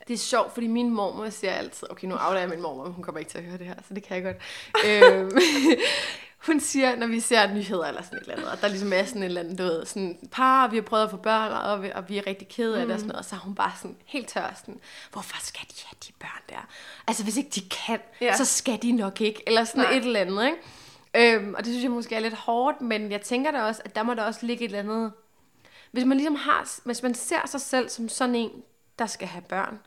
Det 0.07 0.13
er 0.13 0.17
sjovt, 0.17 0.53
fordi 0.53 0.67
min 0.67 0.89
mormor 0.89 1.29
siger 1.29 1.53
altid, 1.53 1.91
okay, 1.91 2.07
nu 2.07 2.15
aflader 2.15 2.39
jeg 2.39 2.49
min 2.49 2.61
mormor, 2.61 2.83
men 2.83 2.93
hun 2.93 3.03
kommer 3.03 3.19
ikke 3.19 3.31
til 3.31 3.37
at 3.37 3.43
høre 3.43 3.57
det 3.57 3.65
her, 3.65 3.75
så 3.87 3.93
det 3.93 4.03
kan 4.03 4.15
jeg 4.15 4.23
godt. 4.23 4.37
øhm, 4.85 5.31
hun 6.47 6.59
siger, 6.59 6.95
når 6.95 7.07
vi 7.07 7.19
ser 7.19 7.53
nyheder 7.53 7.85
eller 7.85 8.01
sådan 8.01 8.17
et 8.17 8.21
eller 8.21 8.35
andet, 8.35 8.51
og 8.51 8.61
der 8.61 8.67
ligesom 8.67 8.93
er 8.93 9.03
sådan 9.03 9.21
et 9.21 9.25
eller 9.25 9.41
andet, 9.41 9.57
du 9.57 9.63
ved, 9.63 9.85
sådan 9.85 10.17
par, 10.31 10.67
vi 10.67 10.77
har 10.77 10.81
prøvet 10.81 11.03
at 11.03 11.09
få 11.11 11.17
børn, 11.17 11.51
og 11.51 11.83
vi, 11.83 11.91
og 11.95 12.09
vi 12.09 12.17
er 12.17 12.27
rigtig 12.27 12.47
kede 12.47 12.79
af 12.79 12.85
det 12.85 12.93
og 12.93 12.99
sådan 12.99 13.07
noget, 13.07 13.19
og 13.19 13.25
så 13.25 13.35
er 13.35 13.39
hun 13.39 13.55
bare 13.55 13.71
sådan 13.81 13.97
helt 14.05 14.27
tør, 14.27 14.53
sådan, 14.59 14.79
hvorfor 15.11 15.37
skal 15.41 15.65
de 15.69 15.75
have 15.85 15.97
de 16.07 16.11
børn 16.19 16.41
der? 16.49 16.67
Altså, 17.07 17.23
hvis 17.23 17.37
ikke 17.37 17.49
de 17.49 17.61
kan. 17.69 17.99
Ja. 18.21 18.35
så 18.35 18.45
skal 18.45 18.81
de 18.81 18.91
nok 18.91 19.21
ikke, 19.21 19.43
eller 19.47 19.63
sådan 19.63 19.83
Nej. 19.83 19.91
et 19.91 20.05
eller 20.05 20.19
andet, 20.19 20.45
ikke? 20.45 21.35
Øhm, 21.35 21.53
og 21.53 21.65
det 21.65 21.65
synes 21.65 21.83
jeg 21.83 21.91
måske 21.91 22.15
er 22.15 22.19
lidt 22.19 22.33
hårdt, 22.33 22.81
men 22.81 23.11
jeg 23.11 23.21
tænker 23.21 23.51
da 23.51 23.63
også, 23.63 23.81
at 23.85 23.95
der 23.95 24.03
må 24.03 24.13
der 24.13 24.23
også 24.23 24.45
ligge 24.45 24.65
et 24.65 24.69
eller 24.75 24.79
andet, 24.79 25.11
hvis 25.91 26.05
man 26.05 26.17
ligesom 26.17 26.35
har, 26.35 26.69
hvis 26.83 27.03
man 27.03 27.15
ser 27.15 27.47
sig 27.47 27.61
selv 27.61 27.89
som 27.89 28.09
sådan 28.09 28.35
en, 28.35 28.51
der 28.99 29.05
skal 29.05 29.27
have 29.27 29.41
børn, 29.41 29.79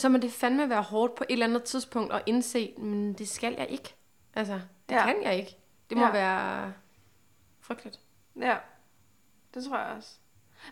så 0.00 0.08
må 0.08 0.18
det 0.18 0.32
fandme 0.32 0.68
være 0.68 0.82
hårdt 0.82 1.14
på 1.14 1.24
et 1.28 1.32
eller 1.32 1.46
andet 1.46 1.62
tidspunkt 1.62 2.12
at 2.12 2.22
indse, 2.26 2.74
men 2.78 3.12
det 3.12 3.28
skal 3.28 3.54
jeg 3.58 3.66
ikke. 3.70 3.94
Altså, 4.34 4.60
det 4.88 4.94
ja. 4.94 5.04
Kan 5.06 5.22
jeg 5.22 5.36
ikke. 5.36 5.56
Det 5.90 5.98
må 5.98 6.04
ja. 6.04 6.08
Ja. 6.08 6.12
være 6.12 6.72
frygteligt. 7.60 8.00
Ja, 8.40 8.56
det 9.54 9.64
tror 9.64 9.78
jeg 9.78 9.96
også. 9.96 10.10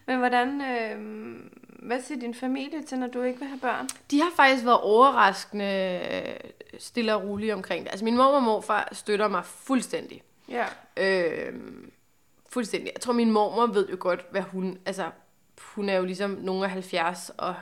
Men 0.07 0.19
hvordan, 0.19 0.61
øh, 0.61 0.99
hvad 1.87 2.03
siger 2.03 2.21
din 2.21 2.35
familie 2.35 2.83
til, 2.83 2.99
når 2.99 3.07
du 3.07 3.23
ikke 3.23 3.39
vil 3.39 3.49
have 3.49 3.61
børn? 3.61 3.89
De 4.11 4.21
har 4.21 4.31
faktisk 4.37 4.65
været 4.65 4.81
overraskende 4.81 6.01
øh, 6.13 6.51
stille 6.79 7.15
og 7.15 7.23
rolige 7.23 7.55
omkring 7.55 7.85
det. 7.85 7.91
Altså 7.91 8.05
min 8.05 8.17
mor 8.17 8.25
og 8.25 8.43
morfar 8.43 8.89
støtter 8.93 9.29
mig 9.29 9.45
fuldstændig. 9.45 10.23
Ja. 10.49 10.65
Øh, 10.97 11.55
fuldstændig. 12.49 12.91
Jeg 12.95 13.01
tror, 13.01 13.13
min 13.13 13.31
mormor 13.31 13.67
ved 13.67 13.89
jo 13.89 13.97
godt, 14.01 14.27
hvad 14.31 14.43
hun... 14.43 14.79
Altså, 14.87 15.11
hun 15.75 15.89
er 15.89 15.97
jo 15.97 16.05
ligesom 16.05 16.31
nogen 16.31 16.65
af 16.65 16.71
70 16.71 17.31
og 17.37 17.55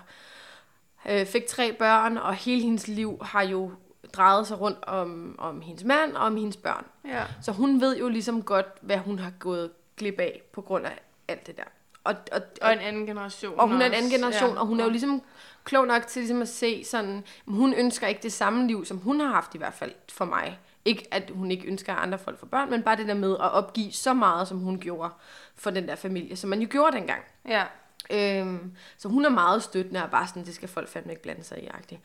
øh, 1.08 1.26
fik 1.26 1.46
tre 1.46 1.72
børn, 1.72 2.16
og 2.16 2.34
hele 2.34 2.62
hendes 2.62 2.88
liv 2.88 3.18
har 3.22 3.42
jo 3.42 3.70
drejet 4.12 4.46
sig 4.46 4.60
rundt 4.60 4.84
om, 4.84 5.34
om 5.38 5.60
hendes 5.60 5.84
mand 5.84 6.12
og 6.12 6.26
om 6.26 6.36
hendes 6.36 6.56
børn. 6.56 6.84
Ja. 7.04 7.24
Så 7.42 7.52
hun 7.52 7.80
ved 7.80 7.96
jo 7.98 8.08
ligesom 8.08 8.42
godt, 8.42 8.66
hvad 8.80 8.98
hun 8.98 9.18
har 9.18 9.30
gået 9.38 9.70
glip 9.96 10.20
af 10.20 10.42
på 10.52 10.60
grund 10.60 10.86
af 10.86 10.98
alt 11.28 11.46
det 11.46 11.56
der. 11.56 11.62
Og, 12.04 12.14
og, 12.32 12.40
Og 12.62 12.72
en 12.72 12.78
anden 12.78 13.06
generation 13.06 13.60
og 13.60 13.68
hun 13.68 13.82
er 13.82 13.86
en 13.86 13.92
anden 13.92 14.10
generation, 14.10 14.54
ja. 14.54 14.60
og 14.60 14.66
hun 14.66 14.80
er 14.80 14.84
jo 14.84 14.90
ligesom 14.90 15.22
klog 15.64 15.86
nok 15.86 16.06
til 16.06 16.20
ligesom 16.20 16.42
at 16.42 16.48
se 16.48 16.84
sådan, 16.84 17.24
hun 17.46 17.74
ønsker 17.74 18.06
ikke 18.06 18.22
det 18.22 18.32
samme 18.32 18.66
liv, 18.66 18.84
som 18.84 18.98
hun 18.98 19.20
har 19.20 19.28
haft 19.28 19.54
i 19.54 19.58
hvert 19.58 19.74
fald 19.74 19.92
for 20.12 20.24
mig. 20.24 20.58
Ikke 20.84 21.08
at 21.10 21.30
hun 21.34 21.50
ikke 21.50 21.66
ønsker, 21.66 21.94
at 21.94 22.02
andre 22.02 22.18
folk 22.18 22.38
får 22.38 22.46
børn, 22.46 22.70
men 22.70 22.82
bare 22.82 22.96
det 22.96 23.08
der 23.08 23.14
med 23.14 23.32
at 23.32 23.52
opgive 23.52 23.92
så 23.92 24.14
meget, 24.14 24.48
som 24.48 24.58
hun 24.58 24.78
gjorde 24.78 25.10
for 25.54 25.70
den 25.70 25.88
der 25.88 25.94
familie, 25.94 26.36
som 26.36 26.50
man 26.50 26.60
jo 26.60 26.68
gjorde 26.70 26.96
dengang. 26.96 27.22
Ja. 27.48 27.64
Øhm, 28.10 28.72
så 28.98 29.08
hun 29.08 29.24
er 29.24 29.30
meget 29.30 29.62
støttende 29.62 30.02
og 30.02 30.10
bare 30.10 30.28
sådan, 30.28 30.44
det 30.44 30.54
skal 30.54 30.68
folk 30.68 30.88
fandme 30.88 31.12
ikke 31.12 31.22
blande 31.22 31.44
sig 31.44 31.62
i, 31.62 31.66
agtigt. 31.66 32.00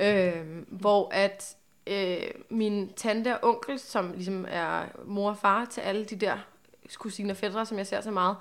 Øhm, 0.00 0.66
hvor 0.68 1.08
at 1.12 1.56
øh, 1.86 2.30
min 2.50 2.92
tante 2.96 3.38
og 3.38 3.48
onkel, 3.48 3.78
som 3.78 4.12
ligesom 4.12 4.46
er 4.48 4.82
mor 5.04 5.30
og 5.30 5.38
far 5.38 5.64
til 5.64 5.80
alle 5.80 6.04
de 6.04 6.16
der 6.16 6.36
kusiner 6.98 7.30
og 7.30 7.36
fædre, 7.36 7.66
som 7.66 7.78
jeg 7.78 7.86
ser 7.86 8.00
så 8.00 8.10
meget, 8.10 8.36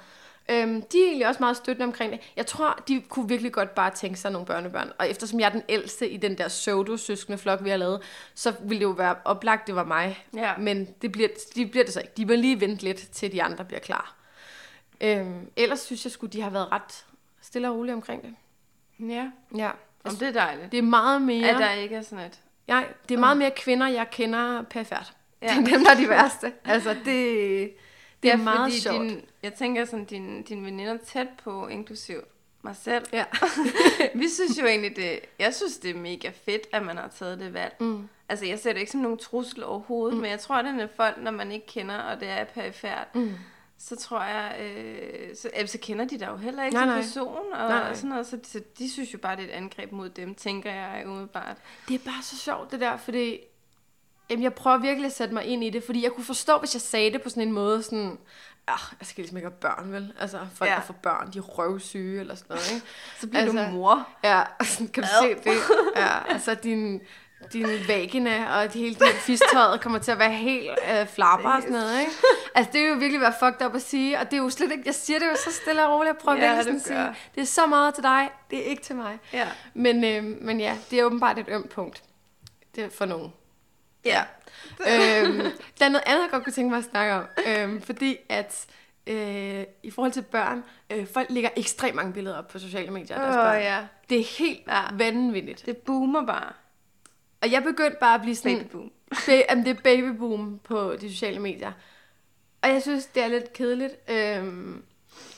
øhm, 0.50 0.82
de 0.82 1.02
er 1.02 1.06
egentlig 1.06 1.28
også 1.28 1.40
meget 1.40 1.58
støttende 1.58 1.86
omkring 1.86 2.12
det. 2.12 2.20
Jeg 2.36 2.46
tror, 2.46 2.84
de 2.88 3.02
kunne 3.10 3.28
virkelig 3.28 3.54
godt 3.54 3.76
bare 3.76 3.92
tænke 3.92 4.20
sig 4.20 4.32
nogle 4.32 4.46
børnebørn. 4.46 4.92
Og 5.00 5.10
eftersom 5.10 5.40
jeg 5.40 5.46
er 5.46 5.52
den 5.52 5.64
ældste 5.70 6.10
i 6.10 6.18
den 6.18 6.38
der 6.38 6.48
pseudo-søskende 6.48 7.38
flok, 7.38 7.64
vi 7.64 7.70
har 7.70 7.78
lavet, 7.78 8.02
så 8.36 8.54
ville 8.62 8.80
det 8.80 8.86
jo 8.86 8.90
være 8.90 9.16
oplagt, 9.26 9.68
det 9.68 9.76
var 9.76 9.84
mig. 9.84 10.26
Ja. 10.36 10.58
Men 10.58 10.88
det 11.02 11.12
bliver, 11.12 11.30
de 11.56 11.66
bliver 11.66 11.86
det 11.86 11.94
så 11.94 12.00
ikke. 12.00 12.14
De 12.18 12.28
vil 12.28 12.40
lige 12.40 12.62
vente 12.62 12.84
lidt, 12.84 13.10
til 13.12 13.32
de 13.32 13.44
andre 13.44 13.66
bliver 13.66 13.80
klar. 13.80 14.19
Øhm, 15.02 15.50
ellers 15.56 15.80
synes 15.80 16.06
jeg 16.06 16.12
skulle 16.12 16.34
de 16.34 16.42
har 16.42 16.50
været 16.50 16.72
ret 16.72 17.06
stille 17.42 17.70
og 17.70 17.76
rolige 17.76 17.94
omkring 17.94 18.24
det. 18.24 18.36
Ja. 19.10 19.32
Ja. 19.56 19.72
Om 20.04 20.16
det 20.16 20.28
er 20.28 20.32
dejligt. 20.32 20.72
Det 20.72 20.78
er 20.78 20.82
meget 20.84 21.22
mere... 21.22 21.50
At 21.50 21.56
der 21.60 21.72
ikke 21.72 21.96
er 21.96 22.02
sådan 22.02 22.26
et... 22.26 22.40
Ja, 22.68 22.84
det 23.10 23.16
er 23.16 23.20
meget 23.20 23.38
mere 23.38 23.52
kvinder, 23.52 23.88
jeg 23.88 24.10
kender 24.12 24.62
perfekt. 24.62 25.14
Ja. 25.42 25.48
Er 25.48 25.56
dem, 25.56 25.84
der 25.84 25.92
er 25.92 25.96
de 25.96 26.10
værste. 26.10 26.54
Altså, 26.66 26.90
det, 26.90 27.06
det 27.06 28.32
er 28.32 28.38
Ja, 28.38 28.38
meget 28.38 28.72
fordi 28.72 28.80
sjovt. 28.80 29.02
Din, 29.02 29.22
jeg 29.44 29.54
tænker 29.54 29.86
sådan, 29.86 30.06
din, 30.06 30.44
dine 30.44 30.66
veninder 30.66 30.98
tæt 30.98 31.28
på, 31.44 31.68
inklusiv 31.68 32.18
mig 32.62 32.76
selv. 32.76 33.06
Ja. 33.14 33.26
Vi 34.16 34.30
synes 34.30 34.60
jo 34.62 34.66
egentlig, 34.66 34.96
det, 34.96 35.20
jeg 35.40 35.56
synes, 35.56 35.78
det 35.78 35.90
er 35.92 35.96
mega 36.00 36.32
fedt, 36.46 36.68
at 36.74 36.84
man 36.84 36.98
har 36.98 37.08
taget 37.08 37.40
det 37.40 37.54
valg. 37.54 37.76
Mm. 37.80 38.10
Altså, 38.30 38.46
jeg 38.46 38.60
ser 38.60 38.74
det 38.74 38.80
ikke 38.80 38.92
som 38.92 39.02
nogen 39.02 39.18
trussel 39.18 39.64
overhovedet, 39.64 40.16
mm. 40.16 40.22
men 40.22 40.32
jeg 40.32 40.40
tror, 40.40 40.62
det 40.62 40.82
er 40.82 40.88
folk, 40.96 41.18
når 41.22 41.32
man 41.32 41.52
ikke 41.52 41.66
kender, 41.66 41.98
og 41.98 42.20
det 42.20 42.30
er 42.30 42.44
perifært, 42.44 43.16
Mm. 43.16 43.32
Så 43.80 43.96
tror 43.96 44.24
jeg, 44.24 44.56
øh, 44.62 45.36
så, 45.36 45.50
øh, 45.62 45.68
så 45.68 45.78
kender 45.82 46.06
de 46.06 46.20
dig 46.20 46.28
jo 46.28 46.36
heller 46.38 46.64
ikke 46.64 46.76
Nej, 46.76 46.84
som 46.86 46.90
nej. 46.90 47.02
person, 47.02 47.54
og, 47.54 47.70
Nej, 47.70 47.80
nej. 47.80 47.90
og 47.90 47.96
sådan 47.96 48.10
noget, 48.10 48.28
så, 48.28 48.40
så 48.44 48.62
de 48.80 48.92
synes 48.92 49.14
jo 49.14 49.18
bare, 49.18 49.36
det 49.36 49.44
er 49.44 49.48
et 49.48 49.52
angreb 49.52 49.92
mod 49.92 50.10
dem, 50.10 50.36
tænker 50.36 50.72
jeg 50.72 51.04
umiddelbart. 51.08 51.58
Det 51.88 51.96
er 51.96 52.00
bare 52.12 52.24
så 52.24 52.38
sjovt, 52.38 52.72
det 52.72 52.80
der, 52.80 52.98
fordi... 52.98 53.40
Jamen, 54.30 54.44
jeg 54.44 54.54
prøver 54.54 54.78
virkelig 54.78 55.06
at 55.06 55.14
sætte 55.16 55.34
mig 55.34 55.46
ind 55.46 55.64
i 55.64 55.70
det, 55.70 55.84
fordi 55.84 56.04
jeg 56.04 56.12
kunne 56.12 56.24
forstå, 56.24 56.58
hvis 56.60 56.76
jeg 56.76 56.82
sagde 56.82 57.12
det 57.12 57.22
på 57.22 57.30
sådan 57.30 57.44
en 57.44 57.52
måde, 57.54 57.84
sådan... 57.84 58.18
Ah, 58.68 58.80
jeg 59.00 59.08
skal 59.08 59.22
ligesom 59.22 59.38
ikke 59.38 59.50
have 59.50 59.60
børn, 59.60 59.92
vel? 59.92 60.14
Altså, 60.20 60.40
folk, 60.54 60.70
Ja. 60.72 60.76
der 60.76 60.82
får 60.82 60.94
børn, 60.94 61.32
de 61.34 61.38
er 61.38 61.42
røvsyge, 61.42 62.20
eller 62.20 62.36
sådan 62.36 62.48
noget, 62.50 62.72
ikke? 62.72 62.86
Så 63.20 63.28
bliver 63.28 63.42
altså, 63.42 63.66
du 63.66 63.72
mor. 63.72 64.08
Ja, 64.24 64.44
kan 64.94 65.04
du 65.04 65.10
se 65.22 65.36
det? 65.44 65.58
Ja, 65.96 66.34
altså 66.34 66.54
din, 66.54 67.02
din 67.54 67.68
vagina 67.88 68.58
og 68.58 68.64
det 68.74 68.82
hele 68.82 68.96
det 68.96 69.08
fisttøjet 69.08 69.82
kommer 69.82 70.00
til 70.00 70.12
at 70.12 70.20
være 70.20 70.32
helt 70.32 70.70
øh, 70.92 71.08
flapper 71.08 71.50
og 71.50 71.62
sådan 71.62 71.74
noget, 71.74 72.00
ikke? 72.00 72.12
Altså 72.56 72.72
det 72.74 72.82
er 72.82 72.88
jo 72.88 72.94
virkelig 72.94 73.22
være 73.22 73.34
fucked 73.40 73.66
up 73.68 73.76
at 73.76 73.82
sige, 73.82 74.20
og 74.20 74.26
det 74.32 74.34
er 74.38 74.42
jo 74.44 74.50
slet 74.50 74.72
ikke, 74.72 74.84
jeg 74.86 74.96
siger 74.96 75.20
det 75.20 75.26
jo 75.26 75.36
så 75.36 75.52
stille 75.64 75.86
og 75.88 75.94
roligt, 75.96 76.08
jeg 76.08 76.18
prøver 76.18 76.38
Ja, 76.38 76.56
virkelig 76.56 76.76
at 76.76 76.82
sige, 76.82 77.16
det 77.36 77.42
er 77.42 77.46
så 77.46 77.66
meget 77.66 77.94
til 77.94 78.04
dig, 78.04 78.30
det 78.52 78.60
er 78.60 78.64
ikke 78.64 78.82
til 78.84 78.96
mig. 78.96 79.20
Ja. 79.34 79.48
Men, 79.74 80.04
øh, 80.04 80.24
men 80.24 80.60
ja, 80.60 80.78
det 80.92 81.00
er 81.00 81.04
åbenbart 81.04 81.40
et 81.40 81.46
ømt 81.50 81.70
punkt. 81.70 82.04
Det 82.76 82.84
er 82.84 82.90
for 82.90 83.06
nogen. 83.06 83.34
Ja. 84.06 84.24
øhm, 84.80 85.38
der 85.80 85.86
er 85.86 85.90
noget 85.90 86.04
andet, 86.06 86.22
jeg 86.22 86.28
godt 86.32 86.44
kunne 86.44 86.54
tænke 86.54 86.70
mig 86.70 86.78
at 86.78 86.84
snakke 86.92 87.14
om. 87.14 87.24
Øhm, 87.48 87.82
fordi 87.82 88.18
at 88.30 88.66
øh, 89.08 89.64
i 89.84 89.92
forhold 89.92 90.12
til 90.12 90.22
børn, 90.22 90.64
øh, 90.90 91.08
folk 91.14 91.28
lægger 91.30 91.50
ekstremt 91.56 91.96
mange 91.96 92.14
billeder 92.14 92.38
op 92.38 92.48
på 92.48 92.60
sociale 92.60 92.92
medier 92.92 93.18
af 93.18 93.22
deres 93.24 93.36
Åh, 93.36 93.44
børn. 93.44 93.62
ja. 93.62 93.78
Det 94.10 94.20
er 94.20 94.26
helt 94.40 94.62
Ja. 94.68 94.82
vanvittigt. 94.92 95.66
Det 95.66 95.78
boomer 95.78 96.26
bare. 96.26 96.54
Og 97.42 97.52
jeg 97.52 97.64
begyndte 97.64 97.98
bare 98.00 98.16
at 98.16 98.22
blive 98.22 98.36
sådan... 98.36 98.58
Babyboom. 98.58 98.92
Ba- 99.28 99.46
jamen, 99.50 99.66
det 99.66 99.78
er 99.78 99.82
babyboom 99.84 100.60
på 100.64 100.96
de 101.02 101.10
sociale 101.12 101.40
medier. 101.40 101.72
Og 102.62 102.70
jeg 102.70 102.82
synes, 102.82 103.06
det 103.06 103.24
er 103.24 103.28
lidt 103.28 103.54
kedeligt. 103.54 103.94
Øhm, 104.10 104.84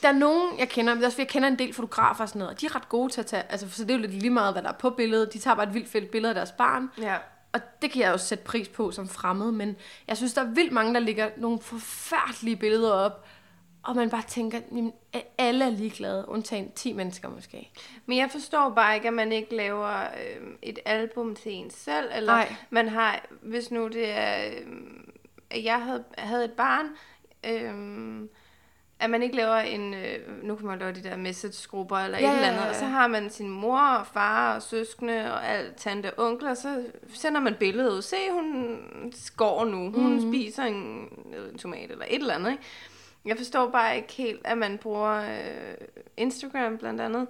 der 0.02 0.08
er 0.08 0.14
nogen, 0.14 0.60
jeg 0.60 0.70
kender, 0.70 0.94
men 0.94 1.04
også, 1.04 1.22
jeg 1.22 1.28
kender 1.28 1.48
en 1.50 1.60
del 1.60 1.74
fotografer 1.74 2.24
og 2.24 2.30
sådan 2.30 2.40
noget, 2.40 2.54
og 2.56 2.62
de 2.62 2.66
er 2.66 2.76
ret 2.76 2.90
gode 2.90 3.12
til 3.14 3.22
at 3.22 3.26
tage, 3.26 3.44
altså, 3.50 3.70
så 3.70 3.84
det 3.84 3.92
er 3.92 3.96
jo 3.96 4.02
lidt 4.02 4.14
lige 4.14 4.30
meget, 4.30 4.54
hvad 4.54 4.64
der 4.64 4.70
er 4.70 4.74
på 4.78 4.90
billedet. 4.90 5.34
De 5.34 5.40
tager 5.40 5.56
bare 5.56 5.68
et 5.68 5.74
vildt 5.74 5.90
fedt 5.90 6.12
billede 6.12 6.30
af 6.32 6.36
deres 6.36 6.52
barn, 6.52 6.90
Ja. 6.98 7.18
og 7.54 7.62
det 7.82 7.92
kan 7.92 8.02
jeg 8.02 8.12
jo 8.12 8.18
sætte 8.18 8.44
pris 8.44 8.68
på 8.68 8.92
som 8.92 9.08
fremmed, 9.10 9.52
men 9.52 9.76
jeg 10.08 10.18
synes, 10.18 10.34
der 10.34 10.42
er 10.42 10.46
vildt 10.50 10.72
mange, 10.72 10.94
der 10.94 11.00
lægger 11.00 11.30
nogle 11.38 11.60
forfærdelige 11.62 12.56
billeder 12.56 12.92
op, 12.92 13.26
og 13.84 13.96
man 13.96 14.10
bare 14.10 14.24
tænker, 14.28 14.60
at 15.14 15.24
alle 15.38 15.66
er 15.66 15.70
ligeglade, 15.70 16.26
undtagen 16.28 16.72
10 16.72 16.94
mennesker 16.94 17.30
måske. 17.30 17.72
Men 18.06 18.18
jeg 18.18 18.30
forstår 18.32 18.70
bare 18.70 18.96
ikke, 18.96 19.08
at 19.08 19.14
man 19.14 19.32
ikke 19.32 19.56
laver 19.56 20.02
øh, 20.02 20.48
et 20.62 20.80
album 20.86 21.36
til 21.36 21.52
en 21.52 21.70
selv, 21.70 22.10
eller 22.16 22.34
Nej. 22.34 22.56
man 22.70 22.88
har, 22.90 23.26
hvis 23.42 23.72
nu 23.72 23.88
det 23.88 24.10
er, 24.12 24.46
øh, 24.46 24.68
at 25.50 25.64
jeg 25.64 25.82
havde, 25.82 26.04
havde 26.18 26.46
et 26.46 26.52
barn, 26.52 26.86
øh, 27.44 28.28
at 29.00 29.10
man 29.10 29.24
ikke 29.24 29.36
laver 29.36 29.56
en, 29.58 29.94
øh, 29.94 30.44
nu 30.44 30.56
kan 30.56 30.68
man 30.68 30.80
lave 30.80 30.92
de 30.94 31.04
der 31.04 31.16
message-grupper 31.16 31.98
eller 31.98 32.20
Ja, 32.20 32.30
et 32.30 32.36
eller 32.36 32.48
ja, 32.48 32.52
andet, 32.54 32.64
ja, 32.64 32.70
og 32.70 32.76
så 32.76 32.86
ja. 32.86 32.92
har 32.92 33.08
man 33.08 33.30
sin 33.30 33.50
mor 33.50 33.80
og 33.80 34.08
far 34.08 34.56
og 34.56 34.62
søskende 34.62 35.34
og 35.34 35.48
alt, 35.48 35.76
tante 35.76 36.14
og 36.14 36.26
onkel, 36.28 36.48
og 36.48 36.58
så 36.58 36.86
sender 37.14 37.40
man 37.42 37.56
billedet 37.60 37.92
ud. 37.92 38.02
Se, 38.02 38.16
hun 38.32 38.80
går 39.38 39.66
nu, 39.66 39.78
hun 39.78 39.90
Mhm. 39.92 40.04
mm-hmm. 40.04 40.32
spiser 40.34 40.64
en, 40.64 40.76
en 41.52 41.58
tomat 41.58 41.92
eller 41.92 42.06
et 42.10 42.16
eller 42.22 42.34
andet, 42.34 42.52
ikke? 42.52 42.64
Jeg 43.26 43.38
forstår 43.38 43.70
bare 43.70 43.96
ikke 43.96 44.14
helt, 44.14 44.42
at 44.44 44.58
man 44.58 44.78
bruger 44.78 45.22
øh, 45.22 45.74
Instagram 46.18 46.78
blandt 46.78 47.02
andet, 47.02 47.28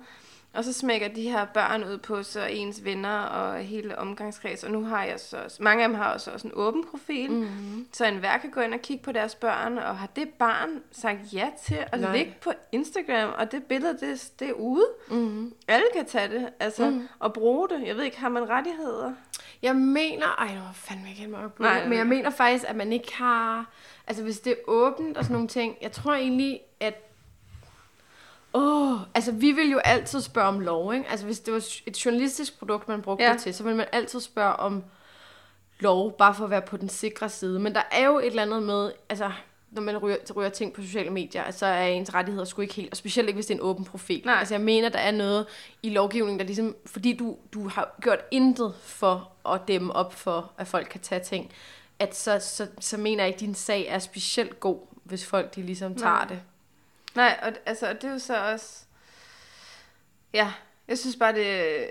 og 0.53 0.63
så 0.63 0.73
smækker 0.73 1.07
de 1.07 1.21
her 1.29 1.45
børn 1.45 1.83
ud 1.83 1.97
på 1.97 2.23
så 2.23 2.45
ens 2.45 2.85
venner 2.85 3.19
og 3.19 3.57
hele 3.59 3.97
omgangskreds. 3.99 4.63
Og 4.63 4.71
nu 4.71 4.83
har 4.85 5.03
jeg 5.03 5.19
så 5.19 5.37
også, 5.37 5.63
mange 5.63 5.83
af 5.83 5.89
dem 5.89 5.97
har 5.97 6.13
også, 6.13 6.31
også 6.31 6.47
en 6.47 6.53
åben 6.55 6.83
profil, 6.91 7.31
mm. 7.31 7.87
så 7.91 8.05
enhver 8.05 8.37
kan 8.37 8.49
gå 8.51 8.61
ind 8.61 8.73
og 8.73 8.79
kigge 8.79 9.03
på 9.03 9.11
deres 9.11 9.35
børn, 9.35 9.77
og 9.77 9.97
har 9.97 10.07
det 10.15 10.29
barn 10.29 10.69
sagt 10.91 11.19
ja 11.33 11.49
til 11.65 11.77
at 11.91 11.99
Nej. 12.01 12.17
ligge 12.17 12.35
på 12.41 12.51
Instagram, 12.71 13.33
og 13.37 13.51
det 13.51 13.63
billede, 13.63 13.97
det, 13.99 14.31
det 14.39 14.49
er 14.49 14.53
ude. 14.53 14.85
Mm-hmm. 15.09 15.53
Alle 15.67 15.85
kan 15.95 16.05
tage 16.05 16.29
det, 16.29 16.49
altså, 16.59 16.85
Mhm. 16.89 16.93
mm. 16.99 17.07
og 17.19 17.33
bruge 17.33 17.69
det. 17.69 17.87
Jeg 17.87 17.95
ved 17.97 18.03
ikke, 18.03 18.19
har 18.19 18.29
man 18.29 18.49
rettigheder? 18.49 19.13
Jeg 19.61 19.75
mener, 19.75 20.25
ej, 20.39 20.55
nu 20.55 20.61
fandme 20.73 21.07
ikke 21.09 21.19
helt 21.19 21.31
meget 21.31 21.53
på 21.53 21.63
Nej, 21.63 21.87
men 21.87 21.97
jeg 21.97 22.07
mener 22.07 22.29
faktisk, 22.29 22.65
at 22.67 22.75
man 22.75 22.93
ikke 22.93 23.15
har, 23.15 23.65
altså 24.07 24.23
hvis 24.23 24.39
det 24.39 24.51
er 24.51 24.55
åbent 24.67 25.17
og 25.17 25.23
sådan 25.23 25.33
nogle 25.33 25.47
ting, 25.47 25.77
jeg 25.81 25.91
tror 25.91 26.13
egentlig, 26.13 26.59
at, 26.79 26.93
åh, 28.53 28.99
altså 29.15 29.31
vi 29.31 29.51
vil 29.51 29.71
jo 29.71 29.77
altid 29.77 30.21
spørge 30.21 30.47
om 30.47 30.59
lov, 30.59 30.93
ikke? 30.93 31.09
Altså 31.09 31.25
hvis 31.25 31.39
det 31.39 31.53
var 31.53 31.65
et 31.85 32.05
journalistisk 32.05 32.59
produkt, 32.59 32.87
man 32.87 33.01
brugte 33.01 33.23
Ja. 33.25 33.33
det 33.33 33.41
til, 33.41 33.53
så 33.53 33.63
vil 33.63 33.75
man 33.75 33.87
altid 33.91 34.19
spørge 34.19 34.55
om 34.55 34.83
lov, 35.79 36.17
bare 36.17 36.35
for 36.35 36.43
at 36.43 36.49
være 36.49 36.61
på 36.61 36.77
den 36.77 36.89
sikre 36.89 37.29
side. 37.29 37.59
Men 37.59 37.75
der 37.75 37.81
er 37.91 38.05
jo 38.05 38.19
et 38.19 38.25
eller 38.25 38.41
andet 38.41 38.63
med, 38.63 38.91
altså 39.09 39.31
når 39.71 39.81
man 39.81 39.97
ryger, 39.97 40.17
ryger 40.35 40.49
ting 40.49 40.73
på 40.73 40.81
sociale 40.81 41.09
medier, 41.09 41.51
så 41.51 41.65
er 41.65 41.85
ens 41.85 42.13
rettigheder 42.13 42.45
sgu 42.45 42.61
ikke 42.61 42.73
helt, 42.73 42.91
og 42.91 42.97
specielt 42.97 43.27
ikke, 43.29 43.37
hvis 43.37 43.45
det 43.45 43.53
er 43.53 43.57
en 43.57 43.63
åben 43.65 43.85
profil. 43.85 44.21
Nej. 44.25 44.35
Altså 44.35 44.53
jeg 44.53 44.61
mener, 44.61 44.89
der 44.89 44.99
er 44.99 45.11
noget 45.11 45.45
i 45.83 45.89
lovgivningen, 45.89 46.39
der 46.39 46.45
ligesom, 46.45 46.75
fordi 46.85 47.13
du, 47.17 47.37
du 47.53 47.67
har 47.67 47.95
gjort 48.01 48.19
intet 48.31 48.73
for 48.83 49.31
at 49.49 49.61
dæmme 49.67 49.93
op 49.93 50.13
for, 50.13 50.51
at 50.57 50.67
folk 50.67 50.87
kan 50.91 50.99
tage 50.99 51.23
ting, 51.23 51.51
at 52.01 52.15
så, 52.15 52.39
så, 52.39 52.67
så 52.79 52.97
mener 52.97 53.23
jeg 53.23 53.27
ikke, 53.27 53.37
at 53.37 53.41
din 53.41 53.55
sag 53.55 53.85
er 53.87 53.99
specielt 53.99 54.59
god, 54.59 54.79
hvis 55.03 55.25
folk 55.25 55.55
de 55.55 55.61
ligesom 55.61 55.95
tager 55.95 56.15
Nej. 56.15 56.25
det. 56.25 56.41
Nej, 57.15 57.39
og, 57.43 57.53
altså, 57.65 57.89
og 57.89 57.95
det 57.95 58.03
er 58.03 58.11
jo 58.11 58.19
så 58.19 58.51
også... 58.51 58.83
Ja, 60.33 60.53
jeg 60.87 60.97
synes 60.97 61.15
bare, 61.15 61.33
det, 61.35 61.45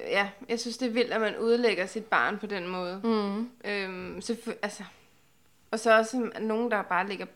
ja, 0.06 0.30
jeg 0.48 0.60
synes, 0.60 0.78
det 0.78 0.88
er 0.88 0.92
vildt, 0.92 1.12
at 1.12 1.20
man 1.20 1.36
udlægger 1.38 1.86
sit 1.86 2.04
barn 2.04 2.38
på 2.38 2.46
den 2.46 2.68
måde. 2.68 3.00
Mm. 3.04 3.50
Øhm, 3.64 4.20
så, 4.20 4.36
altså, 4.62 4.84
og 5.70 5.78
så 5.78 5.98
også 5.98 6.30
nogen, 6.40 6.70
der 6.70 6.82
bare 6.82 7.08
lægger 7.08 7.26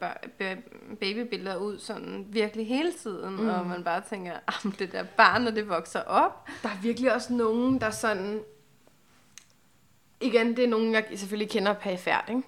babybilleder 1.00 1.56
ud 1.56 1.78
sådan 1.78 2.26
virkelig 2.28 2.68
hele 2.68 2.92
tiden, 2.92 3.36
mm. 3.36 3.48
og 3.48 3.66
man 3.66 3.84
bare 3.84 4.02
tænker, 4.10 4.32
at 4.46 4.78
det 4.78 4.92
der 4.92 5.04
barn, 5.16 5.42
når 5.42 5.50
det 5.50 5.68
vokser 5.68 6.00
op. 6.00 6.48
Der 6.62 6.68
er 6.68 6.82
virkelig 6.82 7.14
også 7.14 7.32
nogen, 7.32 7.80
der 7.80 7.90
sådan... 7.90 8.40
Igen, 10.24 10.56
det 10.56 10.64
er 10.64 10.68
nogen, 10.68 10.94
jeg 10.94 11.04
selvfølgelig 11.14 11.50
kender 11.50 11.72
perifært, 11.72 12.24
ikke? 12.28 12.42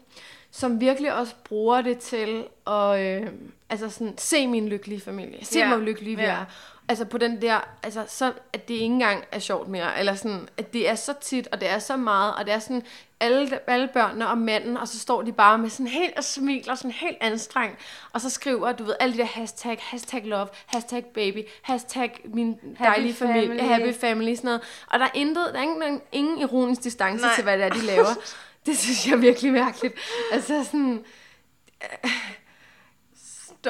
Som 0.51 0.81
virkelig 0.81 1.15
også 1.15 1.35
bruger 1.45 1.83
det 1.83 1.99
til 1.99 2.45
at... 2.67 3.01
Øh, 3.01 3.27
altså 3.71 3.91
sådan, 3.91 4.19
se 4.19 4.47
min 4.47 4.69
lykkelige 4.69 5.01
familie. 5.01 5.45
Se 5.45 5.59
ja. 5.59 5.69
hvor 5.69 5.85
lykkelige 5.85 6.17
vi 6.17 6.23
er. 6.23 6.45
Altså 6.89 7.05
på 7.05 7.19
den 7.19 7.43
der, 7.43 7.61
altså 7.83 8.05
så, 8.09 8.33
at 8.53 8.69
det 8.69 8.75
ikke 8.75 8.85
engang 8.85 9.25
er 9.33 9.39
sjovt 9.39 9.69
mere, 9.69 9.99
eller 9.99 10.15
sådan, 10.15 10.49
at 10.57 10.73
det 10.73 10.89
er 10.89 10.95
så 10.95 11.15
tit, 11.21 11.49
og 11.53 11.61
det 11.61 11.71
er 11.71 11.79
så 11.79 11.97
meget, 11.97 12.35
og 12.35 12.47
det 12.47 12.55
er 12.55 12.59
sådan, 12.59 12.83
alle, 13.21 13.71
alle 13.71 13.89
børnene 13.95 14.29
og 14.29 14.39
manden, 14.39 14.77
og 14.77 14.89
så 14.89 14.99
står 14.99 15.23
de 15.23 15.33
bare 15.33 15.59
med 15.59 15.71
sådan 15.71 15.87
helt 15.87 16.17
og 16.17 16.25
smiler, 16.25 16.75
sådan 16.75 16.91
helt 16.91 17.17
anstrengt, 17.21 17.79
og 18.13 18.21
så 18.21 18.31
skriver, 18.31 18.73
du 18.73 18.85
ved, 18.85 18.95
alle 19.01 19.13
de 19.13 19.19
der 19.19 19.25
hashtag, 19.25 19.79
hashtag 19.81 20.25
love, 20.25 20.49
hashtag 20.67 21.05
baby, 21.05 21.43
hashtag 21.63 22.21
min 22.25 22.57
dejlige 22.79 23.15
familie, 23.15 23.49
family. 23.49 23.61
happy 23.61 23.95
family, 24.01 24.35
sådan 24.35 24.49
noget. 24.49 24.61
Og 24.87 24.99
der 24.99 25.05
er 25.05 25.11
intet, 25.15 25.51
der 25.53 25.59
er 25.59 25.63
ingen, 25.63 26.01
ingen 26.13 26.39
ironisk 26.39 26.85
distance 26.85 27.25
Nej. 27.25 27.35
til, 27.35 27.45
hvad 27.45 27.59
det 27.59 27.65
er, 27.65 27.71
de 27.71 27.83
laver. 27.83 28.07
Det 28.67 28.79
synes 28.79 29.07
jeg 29.07 29.13
er 29.13 29.17
virkelig 29.17 29.53
mærkeligt. 29.53 29.95
Altså 30.33 30.65
sådan, 30.65 31.05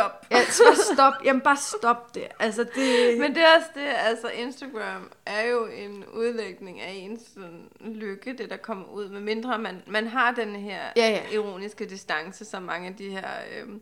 Stop. 0.00 0.26
ja, 0.30 0.44
så 0.44 0.62
bare 0.66 0.94
stop, 0.94 1.12
jamen 1.24 1.40
bare 1.42 1.56
stop 1.56 2.14
det. 2.14 2.28
Altså 2.40 2.64
det... 2.74 3.18
Men 3.18 3.34
det 3.34 3.42
er 3.42 3.56
også 3.56 3.68
det, 3.74 3.88
altså 4.08 4.28
Instagram 4.28 5.10
er 5.26 5.42
jo 5.46 5.66
en 5.66 6.04
udlægning 6.12 6.80
af 6.80 6.92
ens 6.94 7.20
sådan, 7.34 7.68
lykke, 7.80 8.32
det 8.38 8.50
der 8.50 8.56
kommer 8.56 8.86
ud, 8.86 9.08
med 9.08 9.20
mindre 9.20 9.58
man, 9.58 9.82
man 9.86 10.06
har 10.06 10.30
den 10.32 10.56
her 10.56 10.80
Ja, 10.96 11.08
ja. 11.08 11.20
ironiske 11.32 11.84
distance, 11.84 12.44
som 12.44 12.62
mange 12.62 12.88
af 12.88 12.94
de 12.96 13.10
her, 13.10 13.28
øhm, 13.58 13.80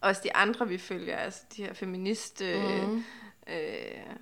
også 0.00 0.20
de 0.24 0.36
andre 0.36 0.68
vi 0.68 0.78
følger, 0.78 1.16
altså 1.16 1.40
de 1.56 1.64
her 1.64 1.72
feminist, 1.74 2.42
øh, 2.42 2.82
Mhm. 2.88 3.04
øh, 3.48 4.14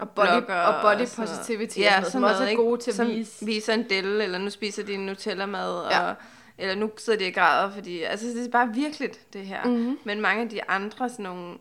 og 0.00 0.10
body, 0.10 0.26
og 0.28 0.42
body 0.82 1.00
og 1.00 1.08
sådan 1.08 1.24
noget. 1.24 1.38
positivity, 1.38 1.78
ja, 1.78 1.98
og 2.00 2.04
sådan 2.06 2.20
noget, 2.20 2.34
som 2.36 2.40
også 2.40 2.44
er 2.44 2.48
ikke? 2.48 2.62
gode 2.62 2.80
til 2.80 2.90
at 2.90 2.96
som 2.96 3.08
vise. 3.08 3.46
viser 3.46 3.74
en 3.74 3.90
del, 3.90 4.20
eller 4.20 4.38
nu 4.38 4.50
spiser 4.50 4.82
de 4.82 4.94
en 4.94 5.06
Nutella-mad, 5.06 5.88
Ja. 5.90 6.00
og, 6.10 6.14
eller 6.58 6.74
nu 6.74 6.90
sidder 6.96 7.18
de 7.18 7.26
og 7.26 7.34
græder, 7.34 7.70
fordi, 7.70 8.02
altså 8.02 8.26
det 8.26 8.46
er 8.46 8.50
bare 8.50 8.74
virkeligt, 8.74 9.32
det 9.32 9.46
her. 9.46 9.64
Mhm. 9.64 9.98
Men 10.04 10.20
mange 10.20 10.42
af 10.42 10.48
de 10.48 10.70
andre, 10.70 11.08
sådan 11.08 11.22
nogle, 11.22 11.58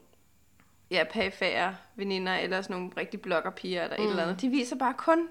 ja, 0.91 1.03
pæfære 1.11 1.75
veninder, 1.95 2.33
eller 2.33 2.61
sådan 2.61 2.75
nogle 2.75 2.91
rigtig 2.97 3.21
bloggerpiger, 3.21 3.83
eller 3.83 3.97
mm. 3.97 4.03
et 4.03 4.09
eller 4.09 4.23
andet, 4.23 4.41
de 4.41 4.49
viser 4.49 4.75
bare 4.75 4.93
kun, 4.97 5.27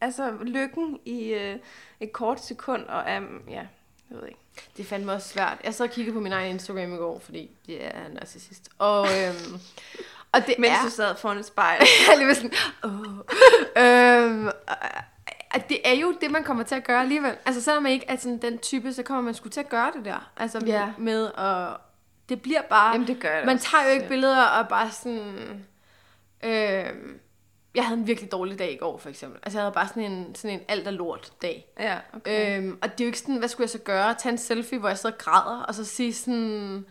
altså 0.00 0.32
lykken 0.42 1.00
i 1.04 1.34
øh, 1.34 1.56
et 2.00 2.12
kort 2.12 2.44
sekund, 2.44 2.86
og 2.86 3.16
um, 3.16 3.42
ja, 3.48 3.66
jeg 4.10 4.20
ved 4.20 4.26
ikke. 4.28 4.38
Det 4.76 4.86
fandt 4.86 5.06
mig 5.06 5.14
også 5.14 5.28
svært. 5.28 5.58
Jeg 5.64 5.74
sad 5.74 5.86
og 5.86 5.92
kiggede 5.92 6.14
på 6.14 6.20
min 6.20 6.32
egen 6.32 6.50
Instagram 6.50 6.94
i 6.94 6.96
går, 6.96 7.18
fordi 7.18 7.50
jeg 7.68 7.76
er 7.76 8.08
narcissist. 8.12 8.68
Og, 8.78 9.06
øhm, 9.18 9.60
og 10.32 10.46
det 10.46 10.54
Mens 10.58 10.72
er... 10.72 10.84
du 10.84 10.90
sad 10.90 11.16
foran 11.16 11.38
et 11.38 11.46
spejl. 11.46 11.80
jeg 12.08 12.18
lige 12.18 12.34
sådan, 12.34 12.52
åh. 12.84 12.92
øhm, 13.76 14.48
at 15.54 15.68
det 15.68 15.88
er 15.88 15.92
jo 15.92 16.14
det, 16.20 16.30
man 16.30 16.44
kommer 16.44 16.62
til 16.62 16.74
at 16.74 16.84
gøre 16.84 17.00
alligevel. 17.00 17.36
Altså 17.46 17.62
selvom 17.62 17.82
man 17.82 17.92
ikke 17.92 18.06
er 18.08 18.16
sådan 18.16 18.38
den 18.42 18.58
type, 18.58 18.92
så 18.92 19.02
kommer 19.02 19.22
man 19.22 19.34
sgu 19.34 19.48
til 19.48 19.60
at 19.60 19.68
gøre 19.68 19.92
det 19.96 20.04
der. 20.04 20.30
Altså 20.36 20.60
med, 20.60 20.68
Ja. 20.68 20.88
med 20.98 21.30
at... 21.38 21.76
Det 22.28 22.42
bliver 22.42 22.62
bare... 22.62 22.92
Jamen, 22.92 23.06
det 23.06 23.20
gør 23.20 23.36
det 23.36 23.46
Man 23.46 23.54
også. 23.54 23.68
tager 23.70 23.84
jo 23.84 23.90
ikke 23.90 24.08
billeder 24.08 24.44
og 24.44 24.68
bare 24.68 24.90
sådan... 24.90 25.64
Øhm, 26.44 27.18
jeg 27.74 27.86
havde 27.86 28.00
en 28.00 28.06
virkelig 28.06 28.32
dårlig 28.32 28.58
dag 28.58 28.72
i 28.72 28.76
går, 28.76 28.98
for 28.98 29.08
eksempel. 29.08 29.40
Altså, 29.42 29.58
jeg 29.58 29.62
havde 29.64 29.74
bare 29.74 29.88
sådan 29.88 30.02
en, 30.12 30.34
sådan 30.34 30.58
en 30.58 30.64
alt 30.68 30.86
er 30.86 30.90
lort 30.90 31.32
dag. 31.42 31.66
ja, 31.80 31.98
okay. 32.16 32.58
Øhm, 32.58 32.78
og 32.82 32.92
det 32.92 33.00
er 33.00 33.04
jo 33.04 33.08
ikke 33.08 33.18
sådan, 33.18 33.36
hvad 33.36 33.48
skulle 33.48 33.64
jeg 33.64 33.70
så 33.70 33.78
gøre? 33.78 34.14
Tage 34.14 34.32
en 34.32 34.38
selfie, 34.38 34.78
hvor 34.78 34.88
jeg 34.88 34.98
sidder 34.98 35.14
og 35.16 35.18
græder, 35.22 35.62
og 35.62 35.74
så 35.74 35.84
sige 35.84 36.14
sådan... 36.14 36.86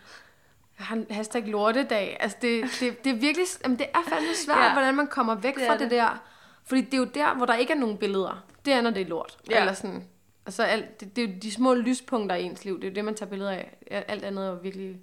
Hashtag 1.10 1.44
lortedag. 1.48 2.18
Altså, 2.20 2.38
det, 2.42 2.64
det, 2.80 3.04
det 3.04 3.10
er 3.12 3.16
virkelig... 3.16 3.48
Jamen, 3.64 3.80
det 3.80 3.86
er 3.94 4.00
fandme 4.10 4.36
svært, 4.46 4.58
Ja. 4.58 4.74
hvordan 4.74 4.96
man 4.96 5.08
kommer 5.08 5.36
væk 5.36 5.56
Det 5.56 5.64
fra 5.68 5.74
det. 5.74 5.80
det 5.80 5.92
der. 5.92 6.22
Fordi 6.66 6.82
det 6.82 6.94
er 6.94 6.98
jo 6.98 7.04
der, 7.06 7.34
hvor 7.36 7.46
der 7.46 7.56
ikke 7.56 7.74
er 7.74 7.78
nogen 7.78 7.98
billeder. 7.98 8.44
Det 8.66 8.74
er, 8.74 8.82
når 8.82 8.90
det 8.92 9.02
er 9.02 9.06
lort. 9.06 9.38
Ja. 9.50 9.60
Eller 9.60 9.74
sådan... 9.74 10.08
Altså, 10.46 10.64
alt, 10.64 11.00
det, 11.00 11.16
det 11.16 11.24
er 11.24 11.28
jo 11.28 11.34
de 11.42 11.52
små 11.52 11.74
lyspunkter 11.74 12.36
i 12.36 12.44
ens 12.44 12.66
liv. 12.66 12.76
Det 12.76 12.84
er 12.84 12.90
jo 12.90 12.96
det, 12.96 13.06
man 13.06 13.16
tager 13.16 13.30
billeder 13.30 13.52
af. 13.52 13.78
Alt 13.92 14.24
andet 14.24 14.46
er 14.46 14.50
jo 14.50 14.56
virkelig... 14.62 15.00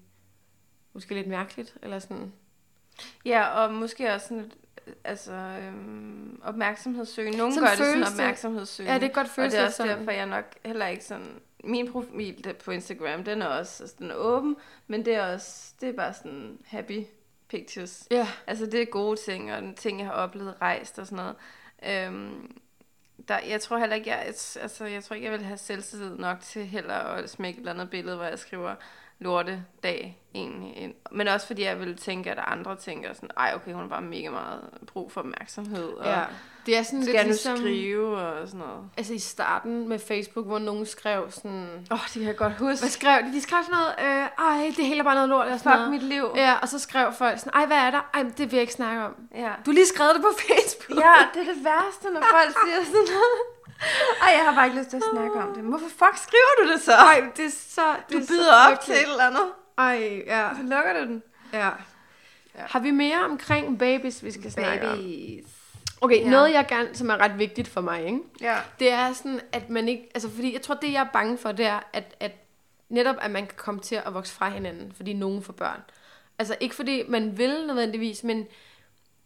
Måske 0.93 1.15
lidt 1.15 1.27
mærkeligt, 1.27 1.77
eller 1.83 1.99
sådan... 1.99 2.33
Ja, 3.25 3.47
og 3.49 3.75
måske 3.75 4.15
også 4.15 4.29
sådan 4.29 4.53
altså, 5.05 5.33
øhm, 5.33 6.41
opmærksomhedssøgende. 6.45 7.39
Nogle 7.39 7.55
Sådan 7.55 7.69
gør 7.69 7.77
det 7.77 7.79
sådan 7.79 8.05
opmærksomhedssøgende. 8.05 8.93
Ja, 8.93 8.99
det 8.99 9.09
kan 9.09 9.15
godt 9.15 9.27
Og 9.27 9.35
føles 9.35 9.53
det 9.53 9.61
er 9.61 9.65
også 9.65 9.77
sådan. 9.77 9.99
derfor, 9.99 10.11
jeg 10.11 10.27
nok 10.27 10.45
heller 10.65 10.87
ikke 10.87 11.05
sådan... 11.05 11.41
Min 11.65 11.93
profil 11.93 12.45
der 12.45 12.53
på 12.53 12.71
Instagram, 12.71 13.25
den 13.25 13.43
er 13.43 13.47
også 13.47 13.83
altså, 13.83 13.97
den 13.99 14.11
er 14.11 14.15
åben, 14.15 14.57
men 14.87 15.05
det 15.05 15.15
er 15.15 15.33
også, 15.35 15.73
det 15.81 15.89
er 15.89 15.93
bare 15.93 16.15
sådan 16.15 16.59
happy 16.67 17.05
pictures. 17.49 18.07
Ja. 18.11 18.29
Altså 18.47 18.67
det 18.67 18.83
er 18.83 18.87
gode 18.87 19.17
ting, 19.17 19.53
og 19.53 19.63
den 19.63 19.75
ting, 19.75 19.99
jeg 19.99 20.07
har 20.07 20.15
oplevet 20.15 20.55
rejst 20.61 20.99
og 20.99 21.07
sådan 21.07 21.25
noget. 21.25 21.37
Øhm, 22.07 22.59
der, 23.29 23.39
jeg 23.39 23.61
tror 23.61 23.79
heller 23.79 23.97
ikke, 23.97 24.11
jeg, 24.11 24.19
altså, 24.61 24.85
jeg 24.85 25.05
tror 25.05 25.15
ikke, 25.15 25.25
jeg 25.25 25.39
vil 25.39 25.47
have 25.47 25.59
selvtillid 25.59 26.17
nok 26.17 26.41
til 26.41 26.67
heller 26.67 26.95
at 26.95 27.31
smække 27.31 27.57
et 27.57 27.61
eller 27.61 27.73
andet 27.73 27.91
billede, 27.91 28.17
hvor 28.17 28.25
jeg 28.25 28.39
skriver 28.39 28.75
lorte 29.19 29.65
dag 29.83 30.19
egentlig. 30.35 30.95
Men 31.11 31.29
også 31.29 31.47
fordi 31.47 31.63
jeg 31.63 31.81
vil 31.81 31.97
tænke, 31.97 32.31
at 32.31 32.39
andre 32.47 32.77
tænker 32.77 33.13
sådan, 33.15 33.31
ej 33.37 33.53
okay, 33.55 33.73
hun 33.73 33.89
bare 33.89 34.03
mega 34.03 34.31
meget 34.31 34.61
brug 34.87 35.13
for 35.13 35.21
opmærksomhed. 35.21 35.89
Og 35.89 36.07
ja. 36.07 36.23
Det 36.67 36.77
er 36.79 36.83
sådan 36.83 37.03
skal 37.03 37.15
lidt 37.15 37.27
ligesom... 37.27 37.57
skrive 37.57 38.17
og 38.17 38.49
sådan 38.49 38.61
noget. 38.67 38.91
Altså 38.97 39.15
i 39.15 39.19
starten 39.19 39.89
med 39.89 39.99
Facebook, 39.99 40.47
hvor 40.47 40.59
nogen 40.59 40.87
skrev 40.87 41.31
sådan... 41.31 41.87
Åh, 41.91 41.95
oh, 41.95 42.05
det 42.05 42.13
kan 42.13 42.23
jeg 42.23 42.37
godt 42.37 42.53
huske. 42.53 42.83
Hvad 42.83 42.91
skrev 42.91 43.23
de? 43.23 43.33
De 43.33 43.41
skrev 43.41 43.59
sådan 43.63 43.77
noget, 43.79 44.21
øh, 44.23 44.29
ej, 44.39 44.73
det 44.77 44.83
er 44.85 44.87
heller 44.89 45.05
bare 45.05 45.15
noget 45.15 45.29
lort. 45.29 45.47
Eller 45.47 45.59
sådan 45.59 45.73
Fuck 45.73 45.79
noget. 45.79 45.91
mit 45.91 46.03
liv. 46.03 46.27
Ja, 46.37 46.55
og 46.63 46.69
så 46.69 46.79
skrev 46.79 47.13
folk 47.13 47.39
sådan, 47.39 47.53
ej, 47.55 47.67
hvad 47.67 47.77
er 47.77 47.91
der? 47.91 48.11
Ej, 48.15 48.23
det 48.23 48.39
vil 48.39 48.53
jeg 48.53 48.61
ikke 48.61 48.73
snakke 48.73 49.03
om. 49.05 49.15
Ja. 49.35 49.53
Du 49.67 49.71
lige 49.71 49.87
skrevet 49.87 50.15
det 50.15 50.23
på 50.23 50.33
Facebook. 50.49 50.99
ja, 51.05 51.15
det 51.35 51.49
er 51.49 51.55
det 51.55 51.65
værste, 51.65 52.07
når 52.15 52.23
folk 52.37 52.53
siger 52.65 52.85
sådan 52.85 53.07
noget. 53.15 53.58
Ej, 54.23 54.31
jeg 54.37 54.45
har 54.45 54.55
bare 54.55 54.67
ikke 54.67 54.79
lyst 54.79 54.91
til 54.91 54.97
at 54.97 55.03
snakke 55.13 55.41
om 55.43 55.55
det. 55.55 55.65
Men 55.65 55.69
hvorfor 55.71 55.89
fuck 55.89 56.17
skriver 56.17 56.53
du 56.63 56.73
det 56.73 56.81
så? 56.81 56.93
Ej, 56.93 57.25
det 57.37 57.45
er 57.45 57.51
så... 57.51 57.83
Det 58.09 58.13
du 58.13 58.17
er 58.17 58.27
byder 58.29 58.53
så 58.53 58.73
op 58.73 58.81
til 58.81 58.95
et 58.95 59.03
eller 59.03 59.25
andet. 59.25 59.47
Ej, 59.79 60.23
ja. 60.27 60.49
Så 60.57 60.63
lukker 60.63 60.93
du 60.93 61.01
den. 61.01 61.23
ja. 61.53 61.71
Ja. 62.55 62.63
Har 62.67 62.81
vi 62.81 62.91
mere 62.91 63.25
omkring 63.25 63.79
babies, 63.79 64.25
vi 64.25 64.31
skal 64.31 64.53
snakke 64.53 64.89
om? 64.89 64.99
Babies. 64.99 65.47
Okay, 66.01 66.21
ja. 66.21 66.31
noget 66.31 66.53
jeg 66.53 66.67
gerne, 66.69 66.95
som 66.95 67.11
er 67.11 67.17
ret 67.17 67.39
vigtigt 67.39 67.69
for 67.69 67.81
mig, 67.81 68.05
ikke? 68.05 68.21
Ja. 68.41 68.57
det 68.79 68.91
er 68.93 69.13
sådan, 69.13 69.41
at 69.53 69.71
man 69.71 69.89
ikke... 69.89 70.11
Altså, 70.15 70.31
fordi 70.31 70.53
jeg 70.53 70.63
tror, 70.63 70.75
det 70.75 70.93
jeg 70.93 71.01
er 71.01 71.13
bange 71.13 71.39
for, 71.39 71.53
det 71.53 71.67
er, 71.67 71.81
at, 71.93 72.17
at 72.21 72.33
netop, 72.89 73.17
at 73.21 73.31
man 73.31 73.47
kan 73.47 73.57
komme 73.57 73.81
til 73.81 73.95
at 74.07 74.15
vokse 74.15 74.35
fra 74.35 74.49
hinanden, 74.49 74.93
fordi 74.97 75.13
nogen 75.13 75.43
får 75.43 75.53
børn. 75.53 75.81
Altså, 76.39 76.57
ikke 76.61 76.75
fordi 76.75 77.03
man 77.09 77.39
vil 77.39 77.67
nødvendigvis, 77.67 78.25
men 78.25 78.47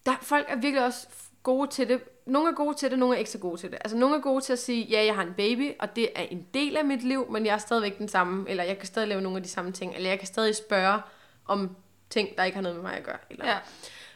der, 0.06 0.12
folk 0.22 0.46
er 0.48 0.56
virkelig 0.56 0.84
også 0.84 1.06
gode 1.42 1.70
til 1.70 1.88
det. 1.88 2.00
Nogle 2.26 2.48
er 2.50 2.54
gode 2.54 2.76
til 2.76 2.90
det, 2.90 2.98
nogle 2.98 3.14
er 3.14 3.18
ikke 3.18 3.30
så 3.30 3.38
gode 3.38 3.60
til 3.60 3.70
det. 3.70 3.78
Altså, 3.84 3.96
nogle 3.96 4.16
er 4.16 4.20
gode 4.20 4.40
til 4.44 4.52
at 4.52 4.58
sige, 4.58 4.82
ja, 4.84 5.04
jeg 5.04 5.14
har 5.14 5.22
en 5.22 5.34
baby, 5.36 5.72
og 5.80 5.96
det 5.96 6.08
er 6.16 6.22
en 6.22 6.46
del 6.54 6.76
af 6.76 6.84
mit 6.84 7.02
liv, 7.02 7.30
men 7.30 7.46
jeg 7.46 7.54
er 7.54 7.58
stadigvæk 7.58 7.98
den 7.98 8.08
samme, 8.08 8.50
eller 8.50 8.64
jeg 8.64 8.78
kan 8.78 8.86
stadig 8.86 9.08
lave 9.08 9.20
nogle 9.20 9.36
af 9.36 9.42
de 9.42 9.48
samme 9.48 9.72
ting, 9.72 9.94
eller 9.96 10.08
jeg 10.10 10.18
kan 10.18 10.26
stadig 10.28 10.56
spørge 10.56 11.00
om 11.46 11.76
ting, 12.10 12.28
der 12.36 12.44
ikke 12.44 12.54
har 12.54 12.62
noget 12.62 12.76
med 12.76 12.82
mig 12.82 12.94
at 12.96 13.02
gøre. 13.04 13.18
Eller, 13.30 13.46
Ja. 13.48 13.56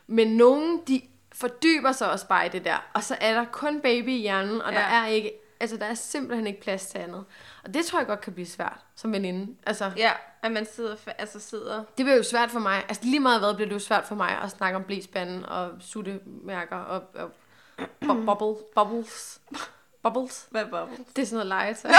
men 0.07 0.37
nogen, 0.37 0.81
de 0.89 1.01
fordyber 1.33 1.93
sig 1.93 2.11
også 2.11 2.29
bare 2.29 2.47
i 2.47 2.49
det 2.49 2.65
der, 2.65 2.91
og 2.95 3.03
så 3.05 3.17
er 3.21 3.35
der 3.35 3.45
kun 3.53 3.81
baby 3.81 4.09
i 4.09 4.21
hjernen, 4.21 4.63
og 4.63 4.73
ja. 4.73 4.79
der 4.79 4.85
er 4.85 5.07
ikke, 5.07 5.33
altså 5.61 5.77
der 5.77 5.87
er 5.87 5.95
simpelthen 5.95 6.47
ikke 6.47 6.61
plads 6.61 6.87
til 6.87 6.99
andet. 6.99 7.25
Og 7.65 7.75
det 7.75 7.87
tror 7.87 7.99
jeg 7.99 8.07
godt 8.07 8.21
kan 8.21 8.33
blive 8.33 8.47
svært 8.47 8.79
som 8.97 9.13
veninde. 9.13 9.55
Altså, 9.67 9.91
Ja, 9.97 10.13
at 10.43 10.53
man 10.53 10.67
sidder, 10.67 10.97
altså 11.19 11.41
sidder... 11.41 11.77
det 11.77 12.05
bliver 12.05 12.17
jo 12.17 12.23
svært 12.23 12.51
for 12.51 12.61
mig. 12.61 12.85
Altså 12.89 13.03
lige 13.05 13.21
meget 13.21 13.41
hvad 13.41 13.55
bliver 13.55 13.69
det 13.69 13.75
jo 13.75 13.81
svært 13.81 14.05
for 14.05 14.15
mig 14.15 14.39
at 14.43 14.51
snakke 14.51 14.77
om 14.77 14.85
blæspanden 14.85 15.47
og 15.47 15.71
suttemærker 15.81 16.77
og, 16.77 17.03
og 17.15 17.31
bu- 18.05 18.25
bubble, 18.27 18.65
bubbles. 18.75 19.41
Bubbles. 20.03 20.47
Hvad 20.51 20.65
bubble? 20.65 21.05
Det 21.17 21.23
er 21.23 21.27
sådan 21.27 21.47
noget 21.47 21.47
legetøj. 21.47 21.91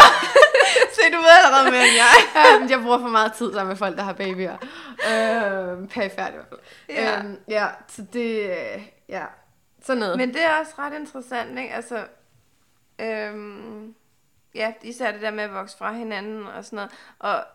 Se, 0.95 1.01
du 1.13 1.17
ved 1.17 1.29
allerede 1.45 1.71
mere 1.71 1.83
end 1.87 1.95
jeg. 1.95 2.15
Men 2.59 2.69
jeg 2.69 2.79
bruger 2.81 2.99
for 2.99 3.07
meget 3.07 3.33
tid 3.33 3.53
sammen 3.53 3.67
med 3.67 3.75
folk, 3.75 3.97
der 3.97 4.03
har 4.03 4.13
babyer. 4.13 4.53
Øh, 5.09 5.87
perifært 5.89 6.31
i 6.33 6.35
hvert 6.35 6.47
fald. 6.49 6.59
Ja. 6.89 7.19
Øhm, 7.19 7.37
ja, 7.49 7.67
så 7.87 8.01
det, 8.13 8.39
øh, 8.49 8.81
ja, 9.09 9.25
sådan 9.83 9.99
noget. 9.99 10.17
Men 10.17 10.33
det 10.33 10.43
er 10.43 10.59
også 10.59 10.71
ret 10.79 10.93
interessant, 10.93 11.59
ikke? 11.59 11.73
Altså, 11.73 12.03
øhm, 12.99 13.95
ja, 14.55 14.73
især 14.83 15.11
det 15.11 15.21
der 15.21 15.31
med 15.31 15.43
at 15.43 15.53
vokse 15.53 15.77
fra 15.77 15.93
hinanden 15.93 16.47
og 16.47 16.65
sådan 16.65 16.75
noget. 16.75 16.91
Og 17.19 17.45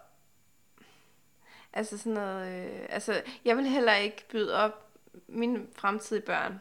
altså 1.72 1.98
sådan 1.98 2.12
noget, 2.12 2.48
øh, 2.48 2.86
altså, 2.88 3.22
jeg 3.44 3.56
vil 3.56 3.66
heller 3.66 3.94
ikke 3.94 4.28
byde 4.28 4.54
op 4.54 4.86
mine 5.28 5.66
fremtidige 5.76 6.26
børn. 6.26 6.60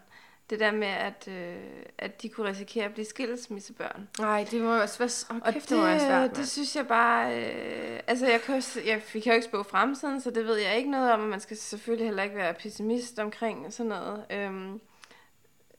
Det 0.49 0.59
der 0.59 0.71
med, 0.71 0.87
at, 0.87 1.27
øh, 1.27 1.63
at 1.97 2.21
de 2.21 2.29
kunne 2.29 2.49
risikere 2.49 2.85
at 2.85 2.93
blive 2.93 3.05
skilsmissebørn. 3.05 4.09
Nej, 4.19 4.47
det 4.51 4.61
må 4.61 4.73
jo 4.75 4.81
også 4.81 4.99
være, 4.99 5.35
oh, 5.35 5.41
Og 5.47 5.53
kæft, 5.53 5.63
det, 5.63 5.69
det 5.69 5.77
må 5.77 5.83
være 5.83 5.99
svært, 5.99 6.35
det 6.35 6.49
synes 6.49 6.75
jeg 6.75 6.87
bare... 6.87 7.37
Øh, 7.37 7.99
altså, 8.07 8.27
jeg 8.27 8.41
kan, 8.41 8.55
jo, 8.55 8.81
jeg, 8.85 9.01
vi 9.13 9.19
kan 9.19 9.31
jo 9.31 9.35
ikke 9.35 9.47
spå 9.47 9.63
fremtiden, 9.63 10.21
så 10.21 10.31
det 10.31 10.45
ved 10.45 10.55
jeg 10.55 10.77
ikke 10.77 10.91
noget 10.91 11.11
om, 11.11 11.21
og 11.21 11.27
man 11.27 11.39
skal 11.39 11.57
selvfølgelig 11.57 12.07
heller 12.07 12.23
ikke 12.23 12.35
være 12.35 12.53
pessimist 12.53 13.19
omkring 13.19 13.73
sådan 13.73 13.89
noget. 13.89 14.25
Øhm, 14.29 14.81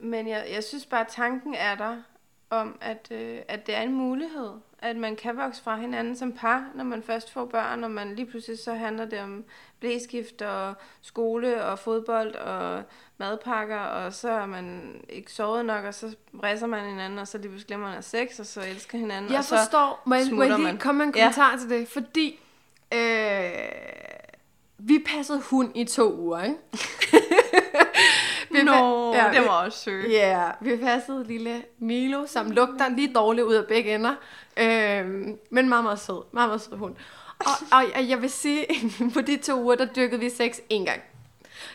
men 0.00 0.28
jeg, 0.28 0.46
jeg 0.52 0.64
synes 0.64 0.86
bare, 0.86 1.00
at 1.00 1.08
tanken 1.10 1.54
er 1.54 1.74
der 1.74 2.02
om, 2.52 2.78
at, 2.80 3.08
øh, 3.10 3.38
at 3.48 3.66
det 3.66 3.76
er 3.76 3.82
en 3.82 3.92
mulighed, 3.92 4.50
at 4.78 4.96
man 4.96 5.16
kan 5.16 5.36
vokse 5.36 5.62
fra 5.62 5.76
hinanden 5.76 6.16
som 6.16 6.32
par, 6.32 6.64
når 6.74 6.84
man 6.84 7.02
først 7.02 7.32
får 7.32 7.44
børn, 7.44 7.84
og 7.84 7.90
man 7.90 8.14
lige 8.14 8.26
pludselig 8.26 8.58
så 8.58 8.74
handler 8.74 9.04
det 9.04 9.20
om 9.20 9.44
blæskift 9.80 10.42
og 10.42 10.74
skole 11.02 11.64
og 11.64 11.78
fodbold 11.78 12.34
og 12.34 12.82
madpakker, 13.18 13.78
og 13.78 14.12
så 14.12 14.30
er 14.30 14.46
man 14.46 14.94
ikke 15.08 15.32
sovet 15.32 15.64
nok, 15.66 15.84
og 15.84 15.94
så 15.94 16.14
bræsser 16.40 16.66
man 16.66 16.88
hinanden, 16.88 17.18
og 17.18 17.28
så 17.28 17.38
lige 17.38 17.48
pludselig 17.48 17.66
glemmer 17.68 17.88
man 17.88 17.98
at 17.98 18.04
sex, 18.04 18.38
og 18.40 18.46
så 18.46 18.60
elsker 18.68 18.98
hinanden, 18.98 19.30
Jeg 19.30 19.38
og 19.38 19.44
så 19.44 19.56
forstår. 19.56 20.02
Må 20.04 20.14
jeg, 20.14 20.26
må 20.32 20.42
jeg 20.42 20.52
lige 20.52 20.62
man. 20.64 20.78
komme 20.78 20.98
med 20.98 21.06
en 21.06 21.12
Ja. 21.16 21.22
kommentar 21.22 21.56
til 21.56 21.70
det? 21.70 21.88
Fordi 21.88 22.40
øh, 22.94 23.52
vi 24.78 25.04
passede 25.06 25.40
hund 25.40 25.72
i 25.76 25.84
to 25.84 26.16
uger, 26.16 26.42
ikke? 26.42 26.56
vi 28.64 28.70
Nå, 28.70 29.14
ja, 29.14 29.30
det 29.32 29.40
var 29.40 29.64
også 29.64 29.78
sødt. 29.78 30.12
Ja, 30.12 30.28
yeah, 30.28 30.52
vi 30.60 30.76
passede 30.76 31.24
lille 31.24 31.62
Milo, 31.78 32.26
som 32.26 32.50
lugter 32.50 32.88
lige 32.88 33.12
dårligt 33.14 33.46
ud 33.46 33.54
af 33.54 33.66
begge 33.66 33.94
ender. 33.94 34.14
Øhm, 34.56 35.38
men 35.50 35.68
meget, 35.68 35.84
meget 35.84 35.98
sød. 35.98 36.22
Meget, 36.32 36.48
meget 36.48 36.60
sød 36.60 36.76
hund. 36.76 36.94
Og, 37.38 37.46
og, 37.72 37.84
og 37.94 38.08
jeg 38.08 38.22
vil 38.22 38.30
sige, 38.30 38.66
på 39.14 39.20
de 39.20 39.36
to 39.36 39.62
uger, 39.62 39.74
der 39.74 39.86
dyrkede 39.86 40.20
vi 40.20 40.30
sex 40.30 40.58
en 40.68 40.84
gang. 40.84 41.00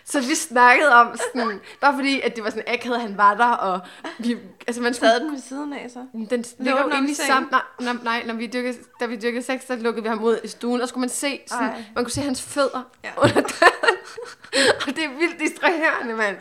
Så 0.10 0.20
vi 0.20 0.36
snakkede 0.36 0.94
om 0.96 1.18
sådan, 1.18 1.60
bare 1.82 1.94
fordi, 1.96 2.22
at 2.22 2.36
det 2.36 2.44
var 2.44 2.50
sådan 2.50 2.64
akavet, 2.68 3.02
han 3.02 3.18
var 3.18 3.34
der, 3.34 3.46
og 3.52 3.80
vi, 4.20 4.38
altså 4.68 4.82
man 4.82 4.94
skulle 4.94 5.10
Sad 5.12 5.20
den 5.20 5.32
ved 5.32 5.40
siden 5.42 5.74
af 5.74 5.90
så? 5.94 6.06
den 6.30 6.46
Lå 6.60 6.64
ligger 6.64 6.82
den 6.84 6.92
jo 6.92 6.98
inde 6.98 7.12
i 7.12 7.14
sammen. 7.14 7.52
Nej, 7.52 7.62
nej, 7.80 7.94
nej 8.04 8.24
når 8.26 8.34
vi 8.34 8.48
dyrkede, 8.48 8.78
da 9.00 9.06
vi 9.06 9.16
dyrkede 9.16 9.44
sex, 9.44 9.68
så 9.68 9.76
lukkede 9.76 10.04
vi 10.04 10.10
ham 10.10 10.24
ud 10.24 10.38
i 10.44 10.48
stuen, 10.48 10.82
og 10.82 10.90
skulle 10.90 11.02
man 11.02 11.10
se, 11.10 11.40
sådan, 11.48 11.66
Ej. 11.70 11.84
man 11.96 12.04
kunne 12.04 12.12
se 12.12 12.22
hans 12.22 12.42
fødder 12.42 12.84
Ja. 13.04 13.10
under 13.18 13.34
døren. 13.42 13.98
og 14.88 14.96
det 14.96 15.04
er 15.04 15.20
vildt 15.20 15.40
distraherende, 15.40 16.14
mand. 16.14 16.38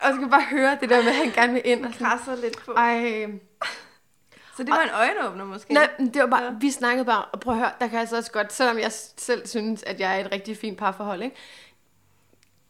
Og 0.00 0.06
så 0.06 0.12
kan 0.12 0.20
man 0.20 0.30
bare 0.30 0.42
høre 0.50 0.78
det 0.80 0.90
der 0.90 1.02
med, 1.02 1.08
at 1.08 1.14
han 1.16 1.30
gerne 1.30 1.52
vil 1.52 1.62
ind. 1.64 1.86
Og 1.86 1.92
Krasser 1.98 2.36
lidt 2.36 2.64
på. 2.64 2.72
ej, 2.72 3.26
Så 4.56 4.62
det 4.62 4.70
var 4.70 4.82
en 4.82 4.88
øjenåbner 4.94 5.44
måske? 5.44 5.74
Nej, 5.74 5.88
det 5.98 6.22
var 6.22 6.26
bare, 6.26 6.42
Ja. 6.44 6.50
vi 6.60 6.70
snakkede 6.70 7.04
bare, 7.04 7.24
og 7.24 7.40
prøv 7.40 7.52
at 7.54 7.58
høre, 7.60 7.70
der 7.80 7.86
kan 7.86 7.98
altså 7.98 8.16
også 8.16 8.32
godt, 8.32 8.52
selvom 8.52 8.78
jeg 8.78 8.92
selv 9.16 9.46
synes, 9.46 9.82
at 9.82 10.00
jeg 10.00 10.16
er 10.20 10.24
et 10.24 10.32
rigtig 10.32 10.56
fint 10.56 10.78
parforhold, 10.78 11.22
ikke? 11.22 11.36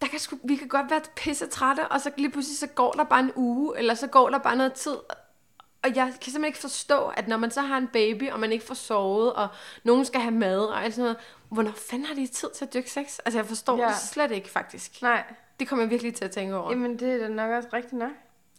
Der 0.01 0.07
kan 0.07 0.19
sgu, 0.19 0.37
vi 0.45 0.57
kan 0.57 0.69
godt 0.69 0.91
være 0.91 1.01
pisse 1.17 1.47
trætte, 1.47 1.89
og 1.89 2.01
så 2.01 2.11
lige 2.17 2.31
pludselig 2.31 2.59
så 2.59 2.67
går 2.67 2.93
der 2.93 3.05
bare 3.05 3.21
en 3.21 3.33
uge, 3.37 3.79
eller 3.79 3.95
så 3.95 4.07
går 4.07 4.31
der 4.31 4.39
bare 4.39 4.57
noget 4.57 4.73
tid, 4.73 4.97
og 5.83 5.97
jeg 5.97 6.05
kan 6.07 6.13
simpelthen 6.23 6.45
ikke 6.45 6.59
forstå, 6.59 7.07
at 7.17 7.29
når 7.29 7.37
man 7.37 7.51
så 7.51 7.61
har 7.61 7.77
en 7.79 7.89
baby, 7.89 8.31
og 8.31 8.41
man 8.41 8.53
ikke 8.53 8.65
får 8.65 8.75
sovet, 8.75 9.33
og 9.33 9.49
nogen 9.85 10.05
skal 10.05 10.21
have 10.21 10.35
mad, 10.35 10.61
og 10.61 10.85
alt 10.85 10.95
sådan 10.95 11.03
noget, 11.03 11.17
hvornår 11.49 11.73
fanden 11.91 12.07
har 12.07 12.15
de 12.15 12.27
tid 12.27 12.49
til 12.55 12.65
at 12.65 12.75
dyrke 12.75 12.91
sex? 12.91 13.19
Altså, 13.25 13.39
jeg 13.39 13.47
forstår 13.47 13.79
Ja. 13.79 13.89
det 13.89 13.97
slet 13.97 14.31
ikke, 14.31 14.49
faktisk. 14.51 15.03
Nej, 15.03 15.25
Det 15.61 15.69
kommer 15.69 15.83
jeg 15.83 15.91
virkelig 15.91 16.15
til 16.15 16.25
at 16.25 16.31
tænke 16.31 16.57
over. 16.57 16.71
jamen 16.71 16.99
det 16.99 17.13
er 17.13 17.19
da 17.19 17.29
nok 17.29 17.51
også 17.51 17.69
rigtigt 17.73 17.93
nok. 17.99 18.11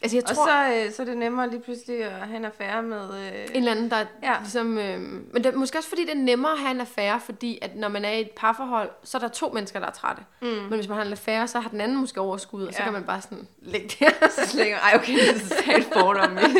Altså, 0.02 0.16
jeg 0.16 0.24
Og 0.28 0.36
tror, 0.36 0.46
så, 0.46 0.74
øh, 0.86 0.92
så 0.92 1.02
er 1.02 1.06
det 1.06 1.16
nemmere 1.16 1.50
lige 1.50 1.60
pludselig 1.60 2.04
at 2.04 2.10
have 2.12 2.36
en 2.36 2.44
affære 2.44 2.82
med... 2.82 3.00
Øh, 3.14 3.44
En 3.44 3.56
eller 3.56 3.70
anden, 3.70 3.90
der 3.90 4.04
Ja. 4.22 4.34
ligesom... 4.40 4.78
Øh, 4.78 5.00
men 5.32 5.44
det 5.44 5.54
måske 5.54 5.78
også 5.78 5.88
fordi, 5.88 6.02
det 6.04 6.10
er 6.10 6.14
nemmere 6.18 6.52
at 6.52 6.58
have 6.58 6.70
en 6.70 6.80
affære, 6.80 7.20
fordi 7.20 7.58
at 7.62 7.76
når 7.76 7.88
man 7.88 8.04
er 8.04 8.10
i 8.10 8.20
et 8.20 8.30
parforhold, 8.30 8.90
så 9.04 9.16
er 9.16 9.20
der 9.20 9.28
to 9.28 9.50
mennesker, 9.54 9.78
der 9.80 9.86
er 9.86 9.90
trætte. 9.90 10.22
Mm. 10.42 10.46
Men 10.48 10.72
hvis 10.74 10.88
man 10.88 10.96
har 10.98 11.04
en 11.04 11.12
affære, 11.12 11.48
så 11.48 11.60
har 11.60 11.68
den 11.70 11.80
anden 11.80 11.96
måske 11.96 12.20
overskud, 12.20 12.66
og 12.66 12.74
så 12.74 12.82
kan 12.82 12.92
man 12.92 13.04
bare 13.04 13.20
sådan 13.22 13.48
lægge 13.62 13.88
det. 14.00 14.14
så 14.32 14.46
slænger, 14.50 14.78
ej 14.78 14.92
okay, 14.94 15.12
det 15.14 15.28
er 15.30 15.48
totalt 15.56 15.88
fordom. 15.92 16.36
Jeg 16.36 16.50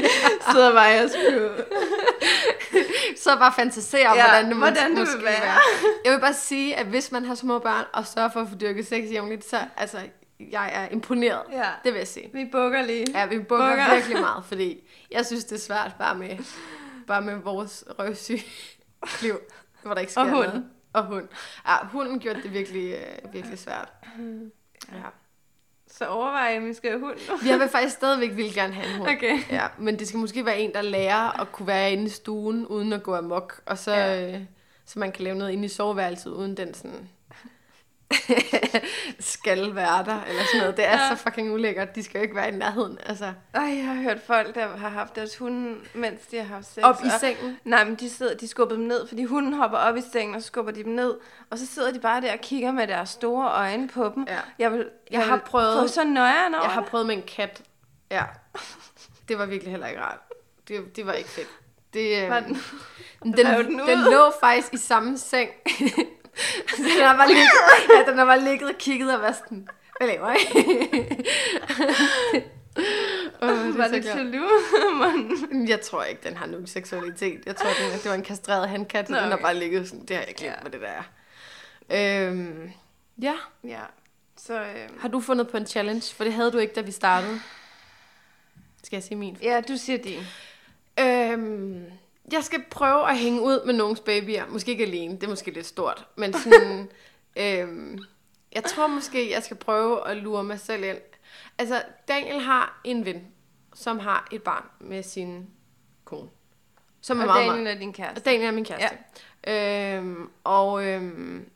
sidder 0.52 0.72
bare 0.72 1.00
og 1.04 1.10
skulle... 1.10 1.50
så 3.16 3.36
bare 3.38 3.52
fantasere 3.56 4.08
om, 4.08 4.16
Ja, 4.16 4.22
hvordan 4.28 4.46
det, 4.48 4.56
hvordan 4.56 4.90
det 4.90 4.90
vil 4.96 4.98
måske 4.98 5.24
være. 5.24 5.58
Jeg 6.04 6.12
vil 6.12 6.20
bare 6.20 6.34
sige, 6.34 6.76
at 6.76 6.86
hvis 6.86 7.12
man 7.12 7.24
har 7.24 7.34
små 7.34 7.58
børn, 7.58 7.84
og 7.92 8.06
sørger 8.06 8.28
for 8.32 8.40
at 8.40 8.48
få 8.48 8.54
dyrket 8.54 8.86
sex 8.86 9.04
jævnligt, 9.12 9.50
så 9.50 9.56
altså, 9.76 9.98
jeg 10.40 10.70
er 10.74 10.88
imponeret. 10.88 11.42
Ja. 11.52 11.70
Det 11.84 11.92
vil 11.92 11.98
jeg 11.98 12.08
sige. 12.08 12.30
Vi 12.32 12.44
bukker 12.52 12.82
lige. 12.82 13.06
Ja, 13.14 13.26
vi 13.26 13.38
bukker 13.38 13.68
Bukker. 13.68 13.94
virkelig 13.94 14.20
meget, 14.20 14.44
fordi 14.44 14.80
jeg 15.16 15.26
synes, 15.26 15.44
det 15.44 15.56
er 15.56 15.60
svært 15.60 15.92
bare 15.98 16.14
med, 16.14 16.38
bare 17.06 17.22
med 17.22 17.34
vores 17.36 17.84
røvsyge 17.98 18.42
liv, 19.22 19.38
hvor 19.82 19.94
der 19.94 20.00
ikke 20.00 20.12
sker 20.12 20.20
Og 20.22 20.28
hund. 20.30 20.46
noget. 20.46 20.64
Og 20.92 21.04
hund. 21.06 21.28
Ja, 21.68 21.86
hunden 21.86 22.18
gjorde 22.18 22.42
det 22.42 22.52
virkelig, 22.52 22.92
øh, 22.94 23.32
virkelig 23.34 23.58
svært. 23.58 23.88
Ja. 24.92 24.98
Så 25.90 26.06
overvej, 26.06 26.56
om 26.58 26.66
vi 26.66 26.74
skal 26.74 26.90
have 26.90 27.00
hund. 27.00 27.16
Jeg 27.46 27.58
vil 27.58 27.68
faktisk 27.68 27.94
stadigvæk 27.96 28.36
ville 28.36 28.52
gerne 28.54 28.72
have 28.74 28.86
en 28.92 28.96
hund. 28.98 29.10
Okay. 29.10 29.38
Ja, 29.50 29.66
men 29.78 29.98
det 29.98 30.08
skal 30.08 30.18
måske 30.20 30.44
være 30.46 30.58
en, 30.60 30.72
der 30.72 30.82
lærer 30.82 31.40
at 31.40 31.52
kunne 31.52 31.66
være 31.66 31.92
inde 31.92 32.04
i 32.04 32.08
stuen, 32.08 32.66
uden 32.66 32.92
at 32.92 33.02
gå 33.02 33.14
amok. 33.16 33.60
Og 33.66 33.78
så, 33.78 33.92
ja. 33.92 34.32
øh, 34.34 34.40
så 34.84 34.98
man 34.98 35.12
kan 35.12 35.24
lave 35.24 35.36
noget 35.36 35.52
inde 35.52 35.64
i 35.64 35.68
soveværelset, 35.68 36.30
uden 36.30 36.56
den 36.56 36.74
sådan 36.74 37.08
skal 39.20 39.74
være 39.74 40.04
der, 40.04 40.20
eller 40.28 40.42
sådan 40.44 40.60
noget. 40.60 40.76
Det 40.76 40.84
er 40.86 40.90
Ja. 41.02 41.08
så 41.16 41.22
fucking 41.22 41.52
ulækkert. 41.52 41.94
De 41.94 42.02
skal 42.02 42.18
jo 42.18 42.22
ikke 42.22 42.34
være 42.36 42.48
i 42.48 42.56
nærheden. 42.56 42.98
Altså, 43.06 43.32
Ej, 43.54 43.62
jeg 43.62 43.84
har 43.84 43.94
hørt 43.94 44.18
folk, 44.26 44.54
der 44.54 44.76
har 44.76 44.88
haft 44.88 45.16
deres 45.16 45.36
hunde, 45.36 45.76
mens 45.94 46.20
de 46.30 46.36
har 46.36 46.44
haft 46.44 46.66
sex. 46.66 46.84
op 46.84 46.96
i 47.04 47.06
og- 47.06 47.20
sengen. 47.20 47.58
Nej, 47.64 47.84
men 47.84 47.94
de, 47.94 48.10
sidder, 48.10 48.36
de 48.36 48.48
skubber 48.48 48.74
dem 48.74 48.84
ned, 48.84 49.08
fordi 49.08 49.24
hunden 49.24 49.52
hopper 49.52 49.78
op 49.78 49.96
i 49.96 50.02
sengen, 50.12 50.34
og 50.34 50.42
så 50.42 50.46
skubber 50.46 50.72
de 50.72 50.84
dem 50.84 50.92
ned. 50.92 51.14
Og 51.50 51.58
så 51.58 51.66
sidder 51.66 51.92
de 51.92 51.98
bare 52.00 52.20
der 52.20 52.32
og 52.32 52.38
kigger 52.40 52.72
med 52.72 52.86
deres 52.86 53.08
store 53.08 53.50
øjne 53.52 53.88
på 53.88 54.12
dem. 54.14 54.24
Ja. 54.28 54.38
Jeg, 54.58 54.72
vil, 54.72 54.88
jeg, 55.10 55.26
har 55.26 55.36
vil 55.36 55.42
prøvet- 55.46 55.80
få 55.80 55.86
så 55.94 56.04
nøjeren 56.04 56.54
over 56.54 56.64
Jeg 56.64 56.72
har 56.72 56.82
prøvet 56.82 57.06
med 57.06 57.14
en 57.16 57.22
kat. 57.22 57.62
Ja. 58.10 58.24
Det 59.28 59.38
var 59.38 59.46
virkelig 59.46 59.70
heller 59.70 59.86
ikke 59.86 60.00
rart. 60.02 60.18
Det, 60.68 60.96
det 60.96 61.06
var 61.06 61.12
ikke 61.12 61.30
fedt. 61.30 61.48
Det, 61.94 62.30
Var 62.30 62.40
den- 62.40 62.58
den, 63.22 63.32
den, 63.32 63.46
den 63.46 63.78
den 63.78 63.98
lå 64.10 64.32
faktisk 64.40 64.74
i 64.74 64.76
samme 64.76 65.18
seng. 65.18 65.50
Så 66.76 66.82
den 66.82 67.02
har 67.06 67.16
bare 67.16 67.28
ligget, 67.28 67.48
ja, 67.94 68.10
den 68.10 68.18
har 68.18 68.24
bare 68.24 68.40
ligget 68.44 68.68
og 68.68 68.74
kigget 68.78 69.14
og 69.14 69.20
været 69.22 69.36
sådan, 69.36 69.68
hvad 69.98 70.08
laver 70.08 70.32
I? 70.32 70.38
oh, 73.42 73.48
det 73.66 73.78
Var 73.78 73.84
er 73.84 73.88
så 73.88 73.94
det 73.94 74.04
jaloux? 74.04 75.68
Jeg 75.68 75.80
tror 75.80 76.04
ikke, 76.04 76.28
den 76.28 76.36
har 76.36 76.46
nogen 76.46 76.66
seksualitet. 76.66 77.40
Jeg 77.46 77.56
tror, 77.56 77.68
den, 77.68 77.92
det 78.02 78.04
var 78.08 78.14
en 78.14 78.22
kastreret 78.22 78.68
handkat, 78.68 79.08
Nå, 79.08 79.16
den 79.16 79.24
har 79.24 79.32
okay. 79.32 79.42
bare 79.42 79.54
ligget 79.54 79.88
sådan, 79.88 80.04
det 80.06 80.16
har 80.16 80.24
jeg 80.24 80.34
glemt, 80.34 80.54
Ja. 80.54 80.60
hvad 80.60 80.70
det 80.70 80.80
der 80.80 80.88
er. 80.88 81.02
Øhm, 82.28 82.70
ja, 83.22 83.34
ja, 83.64 83.80
så 84.36 84.60
øh, 84.60 85.00
har 85.00 85.08
du 85.08 85.20
fundet 85.20 85.48
på 85.48 85.56
en 85.56 85.66
challenge? 85.66 86.14
For 86.14 86.24
det 86.24 86.32
havde 86.32 86.52
du 86.52 86.58
ikke, 86.58 86.74
da 86.74 86.80
vi 86.80 86.92
startede. 86.92 87.40
Skal 88.84 88.96
jeg 88.96 89.02
sige 89.02 89.16
min? 89.16 89.38
ja, 89.42 89.60
du 89.68 89.76
siger 89.76 89.98
din. 89.98 90.20
Øhm, 91.00 91.84
jeg 92.32 92.44
skal 92.44 92.64
prøve 92.70 93.10
at 93.10 93.18
hænge 93.18 93.40
ud 93.42 93.66
med 93.66 93.74
nogens 93.74 94.00
babyer. 94.00 94.46
Måske 94.48 94.70
ikke 94.70 94.84
alene, 94.84 95.14
det 95.14 95.22
er 95.22 95.28
måske 95.28 95.50
lidt 95.50 95.66
stort. 95.66 96.06
Men 96.16 96.32
sådan, 96.32 96.90
øhm, 97.42 97.98
jeg 98.52 98.64
tror 98.64 98.86
måske, 98.86 99.30
jeg 99.30 99.42
skal 99.42 99.56
prøve 99.56 100.08
at 100.08 100.16
lure 100.16 100.44
mig 100.44 100.60
selv 100.60 100.84
ind. 100.84 100.98
Altså, 101.58 101.82
Daniel 102.08 102.40
har 102.40 102.80
en 102.84 103.04
ven, 103.04 103.26
som 103.74 103.98
har 103.98 104.28
et 104.32 104.42
barn 104.42 104.64
med 104.80 105.02
sin 105.02 105.46
kone. 106.04 106.28
Som 107.00 107.18
er 107.18 107.22
Og 107.22 107.26
meget, 107.26 107.40
Daniel 107.46 107.62
meget, 107.62 107.74
er 107.76 107.78
din 107.80 107.92
kæreste. 107.92 108.18
og 108.18 108.24
Daniel 108.24 108.44
er 108.46 108.50
min 108.50 108.64
kæreste. 108.64 108.98
Ja. 109.46 109.96
Øhm, 109.96 110.30
og, 110.44 110.86
øhm, 110.86 111.50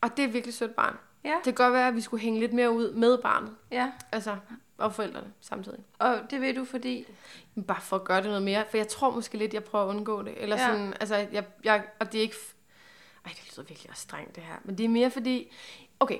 og 0.00 0.16
det 0.16 0.24
er 0.24 0.28
virkelig 0.28 0.54
sødt 0.54 0.76
barn. 0.76 0.96
Ja, 1.24 1.34
Det 1.34 1.44
kan 1.44 1.54
godt 1.54 1.72
være, 1.72 1.88
at 1.88 1.94
vi 1.94 2.00
skulle 2.00 2.20
hænge 2.22 2.40
lidt 2.40 2.52
mere 2.52 2.70
ud 2.72 2.92
med 2.92 3.18
barnet. 3.18 3.54
ja. 3.70 3.90
Altså, 4.12 4.36
og 4.78 4.94
forældrene 4.94 5.32
samtidig. 5.40 5.78
Og 5.98 6.20
det 6.30 6.40
ved 6.40 6.54
du, 6.54 6.64
fordi... 6.64 7.06
Men 7.54 7.64
Bare 7.64 7.80
for 7.80 7.96
at 7.96 8.04
gøre 8.04 8.16
det 8.16 8.26
noget 8.26 8.42
mere. 8.42 8.64
For 8.70 8.76
jeg 8.76 8.88
tror 8.88 9.10
måske 9.10 9.38
lidt, 9.38 9.54
jeg 9.54 9.64
prøver 9.64 9.84
at 9.84 9.88
undgå 9.88 10.22
det. 10.22 10.34
Eller 10.42 10.56
Ja. 10.56 10.66
sådan, 10.66 10.94
altså, 11.00 11.16
jeg, 11.16 11.44
jeg, 11.64 11.84
og 12.00 12.12
det 12.12 12.18
er 12.18 12.22
ikke... 12.22 12.36
Ej, 13.24 13.32
det 13.36 13.52
lyder 13.56 13.66
virkelig 13.66 13.90
også 13.90 14.02
strengt, 14.02 14.36
det 14.36 14.42
her. 14.42 14.54
Men 14.64 14.78
det 14.78 14.84
er 14.84 14.88
mere 14.88 15.10
fordi... 15.10 15.52
Okay, 16.00 16.18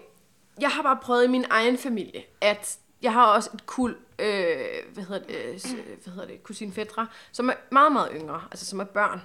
jeg 0.61 0.71
har 0.71 0.83
bare 0.83 0.99
prøvet 1.03 1.25
i 1.25 1.29
min 1.29 1.45
egen 1.51 1.79
familie, 1.79 2.23
at 2.41 2.79
jeg 3.03 3.13
har 3.13 3.27
også 3.27 3.51
et 3.55 3.67
kul, 3.67 3.97
øh, 4.19 4.57
hvad 4.93 5.05
hedder 5.05 5.27
det, 5.27 5.37
øh, 5.37 5.61
hvad 6.05 6.13
hedder 6.13 6.27
det, 6.27 6.43
kusine 6.43 6.73
fædre, 6.73 7.07
som 7.33 7.49
er 7.49 7.55
meget, 7.71 7.93
meget 7.93 8.11
yngre, 8.15 8.43
altså 8.51 8.67
som 8.67 8.81
er 8.81 8.85
børn. 8.85 9.21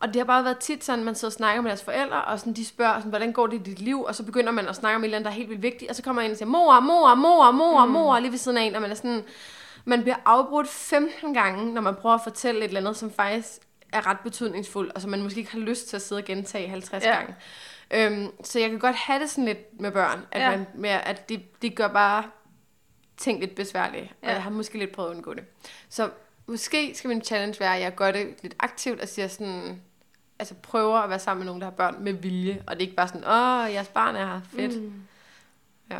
Og 0.00 0.08
det 0.08 0.16
har 0.16 0.24
bare 0.24 0.44
været 0.44 0.58
tit 0.58 0.84
sådan, 0.84 1.04
man 1.04 1.14
sidder 1.14 1.28
og 1.28 1.36
snakker 1.36 1.62
med 1.62 1.70
deres 1.70 1.84
forældre, 1.84 2.24
og 2.24 2.38
sådan, 2.40 2.52
de 2.52 2.66
spørger, 2.66 2.94
sådan, 2.98 3.08
hvordan 3.10 3.32
går 3.32 3.46
det 3.46 3.54
i 3.60 3.62
dit 3.62 3.78
liv? 3.80 4.02
Og 4.02 4.14
så 4.14 4.22
begynder 4.24 4.52
man 4.52 4.68
at 4.68 4.76
snakke 4.76 4.96
om 4.96 5.02
et 5.02 5.04
eller 5.06 5.16
andet, 5.16 5.24
der 5.24 5.30
er 5.30 5.34
helt 5.36 5.48
vildt 5.48 5.62
vigtigt, 5.62 5.90
og 5.90 5.96
så 5.96 6.02
kommer 6.02 6.22
ind 6.22 6.32
og 6.32 6.38
siger, 6.38 6.48
mor, 6.48 6.80
mor, 6.80 7.14
mor, 7.14 7.50
mor, 7.50 7.84
Mm. 7.86 7.92
mor, 7.92 8.18
lige 8.18 8.30
ved 8.30 8.38
siden 8.38 8.58
af 8.58 8.62
en, 8.62 8.74
og 8.74 8.82
man 8.82 8.90
er 8.90 8.94
sådan, 8.94 9.24
man 9.84 10.02
bliver 10.02 10.16
afbrudt 10.24 10.68
15 10.68 11.34
gange, 11.34 11.74
når 11.74 11.80
man 11.80 11.94
prøver 11.94 12.14
at 12.14 12.20
fortælle 12.24 12.60
et 12.60 12.64
eller 12.68 12.80
andet, 12.80 12.96
som 12.96 13.10
faktisk 13.10 13.50
er 13.92 14.06
ret 14.06 14.20
betydningsfuldt, 14.20 14.92
og 14.92 15.00
som 15.00 15.10
man 15.10 15.22
måske 15.22 15.38
ikke 15.38 15.52
har 15.52 15.58
lyst 15.58 15.88
til 15.88 15.96
at 15.96 16.02
sidde 16.02 16.18
og 16.20 16.24
gentage 16.24 16.68
50 16.68 17.04
Ja. 17.04 17.10
gange. 17.14 17.34
Øhm, 17.90 18.30
så 18.44 18.58
jeg 18.60 18.70
kan 18.70 18.78
godt 18.78 18.96
have 18.96 19.20
det 19.20 19.30
sådan 19.30 19.44
lidt 19.44 19.80
med 19.80 19.90
børn, 19.92 20.26
at, 20.32 20.40
Ja. 20.42 20.50
man, 20.50 20.66
med, 20.74 20.90
at 20.90 21.28
de, 21.28 21.42
de 21.62 21.70
gør 21.70 21.88
bare 21.88 22.22
ting 23.16 23.40
lidt 23.40 23.54
besværlige, 23.54 24.12
og 24.22 24.28
Ja. 24.28 24.32
jeg 24.34 24.42
har 24.42 24.50
måske 24.50 24.78
lidt 24.78 24.92
prøvet 24.92 25.10
at 25.10 25.14
undgå 25.14 25.34
det. 25.34 25.44
Så 25.88 26.10
måske 26.46 26.94
skal 26.94 27.08
min 27.08 27.22
challenge 27.22 27.60
være, 27.60 27.76
at 27.76 27.82
jeg 27.82 27.94
gør 27.94 28.10
det 28.10 28.34
lidt 28.42 28.54
aktivt 28.58 29.00
og 29.00 29.08
siger 29.08 29.28
sådan, 29.28 29.82
altså 30.38 30.54
prøver 30.62 30.98
at 30.98 31.10
være 31.10 31.18
sammen 31.18 31.40
med 31.40 31.46
nogen, 31.46 31.60
der 31.60 31.66
har 31.66 31.72
børn 31.72 31.96
med 32.00 32.12
vilje, 32.12 32.62
og 32.66 32.76
det 32.76 32.82
er 32.82 32.86
ikke 32.86 32.96
bare 32.96 33.08
sådan, 33.08 33.24
åh, 33.24 33.74
jeres 33.74 33.88
barn 33.88 34.16
er 34.16 34.26
her, 34.26 34.40
fedt. 34.56 34.82
Mm. 34.82 34.92
Ja. 35.90 35.98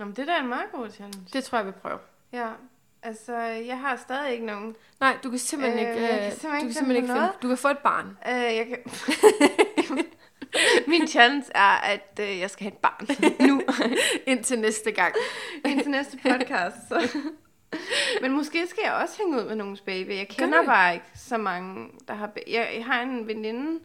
Jamen, 0.00 0.14
det 0.16 0.28
er 0.28 0.34
da 0.34 0.40
en 0.40 0.48
meget 0.48 0.66
god 0.72 0.90
challenge. 0.90 1.20
Det 1.32 1.44
tror 1.44 1.58
jeg, 1.58 1.66
jeg 1.66 1.74
vil 1.74 1.80
prøve. 1.80 1.98
Ja, 2.32 2.48
altså, 3.02 3.36
jeg 3.42 3.80
har 3.80 3.96
stadig 3.96 4.32
ikke 4.32 4.46
nogen. 4.46 4.76
Nej, 5.00 5.16
du 5.22 5.30
kan 5.30 5.38
simpelthen 5.38 5.86
Øh, 5.86 5.94
ikke, 5.94 6.06
jeg 6.06 6.18
kan 6.20 6.26
øh, 6.26 6.32
simpelthen 6.32 6.50
du 6.50 6.56
ikke 6.56 6.66
kan 6.66 6.74
simpelthen 6.74 7.04
ikke 7.04 7.14
finde, 7.14 7.32
du 7.42 7.48
kan 7.48 7.58
få 7.58 7.68
et 7.68 7.78
barn. 7.78 8.18
Øh, 8.28 8.56
jeg 8.56 8.66
kan... 8.66 8.78
Min 10.88 11.08
challenge 11.08 11.46
er, 11.54 11.76
at 11.76 12.20
øh, 12.20 12.38
jeg 12.38 12.50
skal 12.50 12.64
have 12.64 12.72
et 12.72 12.78
barn 12.78 13.06
nu, 13.48 13.62
Indtil 14.32 14.58
næste 14.58 14.92
gang. 14.92 15.14
indtil 15.64 15.90
næste 15.90 16.18
podcast. 16.22 16.76
Så. 16.88 17.08
Men 18.22 18.32
måske 18.32 18.66
skal 18.66 18.80
jeg 18.84 18.92
også 18.92 19.14
hænge 19.18 19.38
ud 19.42 19.44
med 19.48 19.56
nogens 19.56 19.80
baby. 19.80 20.10
Jeg 20.10 20.28
kender 20.28 20.64
bare 20.64 20.94
ikke 20.94 21.06
så 21.14 21.36
mange, 21.38 21.90
der 22.08 22.14
har... 22.14 22.26
ba- 22.26 22.52
Jeg, 22.52 22.68
jeg 22.76 22.84
har 22.84 23.02
en 23.02 23.26
veninde, 23.26 23.80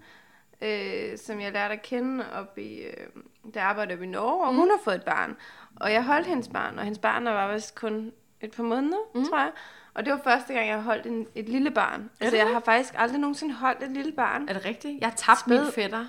øh, 0.62 1.18
som 1.18 1.42
jeg 1.42 1.52
lærte 1.52 1.74
at 1.74 1.82
kende 1.82 2.26
op 2.34 2.58
i... 2.58 2.78
Øh, 2.82 3.08
der 3.54 3.62
arbejder 3.62 3.94
oppe 3.94 4.06
i 4.06 4.08
Norge, 4.08 4.46
og 4.48 4.54
mm. 4.54 4.60
hun 4.60 4.70
har 4.70 4.80
fået 4.84 4.96
et 4.96 5.04
barn. 5.04 5.38
Og 5.76 5.94
jeg 5.94 6.04
holdt 6.04 6.28
hendes 6.28 6.48
barn, 6.48 6.78
og 6.78 6.84
hendes 6.84 7.00
barn 7.00 7.26
var 7.26 7.54
vist 7.54 7.76
kun 7.76 8.12
et 8.42 8.52
par 8.52 8.64
måneder, 8.64 8.98
mm. 9.16 9.26
tror 9.26 9.38
jeg. 9.40 9.52
Og 9.94 10.06
det 10.06 10.14
var 10.14 10.20
første 10.24 10.54
gang, 10.54 10.68
jeg 10.68 10.76
har 10.76 10.82
holdt 10.82 11.06
en, 11.06 11.28
et 11.36 11.50
lille 11.50 11.72
barn. 11.72 12.10
Altså, 12.20 12.38
det 12.38 12.44
jeg 12.44 12.54
har 12.54 12.60
faktisk 12.60 12.94
aldrig 12.98 13.20
nogensinde 13.20 13.54
holdt 13.54 13.84
et 13.84 13.92
lille 13.92 14.12
barn. 14.12 14.50
Er 14.50 14.54
det 14.54 14.66
rigtigt? 14.66 15.02
Jeg 15.02 15.14
tabte 15.16 15.50
min 15.50 15.60
fætter, 15.76 16.06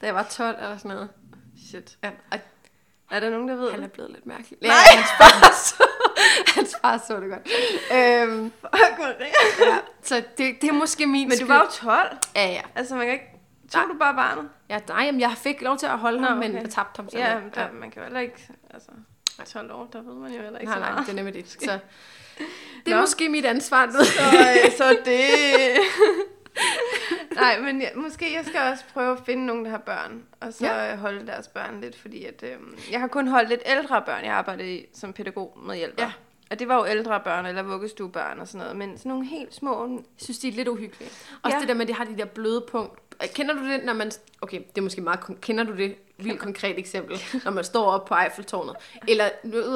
da 0.00 0.06
jeg 0.06 0.14
var 0.14 0.22
12 0.22 0.56
eller 0.56 0.76
sådan 0.76 0.88
noget. 0.94 1.08
Shit. 1.70 1.98
Ja, 2.04 2.10
og 2.32 2.38
Er 3.10 3.20
der 3.20 3.30
nogen, 3.30 3.48
der 3.48 3.54
ved 3.56 3.70
Han 3.70 3.82
er 3.82 3.88
blevet 3.88 4.10
lidt 4.10 4.26
mærkelig. 4.26 4.58
Ja, 4.62 4.68
hans 6.54 6.76
far 6.82 6.98
så, 7.06 7.20
det 7.20 7.30
godt. 7.30 7.48
Øhm, 7.92 8.52
ja, 9.60 9.78
så 10.02 10.22
det, 10.38 10.62
det 10.62 10.68
er 10.68 10.72
måske 10.72 11.06
min 11.06 11.28
Men 11.28 11.38
du 11.38 11.46
var 11.46 11.58
jo 11.58 11.70
12. 11.70 12.18
Ja, 12.36 12.46
ja. 12.46 12.62
Altså, 12.74 12.94
man 12.94 13.04
kan 13.06 13.12
ikke... 13.12 13.24
Tog 13.72 13.82
Nej. 13.82 13.92
du 13.92 13.98
bare 13.98 14.14
barnet? 14.14 14.48
ja 14.68 14.78
nej, 14.88 15.04
jamen, 15.04 15.20
jeg 15.20 15.32
fik 15.36 15.62
lov 15.62 15.78
til 15.78 15.86
at 15.86 15.98
holde 15.98 16.20
ham, 16.20 16.38
men 16.38 16.50
okay. 16.50 16.62
jeg 16.62 16.70
tabte 16.70 16.98
ham 16.98 17.10
så. 17.10 17.18
Ja, 17.18 17.40
men 17.40 17.50
der, 17.54 17.72
man 17.72 17.90
kan 17.90 18.02
jo 18.02 18.04
heller 18.04 18.20
ikke... 18.20 18.48
Altså, 18.70 18.90
12 19.46 19.72
år, 19.72 19.88
der 19.92 20.02
ved 20.02 20.14
man 20.14 20.32
jo 20.32 20.42
heller 20.42 20.58
ikke 20.58 20.70
Nej, 20.70 20.76
så 20.76 20.80
nej, 20.80 20.90
meget. 20.90 21.06
det 21.06 21.12
er 21.12 21.16
nemlig 21.16 21.34
det. 21.34 21.50
Så 21.50 21.58
det 22.84 22.92
er 22.92 22.96
Nå. 22.96 23.00
måske 23.00 23.28
mit 23.28 23.44
ansvar. 23.44 23.90
Så, 23.90 23.98
øh, 23.98 24.72
så 24.76 24.98
det... 25.04 25.20
Nej, 27.40 27.60
men 27.60 27.82
jeg, 27.82 27.92
måske 27.96 28.34
jeg 28.36 28.44
skal 28.44 28.60
også 28.72 28.84
prøve 28.92 29.12
at 29.12 29.18
finde 29.26 29.46
nogen, 29.46 29.64
der 29.64 29.70
har 29.70 29.78
børn, 29.78 30.22
og 30.40 30.52
så 30.52 30.64
Ja. 30.66 30.90
ja. 30.90 30.96
holde 30.96 31.26
deres 31.26 31.48
børn 31.48 31.80
lidt, 31.80 31.96
fordi 32.00 32.24
at, 32.24 32.42
øh, 32.42 32.56
jeg 32.92 33.00
har 33.00 33.06
kun 33.08 33.28
holdt 33.28 33.48
lidt 33.48 33.62
ældre 33.66 34.02
børn, 34.06 34.24
jeg 34.24 34.32
arbejdede 34.34 34.74
i 34.76 34.86
som 34.94 35.12
pædagog 35.12 35.58
med 35.66 35.76
hjælper. 35.76 36.02
Ja. 36.02 36.12
Og 36.50 36.58
det 36.58 36.68
var 36.68 36.76
jo 36.76 36.86
ældre 36.86 37.20
børn, 37.20 37.46
eller 37.46 37.62
vuggestuebørn 37.62 38.38
og 38.40 38.48
sådan 38.48 38.58
noget, 38.58 38.76
men 38.76 38.98
sådan 38.98 39.08
nogle 39.10 39.26
helt 39.26 39.54
små... 39.54 39.88
Jeg 39.96 40.04
synes, 40.16 40.38
de 40.38 40.48
er 40.48 40.52
lidt 40.52 40.68
uhyggelige. 40.68 41.10
Også 41.42 41.56
Ja. 41.56 41.60
det 41.60 41.68
der 41.68 41.74
med, 41.74 41.82
at 41.82 41.88
de 41.88 41.94
har 41.94 42.04
de 42.04 42.16
der 42.18 42.24
bløde 42.24 42.64
punkt. 42.70 43.00
Kender 43.34 43.54
du 43.54 43.64
det, 43.64 43.84
når 43.84 43.92
man... 43.92 44.10
Okay, 44.40 44.58
det 44.58 44.78
er 44.78 44.82
måske 44.82 45.00
meget... 45.00 45.20
Kender 45.40 45.64
du 45.64 45.76
det? 45.76 45.96
Vildt 46.22 46.40
konkret 46.40 46.78
eksempel. 46.78 47.20
Når 47.44 47.50
man 47.50 47.64
står 47.64 47.90
op 47.90 48.04
på 48.04 48.14
Eiffeltårnet. 48.14 48.76
Eller 49.08 49.30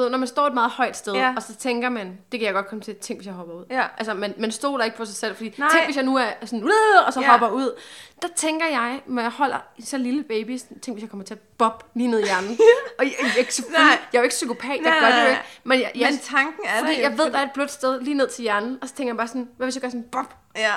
når 0.09 0.17
man 0.17 0.27
står 0.27 0.47
et 0.47 0.53
meget 0.53 0.71
højt 0.71 0.97
sted, 0.97 1.13
Ja. 1.13 1.33
og 1.35 1.43
så 1.43 1.55
tænker 1.55 1.89
man, 1.89 2.17
det 2.31 2.39
kan 2.39 2.45
jeg 2.47 2.53
godt 2.53 2.67
komme 2.67 2.81
til, 2.81 2.95
tænk 2.95 3.19
hvis 3.19 3.25
jeg 3.27 3.33
hopper 3.35 3.53
ud. 3.53 3.65
Ja. 3.69 3.83
Altså, 3.97 4.13
man, 4.13 4.33
man 4.37 4.51
stoler 4.51 4.85
ikke 4.85 4.97
på 4.97 5.05
sig 5.05 5.15
selv, 5.15 5.35
fordi 5.35 5.53
Nej. 5.57 5.69
tænk 5.73 5.85
hvis 5.85 5.95
jeg 5.95 6.05
nu 6.05 6.17
er 6.17 6.25
sådan, 6.45 6.71
og 7.07 7.13
så 7.13 7.21
Ja. 7.21 7.31
hopper 7.31 7.49
ud. 7.49 7.79
Der 8.21 8.27
tænker 8.35 8.67
jeg, 8.67 9.01
når 9.05 9.21
jeg 9.21 9.31
holder 9.31 9.57
så 9.83 9.97
lille 9.97 10.23
baby, 10.23 10.57
tænk 10.81 10.95
hvis 10.95 11.01
jeg 11.01 11.09
kommer 11.09 11.25
til 11.25 11.33
at 11.33 11.39
bob 11.39 11.83
lige 11.95 12.07
ned 12.07 12.19
i 12.19 12.23
hjernen. 12.23 12.57
og 12.99 13.05
jeg, 13.05 13.13
jeg, 13.21 13.31
jeg, 13.37 13.45
Nej. 13.71 13.81
jeg 13.81 13.97
er 14.13 14.19
jo 14.19 14.23
ikke 14.23 14.33
psykopat, 14.33 14.79
jeg 14.83 14.97
gør 15.01 15.15
det 15.17 15.23
jo 15.23 15.29
ikke. 15.29 15.41
Men 15.63 15.79
jeg, 15.79 15.91
jeg, 15.95 16.09
Men 16.11 16.19
tanken 16.19 16.65
er 16.65 16.79
fordi 16.79 16.93
der 16.93 16.99
jeg 17.01 17.17
ved, 17.17 17.31
der 17.31 17.37
er 17.39 17.43
et 17.43 17.51
blødt 17.53 17.71
sted 17.71 18.01
lige 18.01 18.13
ned 18.13 18.27
til 18.29 18.41
hjernen, 18.41 18.77
og 18.81 18.87
så 18.89 18.95
tænker 18.95 19.09
jeg 19.13 19.17
bare 19.17 19.27
sådan, 19.27 19.49
hvad 19.57 19.65
hvis 19.67 19.75
jeg 19.75 19.81
gør 19.81 19.89
sådan, 19.89 20.05
bob, 20.11 20.33
Ja. 20.55 20.71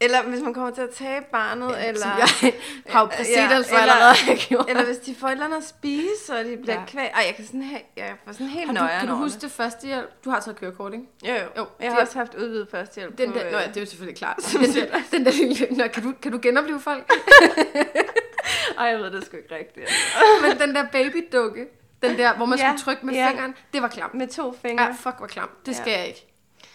Eller 0.00 0.22
hvis 0.22 0.40
man 0.40 0.54
kommer 0.54 0.70
til 0.70 0.82
at 0.82 0.90
tabe 0.90 1.24
barnet, 1.32 1.70
ja, 1.76 1.88
eller... 1.88 2.06
Jeg 2.42 2.52
har 2.92 3.00
jo 3.00 3.06
præcedens 3.06 3.68
for 3.68 3.76
eller- 3.76 3.92
allerede, 3.92 4.16
jeg 4.28 4.38
gjorde. 4.48 4.70
Eller 4.70 4.84
hvis 4.84 4.96
de 4.96 5.14
får 5.14 5.26
et 5.28 5.32
eller 5.32 5.44
andet 5.44 5.56
at 5.58 5.64
spise, 5.68 6.32
og 6.38 6.44
de 6.44 6.56
bliver 6.56 6.74
Ja. 6.74 6.80
ja. 6.80 6.86
kvæg. 6.86 7.10
Ej, 7.14 7.22
jeg 7.26 7.34
kan 7.36 7.46
sådan 7.46 7.62
have, 7.62 7.80
jeg 7.96 8.14
får 8.24 8.32
sådan 8.32 8.46
helt 8.46 8.72
nøjeren 8.72 9.00
kan 9.00 9.08
du 9.08 9.14
huske 9.14 9.40
det 9.40 9.50
første 9.50 9.86
hjælp? 9.86 10.24
Du 10.24 10.30
har 10.30 10.40
taget 10.40 10.56
kørekort, 10.60 10.92
ikke? 10.92 11.04
Jo, 11.24 11.34
jo. 11.34 11.40
Jo, 11.56 11.66
Jeg 11.80 11.92
har 11.92 12.00
også 12.00 12.18
haft 12.18 12.34
udvidet 12.34 12.68
førstehjælp 12.70 13.18
Den 13.18 13.32
på, 13.32 13.38
der, 13.38 13.44
nå 13.50 13.58
ja, 13.58 13.62
øh, 13.62 13.68
det 13.68 13.76
er 13.76 13.80
jo 13.80 13.86
selvfølgelig 13.86 14.18
klart. 14.18 14.36
Den 14.52 14.74
der, 14.74 15.02
den 15.10 15.24
der 15.24 15.32
lille, 15.32 15.66
nå, 15.70 15.88
kan, 15.94 16.02
du, 16.02 16.12
kan 16.22 16.32
du 16.32 16.38
genopleve 16.42 16.80
folk? 16.80 17.10
Ej, 18.78 18.84
jeg 18.86 18.98
ved 18.98 19.10
det 19.10 19.26
sgu 19.26 19.36
ikke 19.36 19.54
rigtigt. 19.54 19.90
Men 20.42 20.58
den 20.58 20.74
der 20.74 20.86
babydukke, 20.92 21.66
den 22.02 22.18
der, 22.18 22.34
hvor 22.36 22.46
man 22.46 22.58
Ja, 22.58 22.64
skulle 22.64 22.78
trykke 22.84 23.06
med 23.06 23.14
ja. 23.14 23.28
fingeren, 23.30 23.54
det 23.72 23.82
var 23.82 23.88
klamt. 23.88 24.14
Med 24.14 24.26
to 24.28 24.54
fingre. 24.62 24.84
Ja, 24.84 24.90
fuck, 24.90 25.14
hvor 25.18 25.26
klamt. 25.26 25.66
Det 25.66 25.76
skal 25.76 25.90
jeg 25.92 26.06
ikke. 26.06 26.26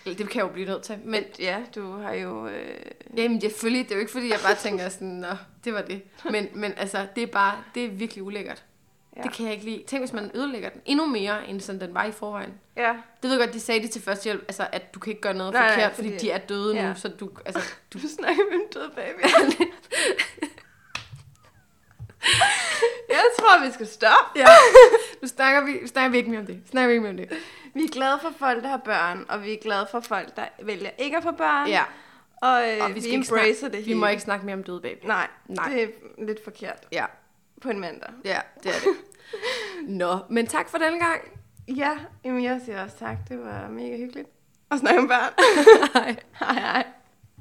Det 0.05 0.17
kan 0.17 0.35
jeg 0.35 0.41
jo 0.41 0.47
blive 0.47 0.67
nødt 0.67 0.83
til. 0.83 0.99
Men 1.05 1.23
ja, 1.39 1.57
du 1.75 1.97
har 1.97 2.13
jo... 2.13 2.47
Øh... 2.47 2.75
jamen, 3.17 3.41
selvfølgelig, 3.41 3.83
det 3.85 3.91
er 3.91 3.95
jo 3.95 3.99
ikke 3.99 4.11
fordi, 4.11 4.29
jeg 4.29 4.39
bare 4.45 4.55
tænker 4.55 4.89
sådan, 4.89 5.07
nå, 5.07 5.27
det 5.65 5.73
var 5.73 5.81
det. 5.81 6.01
Men, 6.31 6.47
men 6.53 6.73
altså, 6.77 7.07
det 7.15 7.23
er 7.23 7.27
bare, 7.27 7.63
det 7.75 7.85
er 7.85 7.89
virkelig 7.89 8.23
ulækkert. 8.23 8.63
Ja. 9.17 9.21
Det 9.21 9.33
kan 9.33 9.45
jeg 9.45 9.53
ikke 9.53 9.65
lide. 9.65 9.83
Tænk, 9.87 10.01
hvis 10.01 10.13
man 10.13 10.31
ødelægger 10.33 10.69
den 10.69 10.81
endnu 10.85 11.05
mere, 11.05 11.47
end 11.47 11.61
sådan 11.61 11.81
den 11.81 11.93
var 11.93 12.03
i 12.05 12.11
forvejen. 12.11 12.53
Ja. 12.77 12.89
Det 13.21 13.29
ved 13.29 13.31
jeg 13.31 13.39
godt, 13.39 13.53
de 13.53 13.59
sagde 13.59 13.81
det 13.81 13.91
til 13.91 14.01
førstehjælp, 14.01 14.41
altså 14.47 14.67
at 14.71 14.93
du 14.93 14.99
kan 14.99 15.11
ikke 15.11 15.21
gøre 15.21 15.33
noget 15.33 15.53
Nej, 15.53 15.61
nej, 15.65 15.73
forkert, 15.73 15.91
fordi, 15.95 16.07
fordi- 16.11 16.25
de 16.25 16.31
er 16.31 16.37
døde 16.37 16.75
ja. 16.75 16.89
nu, 16.89 16.95
så 16.95 17.07
du, 17.07 17.29
altså, 17.45 17.61
du, 17.93 17.99
Du 18.03 18.07
snakker 18.07 18.43
med 18.51 18.53
en 18.53 18.67
død 18.73 18.89
baby. 18.95 19.31
jeg 23.09 23.23
tror, 23.39 23.65
vi 23.65 23.71
skal 23.71 23.87
stoppe. 23.87 24.39
ja, 24.39 24.45
nu 25.21 25.27
snakker 25.27 25.65
vi, 25.65 25.87
snakker 25.87 26.09
vi 26.11 26.17
ikke 26.17 26.29
mere 26.29 26.39
om 26.39 26.45
det. 26.45 26.61
Snakker 26.69 26.87
vi 26.87 26.93
ikke 26.93 27.01
mere 27.01 27.11
om 27.11 27.17
det. 27.17 27.29
Vi 27.73 27.83
er 27.83 27.87
glade 27.87 28.19
for 28.21 28.29
folk, 28.39 28.63
der 28.63 28.69
har 28.69 28.77
børn, 28.77 29.25
og 29.29 29.43
vi 29.43 29.53
er 29.53 29.57
glade 29.61 29.87
for 29.91 29.99
folk, 29.99 30.35
der 30.35 30.45
vælger 30.63 30.89
ikke 30.97 31.17
at 31.17 31.23
få 31.23 31.31
børn. 31.31 31.67
Ja, 31.67 31.83
Og, 32.41 32.69
øh, 32.69 32.83
og 32.83 32.89
vi, 32.89 32.93
vi 32.93 33.01
skal 33.01 33.13
embracer 33.13 33.59
snakke, 33.59 33.77
det 33.77 33.85
vi 33.87 33.93
må 33.93 34.05
hele. 34.05 34.11
ikke 34.11 34.23
snakke 34.23 34.45
mere 34.45 34.55
om 34.55 34.63
døde 34.63 34.81
baby. 34.81 35.05
Nej, 35.05 35.27
Nej. 35.47 35.69
Nej, 35.69 35.75
det 35.75 35.83
er 35.83 36.25
lidt 36.25 36.43
forkert 36.43 36.87
Ja, 36.91 37.05
på 37.61 37.69
en 37.69 37.79
mandag. 37.79 38.09
ja, 38.25 38.39
det 38.63 38.69
er 38.71 38.79
det. 38.79 38.97
Nå, 40.01 40.17
men 40.29 40.47
tak 40.47 40.69
for 40.69 40.77
den 40.77 40.99
gang. 40.99 41.21
Ja, 41.67 41.97
jamen 42.23 42.43
jeg 42.43 42.61
siger 42.65 42.83
også 42.83 42.97
tak. 42.97 43.17
Det 43.29 43.39
var 43.39 43.67
mega 43.69 43.97
hyggeligt 43.97 44.27
at 44.71 44.79
snakke 44.79 44.99
om 44.99 45.07
børn. 45.07 45.33
Hej. 46.03 46.15
hej 46.39 46.53
hej. 46.59 46.85